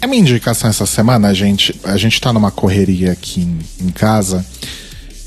A 0.00 0.06
minha 0.06 0.20
indicação 0.20 0.68
essa 0.68 0.84
semana, 0.84 1.28
a 1.28 1.34
gente, 1.34 1.78
a 1.84 1.96
gente 1.96 2.20
tá 2.20 2.32
numa 2.32 2.50
correria 2.50 3.12
aqui 3.12 3.40
em, 3.40 3.86
em 3.86 3.90
casa. 3.90 4.44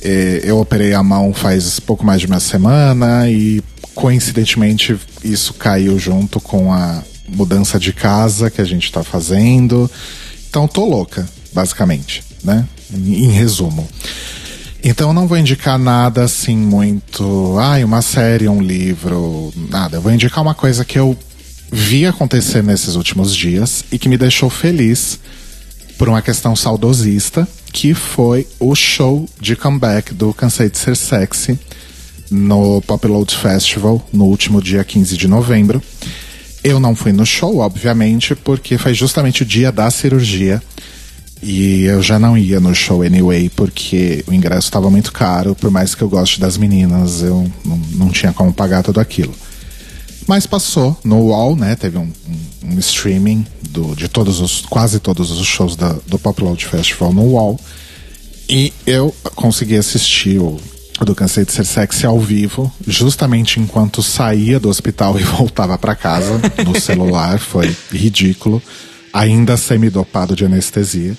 É, 0.01 0.41
eu 0.43 0.60
operei 0.60 0.93
a 0.93 1.01
mão 1.01 1.34
faz 1.34 1.80
pouco 1.80 2.06
mais 2.06 2.22
de 2.22 2.28
uma 2.28 2.39
semana 2.39 3.30
e 3.30 3.64
coincidentemente 3.95 4.99
isso 5.24 5.53
caiu 5.53 5.97
junto 5.97 6.39
com 6.41 6.74
a 6.74 7.01
mudança 7.28 7.80
de 7.80 7.93
casa 7.93 8.49
que 8.49 8.61
a 8.61 8.65
gente 8.65 8.91
tá 8.91 9.03
fazendo. 9.03 9.89
Então 10.49 10.67
tô 10.67 10.86
louca, 10.86 11.28
basicamente, 11.53 12.23
né? 12.43 12.65
Em, 12.93 13.32
resumo. 13.32 13.88
Então 14.84 15.09
eu 15.09 15.13
não 15.13 15.28
vou 15.28 15.38
indicar 15.38 15.78
nada 15.78 16.23
assim 16.23 16.55
muito. 16.55 17.57
Ai, 17.59 17.84
uma 17.84 18.01
série, 18.01 18.47
um 18.47 18.61
livro, 18.61 19.51
nada. 19.69 19.97
Eu 19.97 20.01
vou 20.01 20.13
indicar 20.13 20.43
uma 20.43 20.53
coisa 20.53 20.86
que 20.86 20.97
eu 20.97 21.17
vi 21.71 22.05
acontecer 22.05 22.63
nesses 22.63 22.95
últimos 22.95 23.36
dias 23.36 23.84
e 23.91 23.97
que 23.97 24.07
me 24.07 24.17
deixou 24.17 24.49
feliz 24.49 25.19
por 25.97 26.07
uma 26.07 26.21
questão 26.21 26.55
saudosista, 26.55 27.47
que 27.71 27.93
foi 27.93 28.47
o 28.59 28.76
show 28.76 29.28
de 29.39 29.55
comeback 29.55 30.13
do 30.13 30.34
Cansei 30.34 30.69
de 30.69 30.78
Ser 30.78 30.95
Sexy 30.95 31.59
no 32.30 32.82
Pop 32.82 33.05
Load 33.07 33.36
Festival 33.36 34.05
no 34.11 34.26
último 34.26 34.61
dia 34.61 34.84
15 34.84 35.17
de 35.17 35.28
novembro. 35.28 35.82
Eu 36.68 36.80
não 36.80 36.95
fui 36.95 37.13
no 37.13 37.24
show, 37.28 37.59
obviamente, 37.59 38.36
porque 38.36 38.76
foi 38.76 38.91
justamente 38.91 39.43
o 39.43 39.45
dia 39.45 39.72
da 39.72 39.91
cirurgia 39.91 40.59
e 41.39 41.84
eu 41.84 42.01
já 42.01 42.18
não 42.18 42.36
ia 42.36 42.59
no 42.59 42.74
show 42.74 43.03
anyway, 43.03 43.51
porque 43.55 44.26
o 44.28 44.34
ingresso 44.34 44.68
estava 44.68 44.89
muito 44.89 45.11
caro, 45.11 45.53
por 45.53 45.70
mais 45.70 45.93
que 45.93 46.01
eu 46.01 46.09
goste 46.09 46.39
das 46.39 46.57
meninas, 46.57 47.22
eu 47.22 47.47
não, 47.63 47.78
não 47.91 48.09
tinha 48.09 48.34
como 48.34 48.51
pagar 48.51 48.82
tudo 48.82 48.99
aquilo. 48.99 49.32
Mas 50.26 50.47
passou 50.47 50.97
no 51.03 51.28
UOL, 51.28 51.55
né? 51.55 51.76
Teve 51.76 51.99
um, 51.99 52.11
um, 52.63 52.74
um 52.74 52.80
streaming 52.80 53.45
do, 53.70 53.95
de 53.95 54.07
todos 54.07 54.39
os, 54.39 54.61
quase 54.61 54.99
todos 54.99 55.30
os 55.30 55.45
shows 55.45 55.76
da, 55.76 55.95
do 56.07 56.18
Pop 56.18 56.41
Load 56.43 56.66
Festival 56.66 57.13
no 57.13 57.26
UOL. 57.26 57.59
E 58.49 58.74
eu 58.88 59.13
consegui 59.36 59.78
assistir 59.78 60.39
o 60.39 60.59
do 61.04 61.16
Cansei 61.16 61.43
de 61.43 61.52
Ser 61.52 61.66
Sexy 61.66 62.06
ao 62.06 62.20
vivo, 62.20 62.72
justamente 62.88 63.60
enquanto 63.60 64.02
saía 64.02 64.60
do 64.60 64.70
hospital 64.70 65.18
e 65.20 65.24
voltava 65.24 65.78
para 65.78 65.96
casa 65.96 66.39
no 66.66 66.80
celular. 66.80 67.39
Foi 67.39 67.76
ridículo. 67.91 68.62
Ainda 69.12 69.58
semi-dopado 69.58 70.36
de 70.36 70.46
anestesia. 70.46 71.18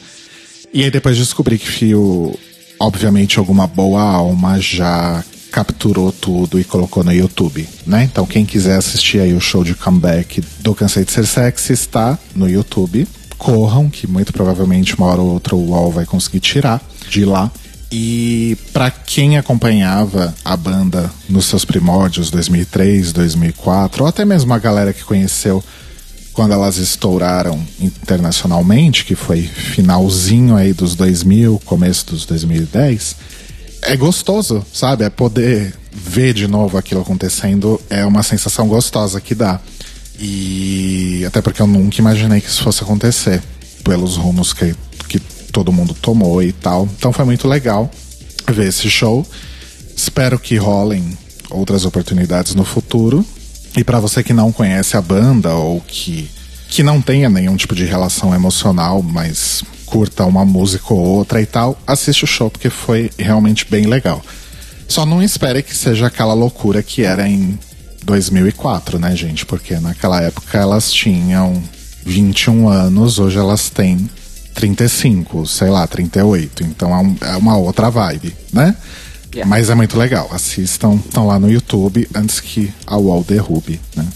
E 0.72 0.84
aí 0.84 0.90
depois 0.90 1.16
descobri 1.16 1.58
que 1.58 1.68
Fio, 1.68 2.38
obviamente, 2.78 3.38
alguma 3.38 3.66
boa 3.66 4.02
alma 4.02 4.60
já 4.60 5.24
capturou 5.50 6.12
tudo 6.12 6.60
e 6.60 6.64
colocou 6.64 7.02
no 7.02 7.10
YouTube, 7.10 7.66
né? 7.86 8.04
Então 8.04 8.26
quem 8.26 8.44
quiser 8.44 8.76
assistir 8.76 9.20
aí 9.20 9.32
o 9.32 9.40
show 9.40 9.64
de 9.64 9.74
comeback 9.74 10.42
do 10.60 10.74
Cansei 10.74 11.02
de 11.02 11.12
Ser 11.12 11.26
Sexy 11.26 11.72
está 11.72 12.18
no 12.34 12.46
YouTube. 12.46 13.08
Corram, 13.38 13.88
que 13.88 14.06
muito 14.06 14.34
provavelmente 14.34 14.94
uma 14.96 15.06
hora 15.06 15.22
ou 15.22 15.32
outra 15.32 15.56
o 15.56 15.70
UOL 15.70 15.90
vai 15.90 16.04
conseguir 16.04 16.40
tirar 16.40 16.82
de 17.08 17.24
lá. 17.24 17.50
E 17.90 18.56
para 18.72 18.90
quem 18.90 19.38
acompanhava 19.38 20.34
a 20.44 20.56
banda 20.56 21.10
nos 21.28 21.46
seus 21.46 21.64
primórdios, 21.64 22.30
2003, 22.30 23.12
2004, 23.12 24.02
ou 24.02 24.08
até 24.08 24.24
mesmo 24.24 24.52
a 24.52 24.58
galera 24.58 24.92
que 24.92 25.04
conheceu 25.04 25.62
quando 26.32 26.52
elas 26.52 26.76
estouraram 26.76 27.64
internacionalmente, 27.80 29.04
que 29.04 29.14
foi 29.14 29.42
finalzinho 29.42 30.54
aí 30.54 30.72
dos 30.72 30.94
2000, 30.94 31.62
começo 31.64 32.06
dos 32.06 32.26
2010, 32.26 33.16
é 33.82 33.96
gostoso, 33.96 34.64
sabe? 34.72 35.04
É 35.04 35.08
poder 35.08 35.74
ver 35.90 36.34
de 36.34 36.46
novo 36.46 36.76
aquilo 36.76 37.00
acontecendo, 37.00 37.80
é 37.88 38.04
uma 38.04 38.22
sensação 38.22 38.68
gostosa 38.68 39.20
que 39.20 39.34
dá. 39.34 39.60
E 40.18 41.24
até 41.26 41.40
porque 41.40 41.62
eu 41.62 41.66
nunca 41.66 42.00
imaginei 42.00 42.40
que 42.40 42.48
isso 42.48 42.62
fosse 42.62 42.82
acontecer, 42.82 43.42
pelos 43.82 44.16
rumos 44.16 44.52
que, 44.52 44.74
que 45.08 45.20
todo 45.56 45.72
mundo 45.72 45.94
tomou 45.94 46.42
e 46.42 46.52
tal. 46.52 46.86
Então 46.98 47.14
foi 47.14 47.24
muito 47.24 47.48
legal 47.48 47.90
ver 48.46 48.68
esse 48.68 48.90
show. 48.90 49.26
Espero 49.96 50.38
que 50.38 50.56
rolem 50.56 51.16
outras 51.48 51.86
oportunidades 51.86 52.54
no 52.54 52.62
futuro. 52.62 53.24
E 53.74 53.82
para 53.82 53.98
você 53.98 54.22
que 54.22 54.34
não 54.34 54.52
conhece 54.52 54.98
a 54.98 55.00
banda 55.00 55.54
ou 55.54 55.80
que, 55.80 56.30
que 56.68 56.82
não 56.82 57.00
tenha 57.00 57.30
nenhum 57.30 57.56
tipo 57.56 57.74
de 57.74 57.86
relação 57.86 58.34
emocional, 58.34 59.02
mas 59.02 59.64
curta 59.86 60.26
uma 60.26 60.44
música 60.44 60.92
ou 60.92 61.00
outra 61.00 61.40
e 61.40 61.46
tal, 61.46 61.80
assiste 61.86 62.24
o 62.24 62.26
show 62.26 62.50
porque 62.50 62.68
foi 62.68 63.10
realmente 63.18 63.64
bem 63.64 63.86
legal. 63.86 64.22
Só 64.86 65.06
não 65.06 65.22
espere 65.22 65.62
que 65.62 65.74
seja 65.74 66.08
aquela 66.08 66.34
loucura 66.34 66.82
que 66.82 67.02
era 67.02 67.26
em 67.26 67.58
2004, 68.04 68.98
né, 68.98 69.16
gente? 69.16 69.46
Porque 69.46 69.78
naquela 69.78 70.20
época 70.20 70.58
elas 70.58 70.92
tinham 70.92 71.62
21 72.04 72.68
anos, 72.68 73.18
hoje 73.18 73.38
elas 73.38 73.70
têm 73.70 74.06
35, 74.56 75.46
sei 75.46 75.68
lá, 75.68 75.86
38. 75.86 76.64
Então 76.64 76.92
é, 76.92 76.98
um, 76.98 77.16
é 77.20 77.36
uma 77.36 77.56
outra 77.56 77.90
vibe, 77.90 78.34
né? 78.52 78.74
Yeah. 79.34 79.48
Mas 79.48 79.68
é 79.68 79.74
muito 79.74 79.98
legal. 79.98 80.28
Assistam, 80.32 80.94
estão 80.94 81.26
lá 81.26 81.38
no 81.38 81.50
YouTube 81.50 82.08
antes 82.14 82.40
que 82.40 82.72
a 82.86 82.96
UOL 82.96 83.22
derrube, 83.22 83.78
né? 83.94 84.06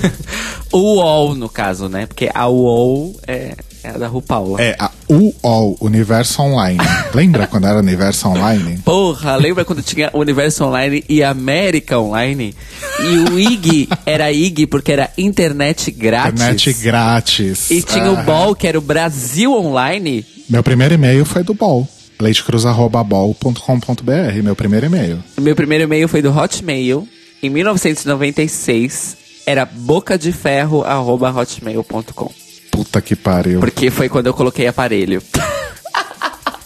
o 0.72 0.78
UOL, 0.78 1.34
no 1.34 1.50
caso, 1.50 1.88
né? 1.88 2.06
Porque 2.06 2.30
a 2.32 2.48
UOL 2.48 3.14
é, 3.26 3.54
é 3.84 3.90
a 3.90 3.98
da 3.98 4.08
RuPaul. 4.08 4.58
É, 4.58 4.74
a 4.78 4.90
UOL, 5.08 5.76
Universo 5.80 6.42
Online. 6.42 6.78
lembra 7.14 7.46
quando 7.46 7.66
era 7.66 7.78
Universo 7.78 8.28
Online? 8.28 8.78
Porra, 8.78 9.36
lembra 9.36 9.64
quando 9.64 9.82
tinha 9.82 10.10
Universo 10.14 10.64
Online 10.64 11.04
e 11.08 11.22
América 11.22 11.96
Online? 11.98 12.54
E 12.98 13.18
o 13.30 13.38
IG 13.38 13.88
era 14.06 14.32
IG 14.32 14.66
porque 14.66 14.92
era 14.92 15.10
internet 15.18 15.90
grátis. 15.90 16.40
Internet 16.40 16.72
grátis. 16.72 17.70
E 17.70 17.82
tinha 17.82 18.10
o 18.10 18.16
BOL, 18.24 18.56
que 18.56 18.66
era 18.66 18.78
o 18.78 18.82
Brasil 18.82 19.52
Online. 19.52 20.24
Meu 20.48 20.62
primeiro 20.62 20.94
e-mail 20.94 21.26
foi 21.26 21.42
do 21.42 21.52
BOL 21.52 21.86
leitecruz.bol.com.br, 22.20 24.42
meu 24.42 24.54
primeiro 24.56 24.86
e-mail. 24.86 25.22
Meu 25.38 25.54
primeiro 25.54 25.84
e-mail 25.84 26.08
foi 26.08 26.22
do 26.22 26.30
Hotmail, 26.30 27.06
em 27.42 27.50
1996, 27.50 29.16
era 29.44 29.66
bocadeferro.hotmail.com. 29.66 32.43
Puta 32.74 33.00
que 33.00 33.14
pariu. 33.14 33.60
Porque 33.60 33.88
foi 33.88 34.08
quando 34.08 34.26
eu 34.26 34.34
coloquei 34.34 34.66
aparelho. 34.66 35.22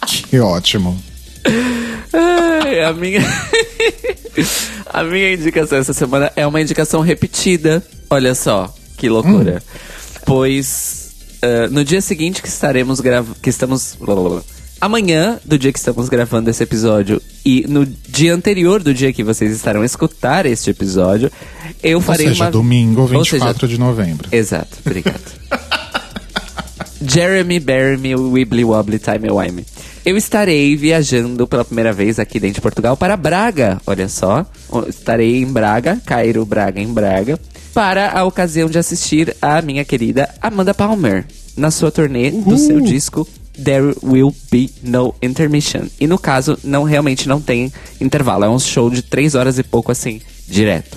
que 0.06 0.40
ótimo. 0.40 0.98
Ai, 2.12 2.82
a 2.82 2.94
minha... 2.94 3.20
a 4.90 5.04
minha 5.04 5.34
indicação 5.34 5.76
essa 5.78 5.92
semana 5.92 6.32
é 6.34 6.46
uma 6.46 6.62
indicação 6.62 7.02
repetida. 7.02 7.84
Olha 8.08 8.34
só, 8.34 8.74
que 8.96 9.06
loucura. 9.06 9.62
Hum. 9.62 10.20
Pois 10.24 11.10
uh, 11.44 11.70
no 11.70 11.84
dia 11.84 12.00
seguinte 12.00 12.40
que 12.40 12.48
estaremos 12.48 13.00
gravando... 13.00 13.36
Que 13.42 13.50
estamos 13.50 13.98
amanhã, 14.80 15.38
do 15.44 15.58
dia 15.58 15.72
que 15.72 15.78
estamos 15.78 16.08
gravando 16.08 16.48
esse 16.48 16.62
episódio, 16.62 17.20
e 17.44 17.66
no 17.68 17.84
dia 17.84 18.34
anterior 18.34 18.82
do 18.82 18.94
dia 18.94 19.12
que 19.12 19.22
vocês 19.22 19.52
estarão 19.54 19.84
escutar 19.84 20.46
este 20.46 20.70
episódio, 20.70 21.30
eu 21.82 22.00
farei 22.00 22.28
Ou 22.28 22.32
seja, 22.32 22.44
uma. 22.44 22.50
domingo, 22.50 23.06
24 23.06 23.60
seja, 23.60 23.68
de 23.68 23.78
novembro. 23.78 24.28
Exato, 24.32 24.78
obrigado. 24.84 25.38
Jeremy 27.00 27.60
Bury 27.60 27.96
Me 27.96 28.14
Wibbly 28.14 28.64
Wobbly 28.64 28.98
Time 28.98 29.30
Wime. 29.30 29.64
Eu 30.04 30.16
estarei 30.16 30.74
viajando 30.76 31.46
pela 31.46 31.64
primeira 31.64 31.92
vez 31.92 32.18
aqui 32.18 32.40
dentro 32.40 32.56
de 32.56 32.60
Portugal 32.60 32.96
para 32.96 33.16
Braga, 33.16 33.80
olha 33.86 34.08
só. 34.08 34.46
Estarei 34.88 35.42
em 35.42 35.46
Braga, 35.46 36.00
Cairo, 36.04 36.44
Braga, 36.46 36.80
em 36.80 36.86
Braga, 36.86 37.38
para 37.74 38.10
a 38.10 38.24
ocasião 38.24 38.68
de 38.68 38.78
assistir 38.78 39.36
a 39.40 39.60
minha 39.60 39.84
querida 39.84 40.28
Amanda 40.40 40.72
Palmer 40.72 41.26
na 41.56 41.70
sua 41.70 41.90
turnê 41.90 42.30
do 42.30 42.56
seu 42.56 42.80
disco 42.80 43.28
There 43.62 43.94
Will 44.02 44.34
Be 44.50 44.70
No 44.82 45.14
Intermission. 45.20 45.88
E 46.00 46.06
no 46.06 46.18
caso, 46.18 46.58
não 46.62 46.84
realmente 46.84 47.28
não 47.28 47.40
tem 47.40 47.72
intervalo. 48.00 48.44
É 48.44 48.48
um 48.48 48.58
show 48.58 48.88
de 48.88 49.02
três 49.02 49.34
horas 49.34 49.58
e 49.58 49.62
pouco, 49.62 49.90
assim, 49.90 50.20
direto. 50.46 50.96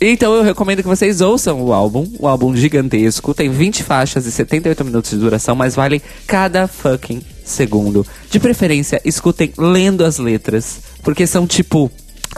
Então 0.00 0.34
eu 0.34 0.42
recomendo 0.42 0.82
que 0.82 0.88
vocês 0.88 1.20
ouçam 1.20 1.62
o 1.62 1.72
álbum, 1.72 2.06
o 2.18 2.28
álbum 2.28 2.54
gigantesco, 2.54 3.32
tem 3.32 3.48
20 3.48 3.82
faixas 3.82 4.26
e 4.26 4.32
78 4.32 4.84
minutos 4.84 5.10
de 5.10 5.16
duração, 5.16 5.56
mas 5.56 5.74
vale 5.74 6.02
cada 6.26 6.68
fucking 6.68 7.22
segundo. 7.44 8.04
De 8.30 8.38
preferência, 8.38 9.00
escutem 9.04 9.52
lendo 9.56 10.04
as 10.04 10.18
letras, 10.18 10.80
porque 11.02 11.26
são 11.26 11.46
tipo 11.46 11.90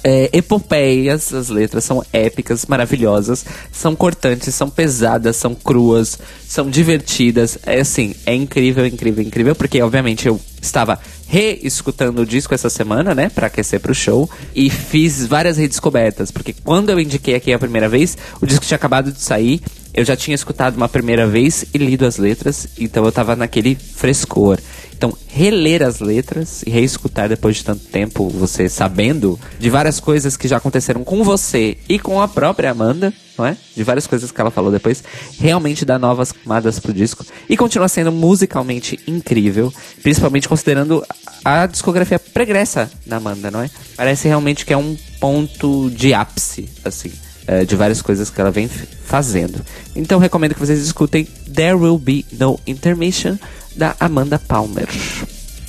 é, 0.03 0.31
epopeias, 0.33 1.33
as 1.33 1.49
letras 1.49 1.85
são 1.85 2.05
épicas, 2.13 2.67
maravilhosas, 2.67 3.45
são 3.73 3.97
cortantes, 3.97 4.55
são 4.55 4.71
pesadas, 4.71 5.37
são 5.37 5.55
cruas, 5.55 6.19
são 6.47 6.69
divertidas. 6.69 7.59
É 7.65 7.81
assim, 7.81 8.15
é 8.25 8.35
incrível, 8.35 8.87
incrível, 8.87 9.23
incrível, 9.25 9.55
porque 9.55 9.81
obviamente 9.83 10.29
eu 10.29 10.41
estava 10.61 10.99
reescutando 11.27 12.23
o 12.23 12.27
disco 12.27 12.55
essa 12.55 12.71
semana, 12.71 13.15
né, 13.15 13.29
para 13.29 13.49
aquecer 13.49 13.81
pro 13.81 13.95
show, 13.95 14.29
e 14.55 14.71
fiz 14.71 15.27
várias 15.27 15.59
redescobertas, 15.59 16.31
porque 16.31 16.55
quando 16.65 16.91
eu 16.91 16.99
indiquei 16.99 17.35
aqui 17.35 17.53
a 17.53 17.59
primeira 17.59 17.89
vez, 17.89 18.17
o 18.41 18.47
disco 18.47 18.65
tinha 18.65 18.77
acabado 18.77 19.13
de 19.13 19.21
sair, 19.21 19.61
eu 19.93 20.05
já 20.05 20.17
tinha 20.17 20.35
escutado 20.35 20.77
uma 20.77 20.89
primeira 20.89 21.27
vez 21.27 21.65
e 21.73 21.79
lido 21.79 22.07
as 22.07 22.19
letras, 22.19 22.69
então 22.79 23.05
eu 23.05 23.13
tava 23.13 23.35
naquele 23.35 23.75
frescor. 23.75 24.59
Então, 24.99 25.17
reler 25.29 25.81
as 25.83 26.01
letras 26.01 26.63
e 26.67 26.71
reescutar 26.71 27.29
depois 27.29 27.57
de 27.57 27.65
tanto 27.65 27.85
tempo, 27.85 28.29
você 28.29 28.69
sabendo 28.69 29.39
de 29.57 29.71
várias 29.71 30.01
coisas 30.01 30.37
que 30.37 30.49
já 30.49 30.57
aconteceram 30.57 31.05
com 31.05 31.23
você 31.23 31.79
e 31.89 32.01
com 32.01 32.21
a 32.21 32.27
própria 32.27 32.73
Amanda, 32.73 33.15
não 33.39 33.47
é? 33.47 33.57
De 33.77 33.85
várias 33.85 34.09
coisas 34.09 34.33
que 34.33 34.41
ela 34.41 34.51
falou 34.51 34.73
depois, 34.73 35.05
realmente 35.39 35.85
dá 35.85 36.01
novas 36.01 36.33
camadas 36.33 36.81
pro 36.81 36.93
disco 36.93 37.25
e 37.49 37.57
continua 37.57 37.87
sendo 37.87 38.11
musicalmente 38.11 38.99
incrível, 39.07 39.73
principalmente 40.03 40.49
considerando 40.49 41.05
a 41.45 41.67
discografia 41.67 42.19
pregressa 42.19 42.91
da 43.07 43.19
Amanda, 43.19 43.53
não 43.53 43.63
é? 43.63 43.71
Parece 43.97 44.27
realmente 44.27 44.67
que 44.67 44.73
é 44.73 44.77
um 44.77 44.97
ponto 45.21 45.91
de 45.91 46.13
ápice, 46.13 46.69
assim 46.85 47.13
é, 47.49 47.65
de 47.65 47.75
várias 47.75 48.03
coisas 48.03 48.29
que 48.29 48.39
ela 48.41 48.51
vem 48.51 48.69
fazendo. 48.69 49.65
Então 49.97 50.19
recomendo 50.19 50.55
que 50.55 50.61
vocês 50.61 50.79
escutem 50.79 51.25
There 51.53 51.75
Will 51.75 51.99
Be 51.99 52.25
No 52.39 52.61
Intermission 52.67 53.37
da 53.75 53.97
Amanda 53.99 54.39
Palmer. 54.39 54.87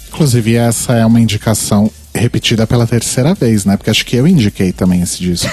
Inclusive, 0.10 0.56
essa 0.56 0.96
é 0.96 1.06
uma 1.06 1.22
indicação 1.22 1.90
repetida 2.14 2.68
pela 2.68 2.86
terceira 2.86 3.34
vez, 3.34 3.64
né? 3.64 3.78
Porque 3.78 3.90
acho 3.90 4.06
que 4.06 4.18
eu 4.18 4.28
indiquei 4.28 4.74
também 4.74 5.02
esse 5.02 5.20
disco. 5.20 5.50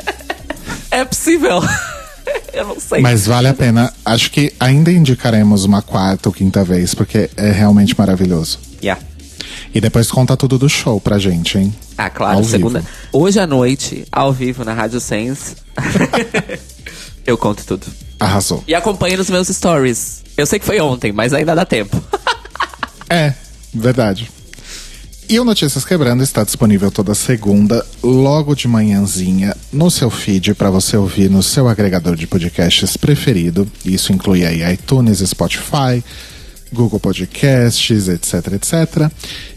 é 0.90 1.04
possível. 1.04 1.60
eu 2.54 2.68
não 2.68 2.80
sei. 2.80 3.00
Mas 3.00 3.26
vale 3.26 3.48
a 3.48 3.54
pena. 3.54 3.92
Acho 4.04 4.30
que 4.30 4.52
ainda 4.58 4.90
indicaremos 4.90 5.64
uma 5.64 5.82
quarta 5.82 6.28
ou 6.28 6.32
quinta 6.32 6.64
vez, 6.64 6.94
porque 6.94 7.28
é 7.36 7.50
realmente 7.50 7.94
maravilhoso. 7.98 8.58
Yeah. 8.82 9.02
E 9.74 9.80
depois 9.80 10.08
conta 10.08 10.36
tudo 10.36 10.56
do 10.56 10.68
show 10.68 11.00
pra 11.00 11.18
gente, 11.18 11.58
hein? 11.58 11.74
Ah, 11.98 12.08
claro, 12.08 12.38
ao 12.38 12.44
segunda. 12.44 12.78
Vivo. 12.78 12.92
Hoje 13.12 13.40
à 13.40 13.46
noite, 13.46 14.06
ao 14.12 14.32
vivo 14.32 14.64
na 14.64 14.72
Rádio 14.72 15.00
Sense. 15.00 15.56
eu 17.26 17.36
conto 17.36 17.64
tudo. 17.66 17.84
Arrasou. 18.20 18.62
E 18.68 18.74
acompanhe 18.74 19.16
nos 19.16 19.28
meus 19.28 19.48
stories. 19.48 20.22
Eu 20.36 20.46
sei 20.46 20.60
que 20.60 20.64
foi 20.64 20.80
ontem, 20.80 21.12
mas 21.12 21.32
ainda 21.32 21.56
dá 21.56 21.64
tempo. 21.64 22.00
é, 23.10 23.34
verdade. 23.74 24.30
E 25.28 25.40
o 25.40 25.44
Notícias 25.44 25.84
Quebrando 25.84 26.22
está 26.22 26.44
disponível 26.44 26.90
toda 26.90 27.14
segunda, 27.14 27.84
logo 28.02 28.54
de 28.54 28.68
manhãzinha, 28.68 29.56
no 29.72 29.90
seu 29.90 30.10
feed 30.10 30.54
para 30.54 30.70
você 30.70 30.96
ouvir 30.96 31.30
no 31.30 31.42
seu 31.42 31.66
agregador 31.66 32.14
de 32.14 32.26
podcasts 32.26 32.96
preferido. 32.96 33.66
Isso 33.84 34.12
inclui 34.12 34.44
aí 34.44 34.62
iTunes, 34.72 35.18
Spotify, 35.20 36.04
Google 36.74 37.00
Podcasts, 37.00 38.08
etc, 38.08 38.52
etc. 38.52 39.10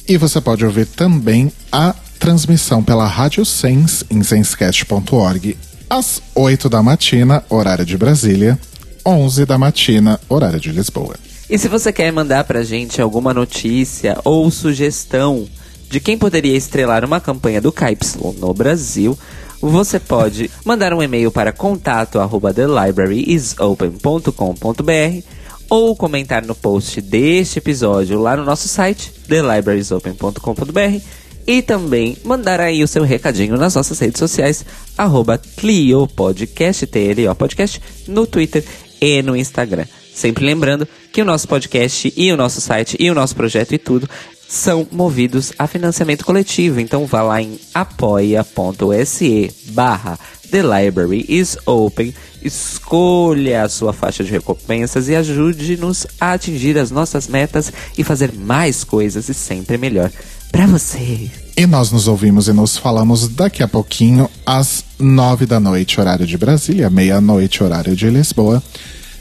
E 0.08 0.18
você 0.18 0.40
pode 0.40 0.64
ouvir 0.64 0.86
também 0.86 1.52
a 1.72 1.94
transmissão 2.18 2.84
pela 2.84 3.08
Rádio 3.08 3.44
Sense 3.44 4.06
em 4.10 4.24
sensecast.org 4.24 5.58
às 5.90 6.22
8 6.36 6.70
da 6.70 6.84
matina, 6.84 7.44
horário 7.50 7.86
de 7.86 7.98
Brasília, 7.98 8.60
11 9.06 9.46
da 9.46 9.58
matina, 9.58 10.20
horário 10.30 10.60
de 10.60 10.72
Lisboa. 10.72 11.16
E 11.50 11.58
se 11.58 11.68
você 11.68 11.92
quer 11.94 12.12
mandar 12.12 12.44
pra 12.44 12.64
gente 12.64 13.02
alguma 13.02 13.34
notícia 13.34 14.20
ou 14.24 14.52
sugestão 14.52 15.48
de 15.90 16.02
quem 16.02 16.18
poderia 16.18 16.58
estrelar 16.58 17.06
uma 17.06 17.22
campanha 17.22 17.62
do 17.62 17.72
KY 17.72 17.98
no 18.40 18.54
Brasil, 18.54 19.18
você 19.62 19.98
pode 20.00 20.52
mandar 20.66 20.94
um 20.94 21.02
e-mail 21.02 21.32
para 21.32 21.54
contato 21.54 22.20
arroba 22.20 22.54
thelibraryisopen.com.br 22.54 25.24
ou 25.70 25.96
comentar 25.96 26.46
no 26.46 26.56
post 26.56 27.02
deste 27.02 27.60
episódio 27.60 28.20
lá 28.20 28.36
no 28.36 28.44
nosso 28.44 28.68
site 28.68 29.12
thelibrariesopen.com.br 29.28 31.02
e 31.46 31.62
também 31.62 32.18
mandar 32.24 32.60
aí 32.60 32.84
o 32.84 32.88
seu 32.88 33.04
recadinho 33.04 33.56
nas 33.56 33.76
nossas 33.76 33.98
redes 34.00 34.20
sociais, 34.20 34.66
arroba 34.98 35.38
Clio 35.38 36.06
Podcast, 36.08 36.86
TLO 36.86 37.34
Podcast, 37.36 37.82
no 38.08 38.28
Twitter 38.28 38.64
e 39.00 39.22
no 39.22 39.36
Instagram. 39.36 39.86
Sempre 40.14 40.46
lembrando 40.46 40.88
que 41.14 41.22
o 41.22 41.26
nosso 41.26 41.48
podcast 41.48 42.12
e 42.18 42.32
o 42.32 42.38
nosso 42.38 42.60
site 42.60 42.98
e 43.00 43.10
o 43.10 43.16
nosso 43.16 43.36
projeto 43.36 43.74
e 43.74 43.78
tudo 43.78 44.10
são 44.48 44.88
movidos 44.92 45.54
a 45.58 45.68
financiamento 45.68 46.26
coletivo. 46.26 46.80
Então 46.80 47.06
vá 47.06 47.22
lá 47.22 47.42
em 47.42 47.60
apoia.se 47.74 49.52
barra 49.72 50.20
The 50.52 50.62
Library 50.62 51.26
is 51.28 51.58
Open, 51.66 52.14
escolha 52.42 53.64
a 53.64 53.70
sua 53.70 53.92
faixa 53.92 54.24
de 54.24 54.32
recompensas 54.32 55.10
e 55.10 55.16
ajude-nos 55.16 56.08
a 56.20 56.34
atingir 56.34 56.78
as 56.78 56.92
nossas 56.92 57.28
metas 57.28 57.72
e 57.98 58.04
fazer 58.04 58.34
mais 58.34 58.84
coisas 58.84 59.28
e 59.30 59.34
sempre 59.34 59.78
melhor 59.78 60.12
para 60.52 60.66
você. 60.66 61.30
E 61.56 61.66
nós 61.66 61.92
nos 61.92 62.08
ouvimos 62.08 62.48
e 62.48 62.54
nos 62.54 62.78
falamos 62.78 63.28
daqui 63.28 63.62
a 63.62 63.68
pouquinho, 63.68 64.30
às 64.46 64.86
nove 64.98 65.46
da 65.46 65.60
noite, 65.60 66.00
horário 66.00 66.26
de 66.26 66.38
Brasília, 66.38 66.90
meia-noite, 66.90 67.64
horário 67.64 67.96
de 67.96 68.10
Lisboa, 68.10 68.64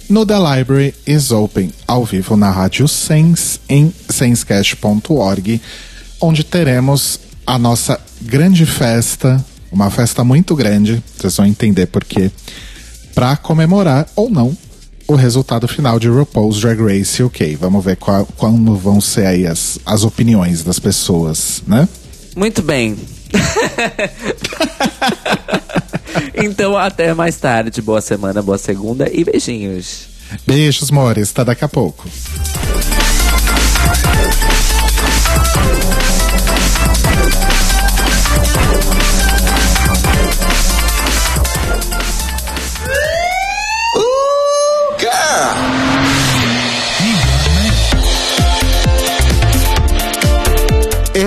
no 0.09 0.24
The 0.24 0.39
Library 0.39 0.95
is 1.07 1.33
Open, 1.33 1.72
ao 1.87 2.05
vivo 2.05 2.37
na 2.37 2.51
Rádio 2.51 2.87
Sense, 2.87 3.59
em 3.68 3.93
sensecast.org, 4.09 5.61
onde 6.20 6.45
teremos 6.45 7.18
a 7.45 7.59
nossa 7.59 7.99
grande 8.22 8.64
festa, 8.64 9.45
uma 9.77 9.91
festa 9.91 10.24
muito 10.24 10.57
grande, 10.57 11.03
vocês 11.16 11.37
vão 11.37 11.47
entender 11.47 11.87
por 11.87 12.03
quê, 12.03 12.31
para 13.14 13.37
comemorar 13.37 14.09
ou 14.16 14.31
não 14.31 14.57
o 15.07 15.14
resultado 15.14 15.68
final 15.68 16.01
de 16.01 16.09
RuPaul's 16.09 16.61
Drag 16.61 16.81
Race 16.81 17.22
UK. 17.22 17.57
Vamos 17.57 17.85
ver 17.85 17.97
qual, 17.97 18.27
como 18.37 18.74
vão 18.74 19.01
ser 19.01 19.27
aí 19.27 19.47
as, 19.47 19.79
as 19.85 20.03
opiniões 20.03 20.64
das 20.64 20.79
pessoas, 20.79 21.62
né? 21.66 21.87
Muito 22.35 22.62
bem. 22.62 22.97
então, 26.35 26.77
até 26.77 27.14
mais 27.14 27.37
tarde. 27.37 27.83
Boa 27.83 28.01
semana, 28.01 28.43
boa 28.43 28.59
segunda 28.59 29.09
e 29.12 29.24
beijinhos. 29.24 30.09
Beijos, 30.47 30.91
Mores. 30.91 31.31
Até 31.31 31.45
daqui 31.45 31.64
a 31.64 31.68
pouco. 31.68 32.09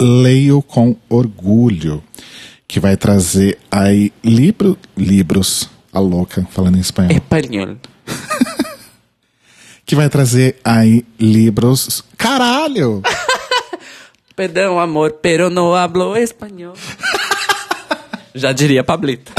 Leio 0.00 0.60
com 0.60 0.94
orgulho, 1.08 2.02
que 2.68 2.78
vai 2.78 2.96
trazer 2.96 3.58
aí 3.70 4.12
libro, 4.22 4.76
livros, 4.96 5.70
a 5.92 5.98
louca, 5.98 6.46
falando 6.50 6.76
em 6.76 6.80
espanhol, 6.80 7.12
Espanhol. 7.12 7.76
que 9.86 9.96
vai 9.96 10.10
trazer 10.10 10.58
aí 10.62 11.04
livros, 11.18 12.04
caralho! 12.18 13.02
Perdão, 14.36 14.78
amor, 14.78 15.12
pero 15.22 15.48
no 15.48 15.74
hablo 15.74 16.14
espanhol. 16.14 16.74
Já 18.34 18.52
diria 18.52 18.84
Pablito. 18.84 19.32